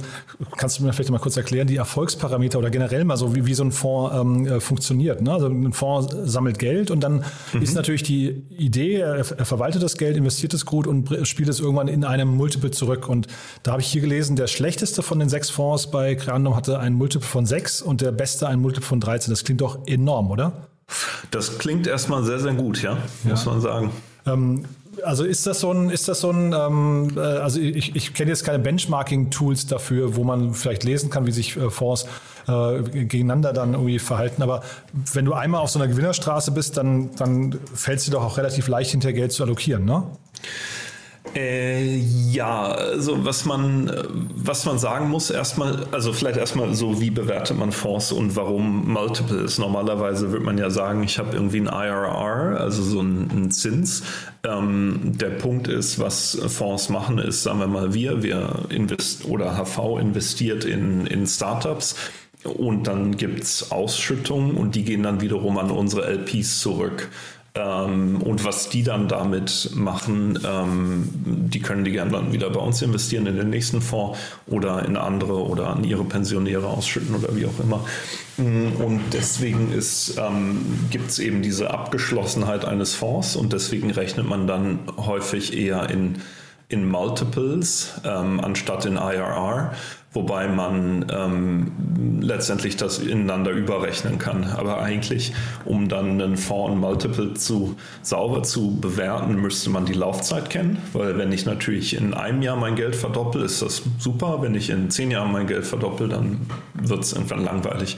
kannst 0.58 0.80
du 0.80 0.84
mir 0.84 0.94
vielleicht 0.94 1.12
mal 1.12 1.20
kurz 1.20 1.36
erklären, 1.36 1.68
die 1.68 1.76
Erfolgsparameter 1.76 2.58
oder 2.58 2.70
generell 2.70 3.04
mal 3.04 3.18
so, 3.18 3.36
wie, 3.36 3.46
wie 3.46 3.54
so 3.54 3.64
ein 3.64 3.74
Fonds 3.74 4.16
ähm, 4.16 4.48
äh, 4.48 4.60
funktioniert. 4.62 5.22
Ne? 5.22 5.34
Also 5.34 5.48
ein 5.48 5.74
Fonds 5.74 6.16
sammelt 6.24 6.60
Geld 6.60 6.92
und 6.92 7.02
dann 7.02 7.26
mhm. 7.52 7.62
ist 7.62 7.76
natürlich 7.76 8.04
die 8.04 8.46
Idee, 8.58 8.96
er, 8.96 9.18
er, 9.18 9.46
verwaltet 9.46 9.84
das 9.84 9.98
Geld, 9.98 10.16
investiert 10.16 10.54
es 10.54 10.66
gut 10.66 10.88
und 10.88 11.28
spielt 11.28 11.50
es 11.50 11.60
irgendwann 11.60 11.90
in 11.90 12.06
einem 12.06 12.30
Multiple 12.30 12.72
zurück. 12.72 13.10
Und 13.10 13.28
da 13.64 13.74
habe 13.74 13.82
ich 13.82 13.88
hier 13.90 14.02
gelesen, 14.02 14.38
der 14.38 14.48
schlechteste 14.48 15.04
von 15.04 15.20
den 15.20 15.28
sechs 15.28 15.50
Fonds 15.50 15.92
bei 15.92 16.16
Creandum 16.16 16.56
hatte 16.56 16.80
ein 16.80 16.94
Multiple 16.94 17.28
von 17.28 17.46
sechs 17.46 17.82
und 17.82 18.00
der 18.00 18.14
beste 18.14 18.48
ein 18.48 18.62
Multiple 18.62 18.88
von 18.88 19.02
13. 19.02 19.30
Das 19.30 19.44
klingt 19.44 19.60
doch 19.60 19.86
enorm, 19.88 20.32
oder? 20.32 20.70
Das 21.32 21.58
klingt 21.58 21.86
erstmal 21.86 22.24
sehr, 22.24 22.40
sehr 22.40 22.54
gut, 22.54 22.82
ja, 22.82 22.98
ja. 23.26 23.32
muss 23.32 23.46
man 23.46 23.60
sagen. 23.60 23.92
Ähm, 24.26 24.66
also 25.04 25.24
ist 25.24 25.46
das 25.48 25.60
so 25.60 25.72
ein, 25.72 25.90
ist 25.90 26.08
das 26.08 26.22
so 26.22 26.32
ein, 26.32 26.54
ähm, 26.54 27.14
äh, 27.16 27.20
also 27.20 27.60
ich, 27.60 27.96
ich 27.96 28.14
kenne 28.14 28.30
jetzt 28.30 28.44
keine 28.44 28.60
Benchmarking-Tools 28.60 29.68
dafür, 29.68 30.16
wo 30.16 30.24
man 30.24 30.54
vielleicht 30.54 30.84
lesen 30.84 31.10
kann, 31.10 31.26
wie 31.26 31.32
sich 31.32 31.58
äh, 31.58 31.70
Fonds 31.70 32.06
äh, 32.48 32.82
gegeneinander 32.84 33.54
dann 33.54 33.74
irgendwie 33.74 34.00
verhalten. 34.00 34.42
Aber 34.42 34.64
wenn 35.14 35.26
du 35.26 35.34
einmal 35.34 35.62
auf 35.62 35.70
so 35.70 35.80
einer 35.80 35.88
Gewinnerstraße 35.88 36.52
bist, 36.52 36.78
dann, 36.78 37.16
dann 37.16 37.60
fällt 37.74 38.00
es 38.00 38.06
dir 38.06 38.12
doch 38.12 38.24
auch 38.24 38.38
relativ 38.38 38.68
leicht, 38.68 38.92
hinter 38.92 39.14
Geld 39.14 39.32
zu 39.32 39.44
allokieren, 39.44 39.86
ne? 39.86 40.04
Äh, 41.36 41.96
ja, 41.96 42.63
also 42.72 43.26
was 43.26 43.46
man, 43.46 43.92
was 44.36 44.65
man 44.65 44.80
sagen 44.80 45.10
muss, 45.10 45.30
erstmal, 45.30 45.86
also 45.92 46.13
vielleicht 46.13 46.38
erstmal 46.38 46.74
so, 46.74 47.00
wie 47.02 47.10
bewertet 47.12 47.58
man 47.58 47.72
Fonds 47.72 48.12
und 48.12 48.36
warum 48.36 48.92
Multiples? 48.92 49.58
Normalerweise 49.58 50.32
würde 50.32 50.46
man 50.46 50.58
ja 50.58 50.70
sagen, 50.70 51.04
ich 51.04 51.20
habe 51.20 51.36
irgendwie 51.36 51.62
ein 51.62 51.68
IRR, 51.68 52.60
also 52.60 52.82
so 52.84 53.00
einen 53.00 53.52
Zins. 53.52 54.04
Ähm, 54.44 55.18
der 55.18 55.30
Punkt 55.32 55.68
ist, 55.68 56.00
was 56.00 56.39
Fonds 56.48 56.89
machen, 56.89 57.20
ist, 57.20 57.44
sagen 57.44 57.60
wir 57.60 57.68
mal, 57.68 57.94
wir, 57.94 58.24
wir 58.24 58.65
invest 58.70 59.26
oder 59.26 59.58
HV 59.58 60.00
investiert 60.00 60.65
in, 60.65 61.06
in 61.06 61.28
Startups. 61.28 61.96
Und 62.44 62.88
dann 62.88 63.18
gibt 63.18 63.44
es 63.44 63.70
Ausschüttungen 63.72 64.56
und 64.56 64.76
die 64.76 64.86
gehen 64.86 65.04
dann 65.04 65.20
wiederum 65.20 65.58
an 65.58 65.72
unsere 65.72 66.10
LPs 66.10 66.62
zurück. 66.62 67.10
Ähm, 67.60 68.22
und 68.22 68.45
was 68.45 68.69
die 68.69 68.84
dann 68.84 69.08
damit 69.08 69.72
machen, 69.74 70.39
ähm, 70.45 71.10
die 71.26 71.60
können 71.60 71.84
die 71.84 71.91
gerne 71.91 72.12
dann 72.12 72.32
wieder 72.32 72.50
bei 72.50 72.60
uns 72.60 72.82
investieren 72.82 73.26
in 73.26 73.36
den 73.36 73.50
nächsten 73.50 73.82
Fonds 73.82 74.17
oder 74.48 74.86
in 74.86 74.95
andere 74.95 75.45
oder 75.45 75.67
an 75.67 75.84
ihre 75.84 76.04
Pensionäre 76.04 76.67
ausschütten 76.67 77.15
oder 77.15 77.36
wie 77.36 77.45
auch 77.45 77.60
immer. 77.60 77.84
Mm, 78.38 78.82
und 78.82 79.02
deswegen 79.13 79.74
ähm, 79.74 80.65
gibt 80.89 81.10
es 81.10 81.19
eben 81.19 81.41
diese 81.41 81.72
Abgeschlossenheit 81.72 82.65
eines 82.65 82.95
Fonds 82.95 83.36
und 83.36 83.52
deswegen 83.52 83.91
rechnet 83.91 84.28
man 84.28 84.48
dann 84.48 84.80
häufig 84.98 85.58
eher 85.58 85.89
in, 85.89 86.22
in 86.70 86.88
Multiples 86.88 88.00
ähm, 88.06 88.40
anstatt 88.40 88.86
in 88.86 88.96
IRR 88.96 89.74
wobei 90.12 90.48
man 90.48 91.06
ähm, 91.12 91.72
letztendlich 92.22 92.78
das 92.78 92.98
ineinander 92.98 93.52
überrechnen 93.52 94.18
kann. 94.18 94.44
Aber 94.44 94.82
eigentlich, 94.82 95.34
um 95.66 95.88
dann 95.88 96.22
einen 96.22 96.38
Fonds 96.38 96.74
und 96.74 96.80
Multiple 96.80 97.34
zu 97.36 97.76
sauber 98.02 98.44
zu 98.44 98.80
bewerten, 98.80 99.36
müsste 99.36 99.70
man 99.70 99.86
die 99.86 99.94
Laufzeit 99.94 100.50
kennen, 100.50 100.82
weil 100.94 101.18
wenn 101.18 101.32
ich 101.32 101.46
natürlich 101.46 101.96
in 101.96 102.14
einem 102.14 102.42
Jahr 102.42 102.56
mein 102.56 102.76
Geld 102.76 102.96
verdoppel, 102.96 103.44
ist 103.44 103.62
das 103.62 103.84
super. 104.00 104.42
Wenn 104.42 104.56
ich 104.56 104.70
in 104.70 104.90
zehn 104.90 105.12
Jahren 105.12 105.32
mein 105.32 105.46
Geld 105.46 105.66
verdoppel, 105.66 106.10
dann 106.10 106.48
wird 106.74 107.04
es 107.04 107.14
irgendwann 107.14 107.44
langweilig. 107.44 107.98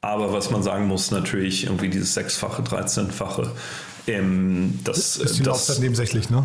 Aber 0.00 0.32
was 0.32 0.50
man 0.50 0.62
sagen 0.62 0.86
muss, 0.86 1.10
natürlich 1.10 1.64
irgendwie 1.64 1.88
dieses 1.88 2.14
sechsfache, 2.14 2.62
dreizehnfache. 2.62 3.50
Ähm, 4.06 4.78
das, 4.84 5.16
ist 5.16 5.38
die 5.38 5.42
das, 5.42 5.46
Laufzeit 5.46 5.80
nebensächlich, 5.80 6.30
ne? 6.30 6.44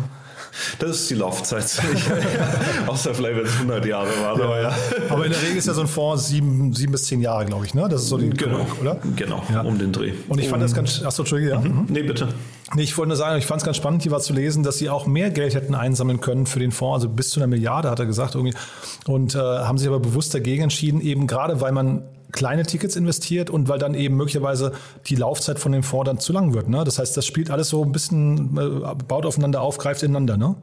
Das 0.78 0.90
ist 0.90 1.10
die 1.10 1.14
Laufzeit. 1.14 1.64
Außer 2.86 3.14
vielleicht, 3.14 3.36
wenn 3.36 3.46
es 3.46 3.54
100 3.54 3.86
Jahre 3.86 4.08
waren. 4.22 4.38
Ja, 4.38 4.44
aber, 4.44 4.60
ja. 4.60 4.74
aber 5.08 5.26
in 5.26 5.32
der 5.32 5.42
Regel 5.42 5.56
ist 5.56 5.66
ja 5.66 5.74
so 5.74 5.80
ein 5.80 5.88
Fonds 5.88 6.28
sieben, 6.28 6.72
sieben 6.72 6.92
bis 6.92 7.04
zehn 7.04 7.20
Jahre, 7.20 7.44
glaube 7.44 7.66
ich. 7.66 7.74
Ne? 7.74 7.88
Das 7.88 8.02
ist 8.02 8.08
so 8.08 8.18
die 8.18 8.30
genau, 8.30 8.66
oder? 8.80 8.98
Genau, 9.16 9.42
ja. 9.52 9.62
um 9.62 9.78
den 9.78 9.92
Dreh. 9.92 10.12
Und 10.28 10.38
ich 10.38 10.48
fand 10.48 10.62
um, 10.62 10.68
das 10.68 10.74
ganz. 10.74 11.02
Achso, 11.04 11.22
Entschuldige, 11.22 11.50
ja. 11.50 11.58
Mhm. 11.58 11.66
mhm. 11.66 11.86
Nee, 11.88 12.02
bitte. 12.02 12.28
Nee, 12.74 12.82
ich 12.82 12.96
wollte 12.96 13.08
nur 13.08 13.16
sagen, 13.16 13.38
ich 13.38 13.46
fand 13.46 13.60
es 13.60 13.64
ganz 13.64 13.76
spannend, 13.76 14.02
hier 14.02 14.12
war 14.12 14.20
zu 14.20 14.32
lesen, 14.32 14.62
dass 14.62 14.78
sie 14.78 14.88
auch 14.88 15.06
mehr 15.06 15.30
Geld 15.30 15.54
hätten 15.54 15.74
einsammeln 15.74 16.20
können 16.20 16.46
für 16.46 16.58
den 16.58 16.72
Fonds, 16.72 17.04
also 17.04 17.08
bis 17.08 17.30
zu 17.30 17.40
einer 17.40 17.46
Milliarde, 17.46 17.90
hat 17.90 17.98
er 17.98 18.06
gesagt, 18.06 18.34
irgendwie. 18.34 18.54
Und 19.06 19.34
äh, 19.34 19.38
haben 19.38 19.78
sich 19.78 19.86
aber 19.86 20.00
bewusst 20.00 20.34
dagegen 20.34 20.64
entschieden, 20.64 21.00
eben 21.00 21.26
gerade 21.26 21.60
weil 21.60 21.72
man 21.72 22.02
kleine 22.34 22.64
Tickets 22.64 22.96
investiert 22.96 23.48
und 23.48 23.68
weil 23.68 23.78
dann 23.78 23.94
eben 23.94 24.16
möglicherweise 24.16 24.72
die 25.06 25.16
Laufzeit 25.16 25.58
von 25.58 25.72
dem 25.72 25.82
Fonds 25.82 26.06
dann 26.06 26.18
zu 26.18 26.32
lang 26.32 26.52
wird. 26.52 26.68
Ne? 26.68 26.84
Das 26.84 26.98
heißt, 26.98 27.16
das 27.16 27.24
spielt 27.24 27.50
alles 27.50 27.70
so 27.70 27.82
ein 27.82 27.92
bisschen, 27.92 28.58
äh, 28.58 28.94
baut 29.08 29.24
aufeinander 29.24 29.62
auf, 29.62 29.78
greift 29.78 30.02
ineinander. 30.02 30.36
Ne? 30.36 30.56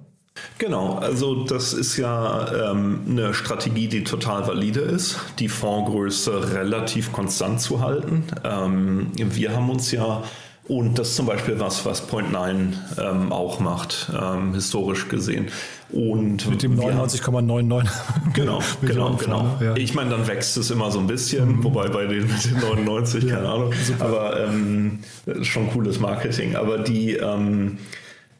Genau, 0.57 0.95
also 0.95 1.43
das 1.43 1.73
ist 1.73 1.97
ja 1.97 2.71
ähm, 2.71 3.01
eine 3.07 3.33
Strategie, 3.33 3.87
die 3.87 4.03
total 4.03 4.47
valide 4.47 4.81
ist, 4.81 5.17
die 5.39 5.49
Fondsgröße 5.49 6.53
relativ 6.53 7.11
konstant 7.11 7.59
zu 7.61 7.81
halten. 7.81 8.23
Ähm, 8.43 9.11
wir 9.15 9.55
haben 9.55 9.69
uns 9.69 9.91
ja 9.91 10.23
und 10.71 10.97
das 10.97 11.09
ist 11.09 11.15
zum 11.17 11.25
Beispiel 11.25 11.59
was, 11.59 11.85
was 11.85 12.09
Point9 12.09 12.71
ähm, 12.97 13.33
auch 13.33 13.59
macht, 13.59 14.09
ähm, 14.17 14.53
historisch 14.53 15.09
gesehen. 15.09 15.49
Und 15.91 16.49
mit 16.49 16.63
dem 16.63 16.79
99,99. 16.79 17.89
Genau, 18.33 18.61
genau, 18.81 19.15
genau. 19.15 19.57
Ja. 19.59 19.75
Ich 19.75 19.93
meine, 19.95 20.11
dann 20.11 20.27
wächst 20.27 20.55
es 20.55 20.71
immer 20.71 20.89
so 20.89 20.99
ein 20.99 21.07
bisschen, 21.07 21.57
mhm. 21.57 21.63
wobei 21.65 21.89
bei 21.89 22.05
den 22.05 22.21
mit 22.21 22.45
den 22.45 22.57
99, 22.61 23.25
ja, 23.25 23.35
keine 23.35 23.49
Ahnung. 23.49 23.73
Super. 23.85 24.05
Aber 24.05 24.39
ähm, 24.39 24.99
schon 25.41 25.69
cooles 25.71 25.99
Marketing. 25.99 26.55
Aber 26.55 26.77
die, 26.77 27.17
ähm, 27.17 27.77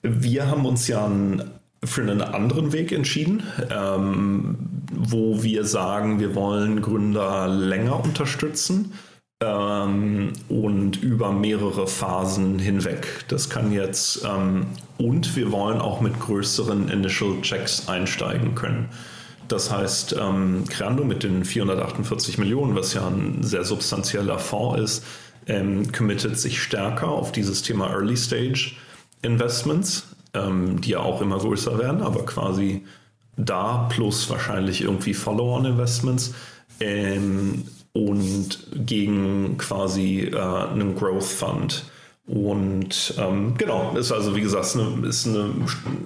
wir 0.02 0.48
haben 0.48 0.66
uns 0.66 0.88
ja 0.88 1.06
ein 1.06 1.44
für 1.84 2.02
einen 2.02 2.22
anderen 2.22 2.72
Weg 2.72 2.94
entschieden, 2.94 3.44
ähm, 3.76 4.56
wo 4.94 5.44
wir 5.44 5.66
sagen, 5.66 6.22
wir 6.22 6.34
wollen 6.34 6.82
Gründer 6.82 7.50
länger 7.50 8.02
unterstützen 8.02 8.94
ähm, 9.42 10.34
und 10.48 11.02
über 11.02 11.32
mehrere 11.32 11.88
Phasen 11.88 12.60
hinweg. 12.60 13.26
Das 13.28 13.50
kann 13.50 13.72
jetzt 13.72 14.24
ähm, 14.24 14.68
und 14.98 15.36
wir 15.36 15.52
wollen 15.52 15.80
auch 15.82 16.00
mit 16.00 16.20
größeren 16.20 16.90
Initial 16.90 17.42
Checks 17.42 17.88
einsteigen 17.90 18.56
können. 18.56 18.90
Das 19.48 19.72
heißt, 19.72 20.16
ähm, 20.18 20.64
Creando 20.70 21.04
mit 21.04 21.24
den 21.24 21.44
448 21.44 22.38
Millionen, 22.38 22.76
was 22.76 22.94
ja 22.94 23.06
ein 23.06 23.40
sehr 23.42 23.66
substanzieller 23.66 24.40
Fonds 24.40 24.80
ist, 24.80 25.06
ähm, 25.48 25.92
committet 25.92 26.40
sich 26.40 26.62
stärker 26.62 27.10
auf 27.10 27.32
dieses 27.32 27.62
Thema 27.62 27.90
Early 27.90 28.16
Stage 28.16 28.74
Investments, 29.24 30.08
ähm, 30.34 30.80
die 30.80 30.92
ja 30.92 31.00
auch 31.00 31.22
immer 31.22 31.40
größer 31.40 31.78
werden, 31.80 32.02
aber 32.02 32.26
quasi 32.26 32.86
da 33.36 33.90
plus 33.90 34.30
wahrscheinlich 34.30 34.82
irgendwie 34.82 35.14
Follow-on-Investments. 35.14 36.34
Ähm, 36.80 37.66
und 37.94 38.68
gegen 38.86 39.58
quasi 39.58 40.32
äh, 40.34 40.38
einen 40.38 40.96
Growth 40.96 41.24
Fund. 41.24 41.86
Und 42.28 43.16
ähm, 43.18 43.56
genau, 43.58 43.94
ist 43.98 44.12
also 44.12 44.36
wie 44.36 44.42
gesagt 44.42 44.76
eine, 44.76 45.08
ist 45.08 45.28
eine, 45.28 45.50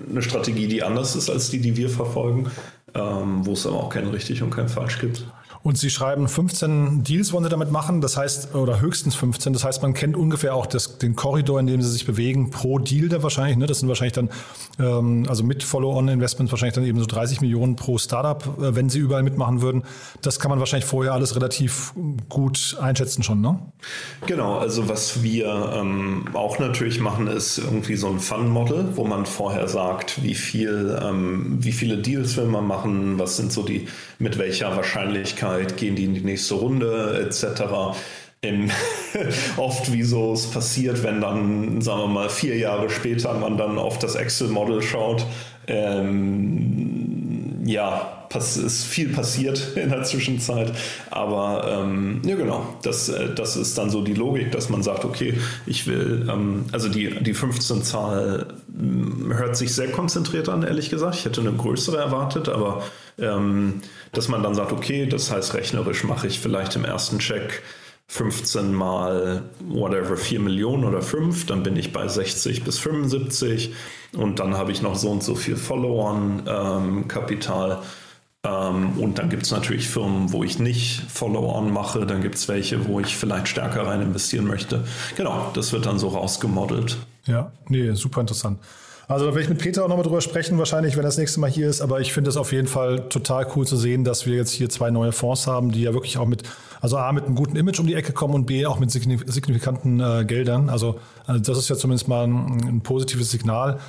eine, 0.10 0.21
Strategie, 0.21 0.67
die 0.67 0.82
anders 0.82 1.15
ist 1.15 1.30
als 1.30 1.50
die, 1.50 1.60
die 1.60 1.78
wir 1.78 1.89
verfolgen, 1.89 2.50
ähm, 2.95 3.45
wo 3.45 3.54
es 3.54 3.67
aber 3.67 3.76
auch 3.76 3.89
kein 3.89 4.08
richtig 4.08 4.41
und 4.41 4.50
kein 4.50 4.69
falsch 4.69 5.00
gibt. 5.00 5.26
Und 5.65 5.80
Sie 5.80 5.89
schreiben 5.89 6.28
15 6.28 7.01
Deals 7.01 7.34
wollen 7.34 7.43
Sie 7.43 7.49
damit 7.49 7.71
machen, 7.71 7.99
das 7.99 8.17
heißt, 8.17 8.54
oder 8.54 8.82
höchstens 8.82 9.15
15. 9.15 9.51
Das 9.51 9.63
heißt, 9.63 9.82
man 9.82 9.95
kennt 9.95 10.15
ungefähr 10.15 10.54
auch 10.54 10.67
das, 10.67 10.99
den 10.99 11.15
Korridor, 11.15 11.60
in 11.60 11.65
dem 11.65 11.82
Sie 11.82 11.89
sich 11.89 12.06
bewegen, 12.06 12.51
pro 12.51 12.78
Deal 12.78 13.10
da 13.10 13.23
wahrscheinlich. 13.23 13.58
Ne? 13.58 13.65
Das 13.65 13.80
sind 13.80 13.89
wahrscheinlich 13.89 14.13
dann, 14.13 14.30
ähm, 14.78 15.25
also 15.28 15.43
mit 15.43 15.63
Follow-on-Investments 15.63 16.51
wahrscheinlich 16.51 16.75
dann 16.75 16.86
eben 16.86 16.99
so 16.99 17.08
30 17.08 17.41
Millionen 17.41 17.75
pro 17.75 17.97
Startup, 17.97 18.45
äh, 18.60 18.75
wenn 18.75 18.89
Sie 18.89 18.99
überall 18.99 19.23
mitmachen 19.23 19.63
würden. 19.63 19.82
Das 20.21 20.39
kann 20.39 20.49
man 20.49 20.60
wahrscheinlich 20.60 20.88
vorher 20.88 21.13
alles 21.13 21.36
relativ 21.36 21.95
gut 22.30 22.78
einschätzen 22.80 23.23
schon, 23.23 23.41
ne? 23.41 23.60
Genau, 24.28 24.60
also 24.60 24.88
was 24.88 25.23
wir 25.23 25.47
ähm, 25.73 26.25
auch 26.34 26.60
natürlich 26.60 26.99
machen, 26.99 27.25
ist 27.25 27.58
irgendwie 27.58 27.95
so 27.95 28.08
ein 28.10 28.19
Fun-Model, 28.19 28.89
wo 28.97 29.04
man 29.04 29.25
vorher 29.25 29.67
sagt, 29.67 30.21
wie 30.21 30.36
viel, 30.36 30.95
ähm, 31.01 31.58
wie 31.58 31.71
viele 31.71 31.97
Deals 31.97 32.38
will 32.38 32.45
man 32.45 32.67
machen, 32.67 33.17
was 33.17 33.38
sind 33.38 33.51
so 33.51 33.63
die, 33.63 33.88
mit 34.19 34.38
welcher 34.38 34.75
Wahrscheinlichkeit 34.75 35.55
Zeit, 35.56 35.78
gehen 35.78 35.96
die 35.96 36.06
in 36.06 36.13
die 36.13 36.22
nächste 36.22 36.56
Runde 36.56 37.28
etc. 37.28 37.97
Oft 39.58 39.91
wie 39.91 40.03
so 40.03 40.34
es 40.34 40.45
passiert, 40.51 41.03
wenn 41.03 41.20
dann, 41.20 41.82
sagen 41.82 42.01
wir 42.01 42.08
mal, 42.08 42.30
vier 42.30 42.58
Jahre 42.58 42.89
später 42.89 43.34
man 43.34 43.58
dann 43.58 43.80
auf 43.80 43.97
das 43.97 44.14
Excel-Model 44.16 44.84
schaut. 44.84 45.26
Ähm, 45.68 47.64
ja, 47.66 48.28
pass, 48.30 48.56
ist 48.58 48.86
viel 48.86 49.10
passiert 49.10 49.72
in 49.76 49.89
der 49.89 50.03
Zwischenzeit. 50.03 50.72
Aber 51.10 51.82
ähm, 51.84 52.22
ja, 52.24 52.36
genau, 52.36 52.68
das, 52.84 53.10
äh, 53.10 53.34
das 53.34 53.56
ist 53.56 53.78
dann 53.80 53.89
so 53.89 54.03
die 54.03 54.14
Logik, 54.14 54.51
dass 54.51 54.70
man 54.70 54.84
sagt, 54.84 55.06
okay, 55.06 55.34
ich 55.66 55.88
will, 55.88 56.28
ähm, 56.32 56.66
also 56.72 56.88
die, 56.88 57.10
die 57.24 57.34
15-Zahl 57.34 58.45
hm, 58.78 59.34
hört 59.36 59.58
sich 59.58 59.74
sehr 59.74 59.89
konzentriert 59.91 60.49
an, 60.49 60.62
ehrlich 60.62 60.91
gesagt. 60.91 61.16
Ich 61.16 61.26
hätte 61.26 61.41
eine 61.41 61.53
größere 61.53 61.97
erwartet, 61.97 62.47
aber 62.47 62.84
ähm, 63.18 63.82
dass 64.11 64.28
man 64.28 64.43
dann 64.43 64.55
sagt, 64.55 64.72
okay, 64.72 65.05
das 65.05 65.32
heißt 65.32 65.53
rechnerisch 65.53 66.03
mache 66.03 66.28
ich 66.28 66.39
vielleicht 66.39 66.76
im 66.76 66.86
ersten 66.86 67.20
Check 67.20 67.61
15 68.07 68.74
mal 68.74 69.43
whatever 69.68 70.16
4 70.16 70.39
Millionen 70.39 70.86
oder 70.86 71.01
5, 71.01 71.47
dann 71.47 71.63
bin 71.63 71.76
ich 71.76 71.91
bei 71.91 72.07
60 72.07 72.63
bis 72.63 72.78
75 72.80 73.74
und 74.16 74.39
dann 74.39 74.55
habe 74.55 74.72
ich 74.72 74.82
noch 74.82 74.95
so 74.95 75.09
und 75.09 75.24
so 75.24 75.36
viel 75.36 75.55
Follow-on-Kapital. 75.55 77.72
Ähm, 77.72 77.78
ähm, 78.45 78.99
und 78.99 79.18
dann 79.18 79.30
gibt 79.30 79.43
es 79.43 79.51
natürlich 79.51 79.89
Firmen, 79.89 80.32
wo 80.32 80.43
ich 80.43 80.59
nicht 80.59 81.01
Follow-on 81.09 81.74
mache, 81.74 82.05
dann 82.05 82.22
gibt 82.22 82.36
es 82.36 82.47
welche, 82.47 82.88
wo 82.88 82.99
ich 82.99 83.18
vielleicht 83.18 83.47
stärker 83.47 83.88
rein 83.88 84.01
investieren 84.01 84.45
möchte. 84.45 84.84
Genau, 85.18 85.49
das 85.55 85.74
wird 85.74 85.88
dann 85.88 85.97
so 85.97 86.09
rausgemodelt. 86.09 86.97
Ja, 87.26 87.51
nee, 87.70 87.91
super 87.93 88.22
interessant. 88.22 88.59
Also 89.08 89.26
da 89.26 89.32
werde 89.32 89.43
ich 89.43 89.49
mit 89.49 89.60
Peter 89.60 89.84
auch 89.84 89.88
nochmal 89.88 90.03
drüber 90.03 90.22
sprechen, 90.22 90.58
wahrscheinlich, 90.58 90.95
wenn 90.95 91.03
er 91.03 91.10
das 91.10 91.18
nächste 91.18 91.39
Mal 91.39 91.49
hier 91.49 91.70
ist. 91.70 91.82
Aber 91.82 91.99
ich 91.99 92.12
finde 92.12 92.30
es 92.30 92.38
auf 92.38 92.51
jeden 92.51 92.68
Fall 92.68 93.08
total 93.10 93.45
cool 93.56 93.68
zu 93.68 93.78
sehen, 93.78 94.03
dass 94.03 94.26
wir 94.26 94.36
jetzt 94.36 94.51
hier 94.51 94.70
zwei 94.70 94.89
neue 94.89 95.12
Fonds 95.12 95.45
haben, 95.45 95.72
die 95.72 95.82
ja 95.82 95.93
wirklich 95.93 96.18
auch 96.18 96.26
mit, 96.26 96.43
also 96.82 96.97
A, 96.97 97.12
mit 97.12 97.26
einem 97.26 97.36
guten 97.36 97.56
Image 97.56 97.80
um 97.80 97.88
die 97.88 97.93
Ecke 97.93 98.14
kommen 98.14 98.34
und 98.34 98.45
B, 98.45 98.66
auch 98.66 98.80
mit 98.80 98.89
signifikanten 98.91 99.99
äh, 99.99 100.26
Geldern. 100.26 100.70
Also, 100.70 100.99
also 101.28 101.39
das 101.39 101.58
ist 101.58 101.70
ja 101.70 101.76
zumindest 101.76 102.08
mal 102.08 102.26
ein, 102.26 102.62
ein 102.68 102.82
positives 102.82 103.30
Signal 103.30 103.80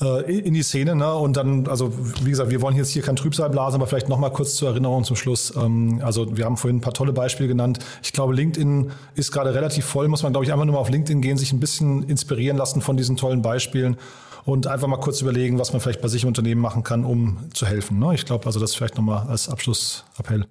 äh, 0.00 0.38
in 0.38 0.54
die 0.54 0.62
Szene. 0.64 0.96
Ne? 0.96 1.14
Und 1.14 1.36
dann, 1.36 1.68
also 1.68 1.92
wie 2.22 2.30
gesagt, 2.30 2.50
wir 2.50 2.60
wollen 2.60 2.76
jetzt 2.76 2.90
hier 2.90 3.02
kein 3.02 3.14
Trübsal 3.14 3.50
blasen, 3.50 3.80
aber 3.80 3.86
vielleicht 3.86 4.08
nochmal 4.08 4.32
kurz 4.32 4.56
zur 4.56 4.70
Erinnerung 4.70 5.04
zum 5.04 5.14
Schluss. 5.14 5.54
Ähm, 5.56 6.00
also 6.02 6.36
wir 6.36 6.44
haben 6.44 6.56
vorhin 6.56 6.78
ein 6.78 6.80
paar 6.80 6.94
tolle 6.94 7.12
Beispiele 7.12 7.48
genannt. 7.48 7.78
Ich 8.02 8.12
glaube, 8.12 8.34
LinkedIn 8.34 8.90
ist 9.14 9.30
gerade 9.30 9.54
relativ 9.54 9.84
voll, 9.84 10.08
muss 10.08 10.24
man, 10.24 10.32
glaube 10.32 10.44
ich, 10.44 10.52
einfach 10.52 10.64
nur 10.64 10.74
mal 10.74 10.80
auf 10.80 10.90
LinkedIn 10.90 11.20
gehen, 11.20 11.36
sich 11.36 11.52
ein 11.52 11.60
bisschen 11.60 12.02
inspirieren 12.02 12.56
lassen 12.56 12.80
von 12.80 12.96
diesen 12.96 13.16
tollen 13.16 13.40
Beispielen 13.40 13.96
und 14.44 14.66
einfach 14.66 14.88
mal 14.88 14.98
kurz 14.98 15.20
überlegen, 15.20 15.58
was 15.58 15.72
man 15.72 15.80
vielleicht 15.80 16.00
bei 16.02 16.08
sich 16.08 16.22
im 16.22 16.28
Unternehmen 16.28 16.60
machen 16.60 16.82
kann, 16.82 17.04
um 17.04 17.38
zu 17.54 17.66
helfen. 17.66 17.98
Ne? 17.98 18.14
Ich 18.14 18.26
glaube, 18.26 18.46
also 18.46 18.60
das 18.60 18.74
vielleicht 18.74 18.96
nochmal 18.96 19.26
als 19.28 19.48
Abschlussappell. 19.48 20.46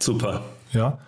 Super. 0.00 0.42
Ja. 0.72 0.98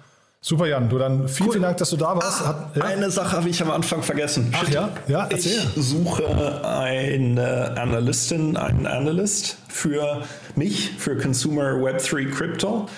Super, 0.43 0.67
Jan. 0.67 0.89
Du 0.89 0.97
dann 0.97 1.29
vielen, 1.29 1.49
cool. 1.49 1.53
vielen 1.53 1.63
Dank, 1.65 1.77
dass 1.77 1.91
du 1.91 1.99
da 1.99 2.17
warst. 2.17 2.47
Hat, 2.47 2.75
ja? 2.75 2.85
Eine 2.85 3.11
Sache 3.11 3.37
habe 3.37 3.51
ich 3.51 3.61
am 3.61 3.71
Anfang 3.71 4.03
vergessen. 4.03 4.51
Ach 4.59 4.67
ja? 4.71 4.89
Ja, 5.07 5.27
erzähl. 5.27 5.61
Ich 5.77 5.85
suche 5.85 6.65
eine 6.65 7.77
Analystin, 7.77 8.57
einen 8.57 8.87
Analyst 8.87 9.59
für 9.69 10.23
mich, 10.57 10.93
für 10.97 11.19
Consumer 11.19 11.73
Web3 11.75 12.31
Crypto. 12.31 12.89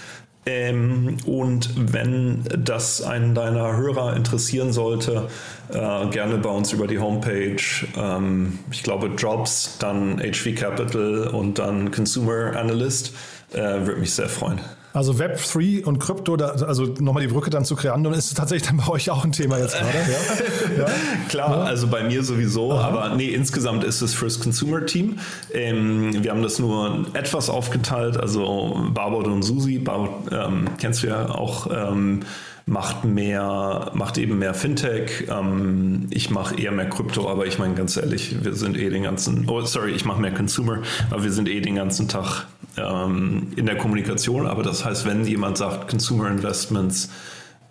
Ähm, 0.45 1.19
und 1.25 1.93
wenn 1.93 2.43
das 2.59 3.01
einen 3.03 3.35
deiner 3.35 3.77
Hörer 3.77 4.17
interessieren 4.17 4.73
sollte, 4.73 5.29
äh, 5.69 6.07
gerne 6.09 6.39
bei 6.39 6.51
uns 6.51 6.73
über 6.73 6.89
die 6.89 6.99
Homepage. 6.99 7.63
Ähm, 7.97 8.59
ich 8.71 8.83
glaube 8.83 9.13
Jobs, 9.17 9.79
dann 9.79 10.19
HV 10.19 10.55
Capital 10.57 11.29
und 11.29 11.59
dann 11.61 11.93
Consumer 11.93 12.57
Analyst. 12.57 13.15
Äh, 13.53 13.87
Würde 13.87 14.01
mich 14.01 14.15
sehr 14.15 14.29
freuen. 14.29 14.61
Also 14.93 15.15
Web3 15.15 15.85
und 15.85 15.99
Krypto, 15.99 16.37
da, 16.37 16.49
also 16.49 16.85
nochmal 17.01 17.23
die 17.23 17.33
Brücke 17.33 17.51
dann 17.51 17.65
zu 17.65 17.77
Creando, 17.77 18.11
ist 18.11 18.37
tatsächlich 18.37 18.69
dann 18.69 18.77
bei 18.79 18.89
euch 18.89 19.11
auch 19.11 19.25
ein 19.25 19.33
Thema 19.33 19.59
jetzt 19.59 19.75
gerade. 19.79 19.99
Ja? 19.99 20.85
ja? 20.85 20.93
Klar, 21.29 21.51
ja. 21.51 21.63
also 21.65 21.89
bei 21.89 22.05
mir 22.05 22.23
sowieso, 22.23 22.73
Aha. 22.73 22.89
aber 22.89 23.17
nee, 23.17 23.29
insgesamt 23.29 23.85
ist 23.85 24.03
es 24.03 24.15
fürs 24.15 24.41
Consumer 24.41 24.85
Team. 24.85 25.19
Ähm, 25.53 26.23
wir 26.23 26.31
haben 26.31 26.43
das 26.43 26.59
nur 26.59 27.07
etwas 27.15 27.49
aufgeteilt, 27.49 28.19
also 28.19 28.91
Barbot 28.93 29.27
und 29.27 29.43
Susi, 29.43 29.79
Barbot 29.79 30.31
ähm, 30.31 30.69
kennst 30.79 31.03
du 31.03 31.07
ja 31.09 31.31
auch. 31.31 31.69
Ähm, 31.71 32.21
macht 32.67 33.05
mehr, 33.05 33.91
macht 33.95 34.19
eben 34.19 34.39
mehr 34.39 34.55
Fintech. 34.55 35.27
Ähm, 35.29 36.07
ich 36.11 36.31
mache 36.31 36.55
eher 36.55 36.71
mehr 36.71 36.89
Krypto, 36.89 37.29
aber 37.29 37.47
ich 37.47 37.59
meine 37.59 37.75
ganz 37.75 37.97
ehrlich, 37.97 38.37
wir 38.45 38.55
sind 38.55 38.77
eh 38.77 38.89
den 38.89 39.03
ganzen, 39.03 39.49
oh 39.49 39.61
sorry, 39.63 39.93
ich 39.93 40.05
mache 40.05 40.21
mehr 40.21 40.33
Consumer, 40.33 40.79
aber 41.11 41.25
wir 41.25 41.33
sind 41.33 41.49
eh 41.49 41.61
den 41.61 41.75
ganzen 41.75 42.09
Tag 42.09 42.47
ähm, 42.77 43.49
in 43.57 43.67
der 43.67 43.77
Kommunikation. 43.77 44.47
Aber 44.47 44.63
das 44.63 44.85
heißt, 44.85 45.07
wenn 45.07 45.25
jemand 45.25 45.59
sagt 45.59 45.89
Consumer 45.89 46.29
Investments, 46.29 47.11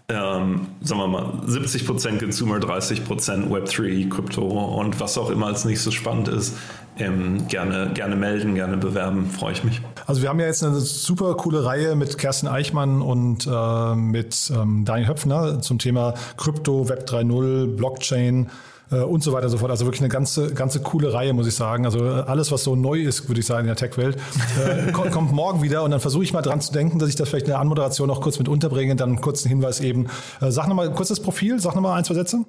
ähm, 0.10 0.68
sagen 0.82 1.00
wir 1.00 1.08
mal, 1.08 1.26
70% 1.48 2.20
Consumer, 2.20 2.58
30% 2.58 3.50
Web3, 3.50 4.10
Krypto 4.10 4.46
und 4.46 5.00
was 5.00 5.18
auch 5.18 5.30
immer 5.30 5.48
als 5.48 5.64
nächstes 5.64 5.94
spannend 5.94 6.28
ist, 6.28 6.58
ähm, 6.98 7.48
gerne, 7.48 7.92
gerne 7.94 8.16
melden, 8.16 8.56
gerne 8.56 8.78
bewerben, 8.78 9.30
freue 9.30 9.54
ich 9.54 9.64
mich. 9.64 9.82
Also 10.06 10.22
wir 10.22 10.30
haben 10.30 10.40
ja 10.40 10.48
jetzt 10.48 10.64
eine 10.64 10.80
super 10.80 11.36
coole 11.36 11.64
Reihe 11.64 11.96
mit 11.96 12.18
Kerstin 12.18 12.50
Eichmann 12.50 13.02
und 13.02 13.48
äh, 13.48 13.96
mit 13.96 14.52
ähm, 14.54 14.84
Daniel 14.84 15.08
Höpfner 15.08 15.62
zum 15.62 15.80
Thema 15.80 16.14
Krypto, 16.38 16.90
Web 16.90 17.08
3.0, 17.10 17.78
Blockchain 17.78 18.50
und 18.98 19.24
so 19.24 19.34
weiter 19.34 19.46
und 19.46 19.52
so 19.52 19.58
fort. 19.58 19.72
Also 19.72 19.86
wirklich 19.86 20.02
eine 20.02 20.10
ganze, 20.10 20.54
ganze 20.54 20.82
coole 20.82 21.14
Reihe, 21.14 21.34
muss 21.34 21.48
ich 21.48 21.56
sagen. 21.56 21.86
Also 21.86 22.06
äh, 22.06 22.24
alles, 22.28 22.52
was 22.52 22.64
so 22.64 22.76
neu 22.76 23.00
ist, 23.00 23.28
würde 23.28 23.40
ich 23.40 23.46
sagen, 23.46 23.62
in 23.62 23.68
der 23.68 23.76
Tech-Welt, 23.76 24.18
äh, 24.66 24.92
kommt 24.92 25.32
morgen 25.32 25.62
wieder. 25.62 25.84
Und 25.84 25.92
dann 25.92 26.00
versuche 26.00 26.24
ich 26.24 26.34
mal 26.34 26.42
dran 26.42 26.62
zu 26.62 26.72
denken, 26.72 27.00
dass 27.00 27.10
ich 27.10 27.16
das 27.16 27.30
vielleicht 27.30 27.46
in 27.46 27.52
der 27.52 27.60
Anmoderation 27.60 28.08
noch 28.08 28.22
kurz 28.22 28.40
mit 28.40 28.48
unterbringe. 28.48 28.96
Dann 28.96 29.10
einen 29.10 29.22
kurzen 29.22 29.50
Hinweis 29.50 29.80
eben. 29.80 30.08
Äh, 30.42 30.52
sag 30.52 30.68
nochmal 30.68 30.92
kurz 30.92 31.10
das 31.10 31.22
Profil, 31.22 31.60
sag 31.60 31.76
nochmal 31.76 31.98
ein, 31.98 32.06
zwei 32.06 32.16
Sätze. 32.16 32.46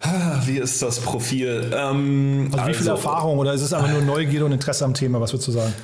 Ah, 0.00 0.40
wie 0.44 0.58
ist 0.58 0.80
das 0.80 1.00
Profil? 1.00 1.72
Ähm, 1.74 2.50
also 2.52 2.68
wie 2.68 2.74
viel 2.74 2.88
also, 2.88 2.90
Erfahrung 2.92 3.38
oder 3.38 3.52
ist 3.52 3.62
es 3.62 3.72
einfach 3.72 3.90
nur 3.90 4.02
Neugierde 4.02 4.44
und 4.44 4.52
Interesse 4.52 4.84
am 4.84 4.94
Thema? 4.94 5.20
Was 5.20 5.32
würdest 5.32 5.48
du 5.48 5.52
sagen? 5.52 5.74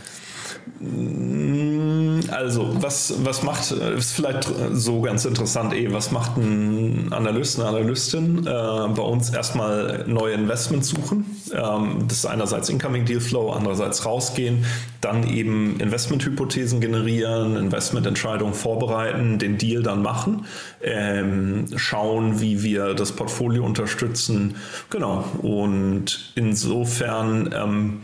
Mm, 0.80 2.20
also, 2.30 2.70
was, 2.80 3.14
was 3.24 3.42
macht, 3.42 3.70
ist 3.70 4.12
vielleicht 4.12 4.50
so 4.72 5.00
ganz 5.02 5.24
interessant, 5.24 5.74
eh, 5.74 5.92
was 5.92 6.10
macht 6.10 6.36
ein 6.36 7.12
Analyst, 7.12 7.58
eine 7.58 7.68
Analystin? 7.68 8.46
Äh, 8.46 8.50
bei 8.50 9.02
uns 9.02 9.30
erstmal 9.30 10.04
neue 10.06 10.34
Investments 10.34 10.88
suchen. 10.88 11.26
Ähm, 11.52 12.04
das 12.08 12.18
ist 12.18 12.26
einerseits 12.26 12.68
Incoming 12.68 13.04
Deal 13.04 13.20
Flow, 13.20 13.50
andererseits 13.50 14.04
rausgehen, 14.04 14.64
dann 15.00 15.26
eben 15.28 15.78
Investmenthypothesen 15.80 16.80
generieren, 16.80 17.56
Investmententscheidungen 17.56 18.54
vorbereiten, 18.54 19.38
den 19.38 19.58
Deal 19.58 19.82
dann 19.82 20.02
machen, 20.02 20.46
ähm, 20.84 21.66
schauen, 21.76 22.40
wie 22.40 22.62
wir 22.62 22.94
das 22.94 23.12
Portfolio 23.12 23.64
unterstützen. 23.64 24.56
Genau. 24.90 25.24
Und 25.42 26.32
insofern, 26.34 27.52
ähm, 27.54 28.00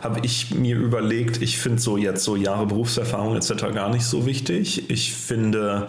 habe 0.00 0.20
ich 0.22 0.54
mir 0.54 0.76
überlegt, 0.76 1.42
ich 1.42 1.58
finde 1.58 1.80
so 1.80 1.96
jetzt 1.96 2.24
so 2.24 2.36
Jahre 2.36 2.66
Berufserfahrung 2.66 3.36
etc. 3.36 3.72
gar 3.74 3.90
nicht 3.90 4.04
so 4.04 4.26
wichtig. 4.26 4.90
Ich 4.90 5.12
finde, 5.12 5.88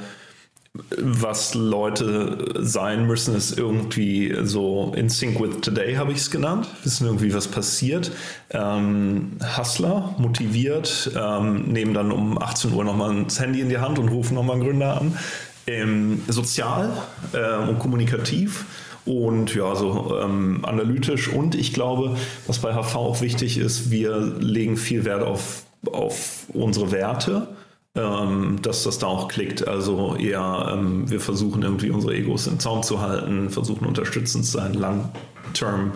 was 0.97 1.53
Leute 1.53 2.55
sein 2.59 3.05
müssen, 3.05 3.35
ist 3.35 3.57
irgendwie 3.57 4.35
so 4.41 4.91
in 4.95 5.07
sync 5.07 5.39
with 5.39 5.61
today, 5.61 5.95
habe 5.95 6.11
ich 6.11 6.17
es 6.17 6.31
genannt. 6.31 6.67
Wissen 6.83 7.05
irgendwie, 7.05 7.33
was 7.33 7.47
passiert. 7.47 8.11
Ähm, 8.49 9.33
Hustler, 9.55 10.15
motiviert, 10.17 11.11
ähm, 11.15 11.65
nehmen 11.71 11.93
dann 11.93 12.11
um 12.11 12.41
18 12.41 12.73
Uhr 12.73 12.83
nochmal 12.83 13.23
das 13.23 13.39
Handy 13.39 13.61
in 13.61 13.69
die 13.69 13.77
Hand 13.77 13.99
und 13.99 14.09
rufen 14.09 14.33
nochmal 14.33 14.55
einen 14.55 14.65
Gründer 14.65 14.99
an. 14.99 15.17
Ähm, 15.65 16.21
sozial 16.27 16.91
äh, 17.33 17.69
und 17.69 17.79
kommunikativ 17.79 18.65
und 19.05 19.53
ja, 19.55 19.75
so 19.75 20.19
ähm, 20.21 20.59
analytisch. 20.63 21.29
Und 21.29 21.55
ich 21.55 21.73
glaube, 21.73 22.15
was 22.47 22.59
bei 22.59 22.73
HV 22.73 22.95
auch 22.95 23.21
wichtig 23.21 23.57
ist, 23.57 23.91
wir 23.91 24.17
legen 24.39 24.77
viel 24.77 25.05
Wert 25.05 25.23
auf, 25.23 25.63
auf 25.91 26.45
unsere 26.53 26.91
Werte. 26.91 27.47
Ähm, 27.95 28.59
dass 28.63 28.81
das 28.81 28.97
da 28.97 29.05
auch 29.05 29.27
klickt. 29.27 29.67
Also 29.67 30.15
eher, 30.15 30.73
ähm, 30.73 31.11
wir 31.11 31.19
versuchen 31.19 31.61
irgendwie 31.61 31.91
unsere 31.91 32.15
Egos 32.15 32.47
im 32.47 32.59
Zaum 32.59 32.81
zu 32.81 33.01
halten, 33.01 33.51
versuchen 33.51 33.85
unterstützend 33.85 34.45
zu 34.45 34.53
sein, 34.53 34.73
long 34.73 35.11
term. 35.53 35.91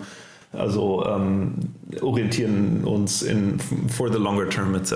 Also 0.52 1.04
ähm, 1.04 1.54
orientieren 2.02 2.84
uns 2.84 3.22
in 3.22 3.58
for 3.88 4.12
the 4.12 4.18
longer 4.18 4.48
term 4.48 4.74
etc. 4.74 4.92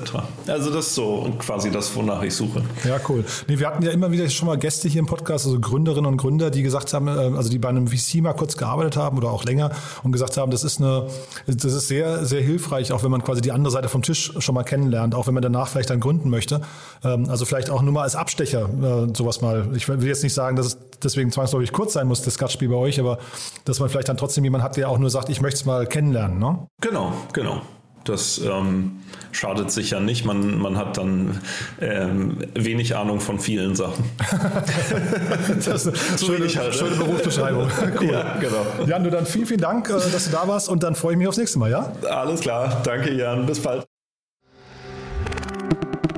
Also 0.47 0.71
das 0.71 0.89
ist 0.89 0.95
so 0.95 1.33
quasi 1.39 1.71
das, 1.71 1.95
wonach 1.97 2.23
ich 2.23 2.35
suche. 2.35 2.63
Ja, 2.85 3.01
cool. 3.09 3.25
Nee, 3.49 3.59
wir 3.59 3.69
hatten 3.69 3.83
ja 3.83 3.91
immer 3.91 4.13
wieder 4.13 4.29
schon 4.29 4.47
mal 4.47 4.59
Gäste 4.59 4.89
hier 4.89 5.01
im 5.01 5.07
Podcast, 5.07 5.47
also 5.47 5.59
Gründerinnen 5.59 6.07
und 6.07 6.17
Gründer, 6.19 6.51
die 6.51 6.63
gesagt 6.63 6.93
haben, 6.93 7.09
äh, 7.09 7.11
also 7.11 7.49
die 7.49 7.59
bei 7.59 7.69
einem 7.69 7.89
VC 7.89 8.23
mal 8.23 8.35
kurz 8.35 8.57
gearbeitet 8.57 8.97
haben 8.97 9.17
oder 9.17 9.31
auch 9.31 9.45
länger 9.45 9.71
und 10.03 10.13
gesagt 10.13 10.37
haben, 10.37 10.51
das 10.51 10.65
ist 10.65 10.81
eine, 10.81 11.07
das 11.47 11.73
ist 11.73 11.89
sehr, 11.89 12.27
sehr 12.27 12.43
hilfreich, 12.43 12.93
auch 12.93 13.03
wenn 13.03 13.11
man 13.11 13.25
quasi 13.25 13.41
die 13.41 13.53
andere 13.53 13.73
Seite 13.73 13.89
vom 13.89 14.03
Tisch 14.03 14.33
schon 14.39 14.55
mal 14.55 14.65
kennenlernt, 14.65 15.15
auch 15.15 15.27
wenn 15.27 15.35
man 15.35 15.43
danach 15.43 15.69
vielleicht 15.69 15.91
dann 15.91 16.01
gründen 16.01 16.29
möchte. 16.29 16.61
Ähm, 17.05 17.29
also 17.29 17.45
vielleicht 17.45 17.71
auch 17.71 17.83
nur 17.83 17.93
mal 17.93 18.03
als 18.03 18.17
Abstecher 18.17 18.69
äh, 18.69 19.17
sowas 19.17 19.41
mal. 19.41 19.69
Ich 19.75 19.89
will 19.89 20.07
jetzt 20.07 20.23
nicht 20.23 20.35
sagen, 20.35 20.57
dass 20.57 20.67
es 20.67 20.79
deswegen 21.03 21.31
zwangsläufig 21.31 21.73
kurz 21.73 21.95
sein 21.95 22.07
muss, 22.07 22.23
das 22.23 22.39
Gastspiel 22.39 22.69
bei 22.69 22.77
euch, 22.77 23.01
aber 23.01 23.19
dass 23.65 23.81
man 23.81 23.89
vielleicht 23.89 24.09
dann 24.09 24.17
trotzdem 24.17 24.45
jemanden 24.45 24.65
hat, 24.65 24.77
der 24.77 24.89
auch 24.89 24.99
nur 24.99 25.11
sagt, 25.11 25.29
ich 25.29 25.41
möchte 25.41 25.61
es 25.61 25.65
mal 25.65 25.87
kennenlernen. 25.87 26.39
Ne? 26.39 26.67
Genau, 26.83 27.13
genau. 27.33 27.63
Das 28.05 28.39
ähm, 28.39 29.01
schadet 29.31 29.71
sicher 29.71 30.01
nicht. 30.01 30.25
Man, 30.25 30.59
man 30.59 30.77
hat 30.77 30.99
dann 30.99 31.41
ähm, 31.81 32.39
wenig 32.55 32.97
Ahnung 32.97 33.21
von 33.21 33.39
vielen 33.39 33.77
Sachen. 33.77 34.05
das 35.65 35.87
ist 35.87 36.09
eine 36.09 36.19
schöne, 36.19 36.49
halt, 36.49 36.75
schöne 36.75 36.97
Berufsbeschreibung. 36.97 37.71
Cool. 38.01 38.11
Ja, 38.11 38.37
genau. 38.41 38.67
Jan, 38.87 39.05
du 39.05 39.11
dann 39.11 39.27
vielen, 39.27 39.47
vielen 39.47 39.61
Dank, 39.61 39.89
äh, 39.89 39.93
dass 39.93 40.25
du 40.25 40.33
da 40.33 40.49
warst 40.49 40.69
und 40.69 40.83
dann 40.83 40.97
freue 40.97 41.13
ich 41.13 41.19
mich 41.19 41.29
aufs 41.29 41.39
nächste 41.39 41.59
Mal, 41.59 41.71
ja? 41.71 41.93
Alles 42.09 42.41
klar. 42.41 42.83
Danke, 42.83 43.13
Jan. 43.13 43.47
Bis 43.47 43.61
bald. 43.61 43.87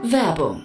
Werbung 0.02 0.64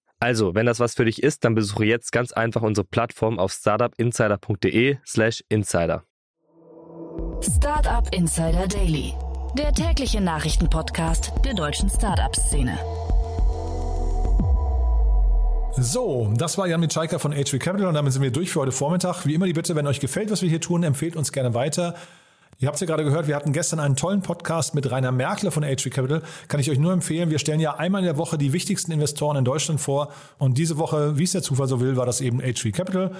Also, 0.23 0.53
wenn 0.53 0.67
das 0.67 0.79
was 0.79 0.93
für 0.93 1.05
dich 1.05 1.23
ist, 1.23 1.43
dann 1.43 1.55
besuche 1.55 1.83
jetzt 1.83 2.11
ganz 2.11 2.31
einfach 2.31 2.61
unsere 2.61 2.85
Plattform 2.85 3.39
auf 3.39 3.51
startupinsider.de/slash 3.53 5.43
insider. 5.49 6.03
Startup 7.41 8.07
Insider 8.13 8.67
Daily, 8.67 9.15
der 9.57 9.73
tägliche 9.73 10.21
Nachrichtenpodcast 10.21 11.33
der 11.43 11.55
deutschen 11.55 11.89
Startup-Szene. 11.89 12.77
So, 15.75 16.31
das 16.37 16.55
war 16.59 16.67
Jan 16.67 16.81
Mitschaiker 16.81 17.17
von 17.17 17.33
HV 17.33 17.57
Capital 17.57 17.87
und 17.87 17.95
damit 17.95 18.13
sind 18.13 18.21
wir 18.21 18.31
durch 18.31 18.51
für 18.51 18.59
heute 18.59 18.71
Vormittag. 18.71 19.25
Wie 19.25 19.33
immer 19.33 19.47
die 19.47 19.53
Bitte, 19.53 19.75
wenn 19.75 19.87
euch 19.87 19.99
gefällt, 19.99 20.29
was 20.29 20.43
wir 20.43 20.49
hier 20.49 20.61
tun, 20.61 20.83
empfehlt 20.83 21.15
uns 21.15 21.31
gerne 21.31 21.55
weiter. 21.55 21.95
Ihr 22.61 22.67
habt 22.67 22.75
es 22.75 22.81
ja 22.81 22.85
gerade 22.85 23.03
gehört, 23.03 23.27
wir 23.27 23.35
hatten 23.35 23.53
gestern 23.53 23.79
einen 23.79 23.95
tollen 23.95 24.21
Podcast 24.21 24.75
mit 24.75 24.91
Rainer 24.91 25.11
Merkle 25.11 25.49
von 25.49 25.63
HV 25.63 25.89
Capital. 25.89 26.21
Kann 26.47 26.59
ich 26.59 26.69
euch 26.69 26.77
nur 26.77 26.93
empfehlen. 26.93 27.31
Wir 27.31 27.39
stellen 27.39 27.59
ja 27.59 27.77
einmal 27.77 28.01
in 28.01 28.05
der 28.05 28.17
Woche 28.17 28.37
die 28.37 28.53
wichtigsten 28.53 28.91
Investoren 28.91 29.35
in 29.35 29.43
Deutschland 29.43 29.81
vor. 29.81 30.09
Und 30.37 30.59
diese 30.59 30.77
Woche, 30.77 31.17
wie 31.17 31.23
es 31.23 31.31
der 31.31 31.41
Zufall 31.41 31.67
so 31.67 31.81
will, 31.81 31.97
war 31.97 32.05
das 32.05 32.21
eben 32.21 32.39
HV 32.39 32.71
Capital. 32.71 33.13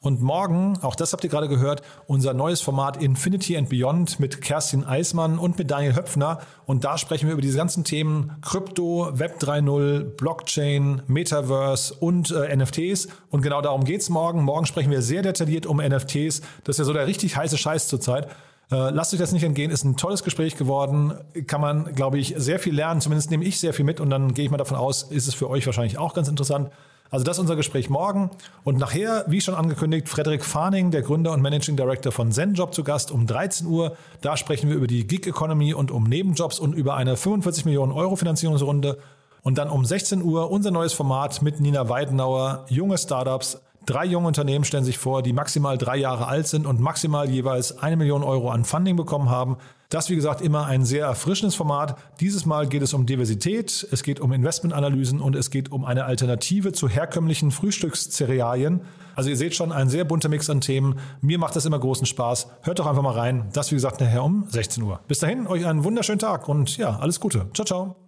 Und 0.00 0.20
morgen, 0.20 0.78
auch 0.82 0.96
das 0.96 1.12
habt 1.12 1.22
ihr 1.22 1.30
gerade 1.30 1.46
gehört, 1.46 1.82
unser 2.08 2.34
neues 2.34 2.60
Format 2.60 3.00
Infinity 3.00 3.56
and 3.56 3.68
Beyond 3.68 4.18
mit 4.18 4.42
Kerstin 4.42 4.84
Eismann 4.84 5.38
und 5.38 5.58
mit 5.58 5.70
Daniel 5.70 5.94
Höpfner. 5.94 6.40
Und 6.66 6.82
da 6.84 6.98
sprechen 6.98 7.26
wir 7.28 7.34
über 7.34 7.42
diese 7.42 7.56
ganzen 7.56 7.84
Themen 7.84 8.32
Krypto, 8.42 9.10
Web 9.12 9.38
3.0, 9.40 10.16
Blockchain, 10.16 11.02
Metaverse 11.06 11.94
und 11.94 12.32
äh, 12.32 12.56
NFTs. 12.56 13.06
Und 13.30 13.42
genau 13.42 13.62
darum 13.62 13.84
geht's 13.84 14.08
morgen. 14.08 14.42
Morgen 14.42 14.66
sprechen 14.66 14.90
wir 14.90 15.02
sehr 15.02 15.22
detailliert 15.22 15.66
um 15.66 15.76
NFTs. 15.76 16.42
Das 16.64 16.74
ist 16.74 16.78
ja 16.78 16.84
so 16.84 16.92
der 16.92 17.06
richtig 17.06 17.36
heiße 17.36 17.58
Scheiß 17.58 17.86
zurzeit. 17.86 18.26
Äh, 18.70 18.90
lasst 18.90 19.14
euch 19.14 19.20
das 19.20 19.32
nicht 19.32 19.44
entgehen, 19.44 19.70
ist 19.70 19.84
ein 19.84 19.96
tolles 19.96 20.22
Gespräch 20.22 20.56
geworden. 20.56 21.14
Kann 21.46 21.60
man, 21.60 21.94
glaube 21.94 22.18
ich, 22.18 22.34
sehr 22.36 22.58
viel 22.58 22.74
lernen. 22.74 23.00
Zumindest 23.00 23.30
nehme 23.30 23.44
ich 23.44 23.58
sehr 23.58 23.72
viel 23.72 23.84
mit 23.84 24.00
und 24.00 24.10
dann 24.10 24.34
gehe 24.34 24.44
ich 24.44 24.50
mal 24.50 24.58
davon 24.58 24.76
aus, 24.76 25.04
ist 25.04 25.26
es 25.26 25.34
für 25.34 25.48
euch 25.48 25.64
wahrscheinlich 25.64 25.98
auch 25.98 26.14
ganz 26.14 26.28
interessant. 26.28 26.70
Also 27.10 27.24
das 27.24 27.38
ist 27.38 27.40
unser 27.40 27.56
Gespräch 27.56 27.88
morgen. 27.88 28.30
Und 28.64 28.78
nachher, 28.78 29.24
wie 29.28 29.40
schon 29.40 29.54
angekündigt, 29.54 30.08
Frederik 30.08 30.44
Farning, 30.44 30.90
der 30.90 31.00
Gründer 31.00 31.32
und 31.32 31.40
Managing 31.40 31.76
Director 31.76 32.12
von 32.12 32.32
ZenJob 32.32 32.74
zu 32.74 32.84
Gast 32.84 33.10
um 33.10 33.26
13 33.26 33.66
Uhr. 33.66 33.96
Da 34.20 34.36
sprechen 34.36 34.68
wir 34.68 34.76
über 34.76 34.86
die 34.86 35.06
Gig 35.06 35.26
Economy 35.26 35.72
und 35.72 35.90
um 35.90 36.04
Nebenjobs 36.04 36.58
und 36.58 36.74
über 36.74 36.96
eine 36.96 37.16
45 37.16 37.64
Millionen 37.64 37.92
Euro 37.92 38.16
Finanzierungsrunde. 38.16 38.98
Und 39.42 39.56
dann 39.56 39.70
um 39.70 39.84
16 39.86 40.22
Uhr 40.22 40.50
unser 40.50 40.70
neues 40.70 40.92
Format 40.92 41.40
mit 41.40 41.60
Nina 41.60 41.88
Weidenauer, 41.88 42.66
junge 42.68 42.98
Startups 42.98 43.58
Drei 43.88 44.04
junge 44.04 44.26
Unternehmen 44.26 44.66
stellen 44.66 44.84
sich 44.84 44.98
vor, 44.98 45.22
die 45.22 45.32
maximal 45.32 45.78
drei 45.78 45.96
Jahre 45.96 46.26
alt 46.26 46.46
sind 46.46 46.66
und 46.66 46.78
maximal 46.78 47.30
jeweils 47.30 47.78
eine 47.78 47.96
Million 47.96 48.22
Euro 48.22 48.50
an 48.50 48.66
Funding 48.66 48.96
bekommen 48.96 49.30
haben. 49.30 49.56
Das, 49.88 50.10
wie 50.10 50.14
gesagt, 50.14 50.42
immer 50.42 50.66
ein 50.66 50.84
sehr 50.84 51.06
erfrischendes 51.06 51.54
Format. 51.54 51.96
Dieses 52.20 52.44
Mal 52.44 52.68
geht 52.68 52.82
es 52.82 52.92
um 52.92 53.06
Diversität, 53.06 53.88
es 53.90 54.02
geht 54.02 54.20
um 54.20 54.30
Investmentanalysen 54.34 55.22
und 55.22 55.34
es 55.34 55.48
geht 55.48 55.72
um 55.72 55.86
eine 55.86 56.04
Alternative 56.04 56.72
zu 56.72 56.86
herkömmlichen 56.86 57.50
Frühstückscerealien. 57.50 58.82
Also 59.16 59.30
ihr 59.30 59.38
seht 59.38 59.54
schon, 59.54 59.72
ein 59.72 59.88
sehr 59.88 60.04
bunter 60.04 60.28
Mix 60.28 60.50
an 60.50 60.60
Themen. 60.60 60.98
Mir 61.22 61.38
macht 61.38 61.56
das 61.56 61.64
immer 61.64 61.78
großen 61.78 62.04
Spaß. 62.04 62.48
Hört 62.60 62.80
doch 62.80 62.86
einfach 62.86 63.00
mal 63.00 63.14
rein. 63.14 63.48
Das, 63.54 63.70
wie 63.70 63.76
gesagt, 63.76 64.02
nachher 64.02 64.22
um 64.22 64.44
16 64.50 64.82
Uhr. 64.82 65.00
Bis 65.08 65.20
dahin, 65.20 65.46
euch 65.46 65.64
einen 65.64 65.82
wunderschönen 65.82 66.18
Tag 66.18 66.46
und 66.46 66.76
ja, 66.76 66.98
alles 66.98 67.20
Gute. 67.20 67.46
Ciao, 67.54 67.64
ciao. 67.64 68.07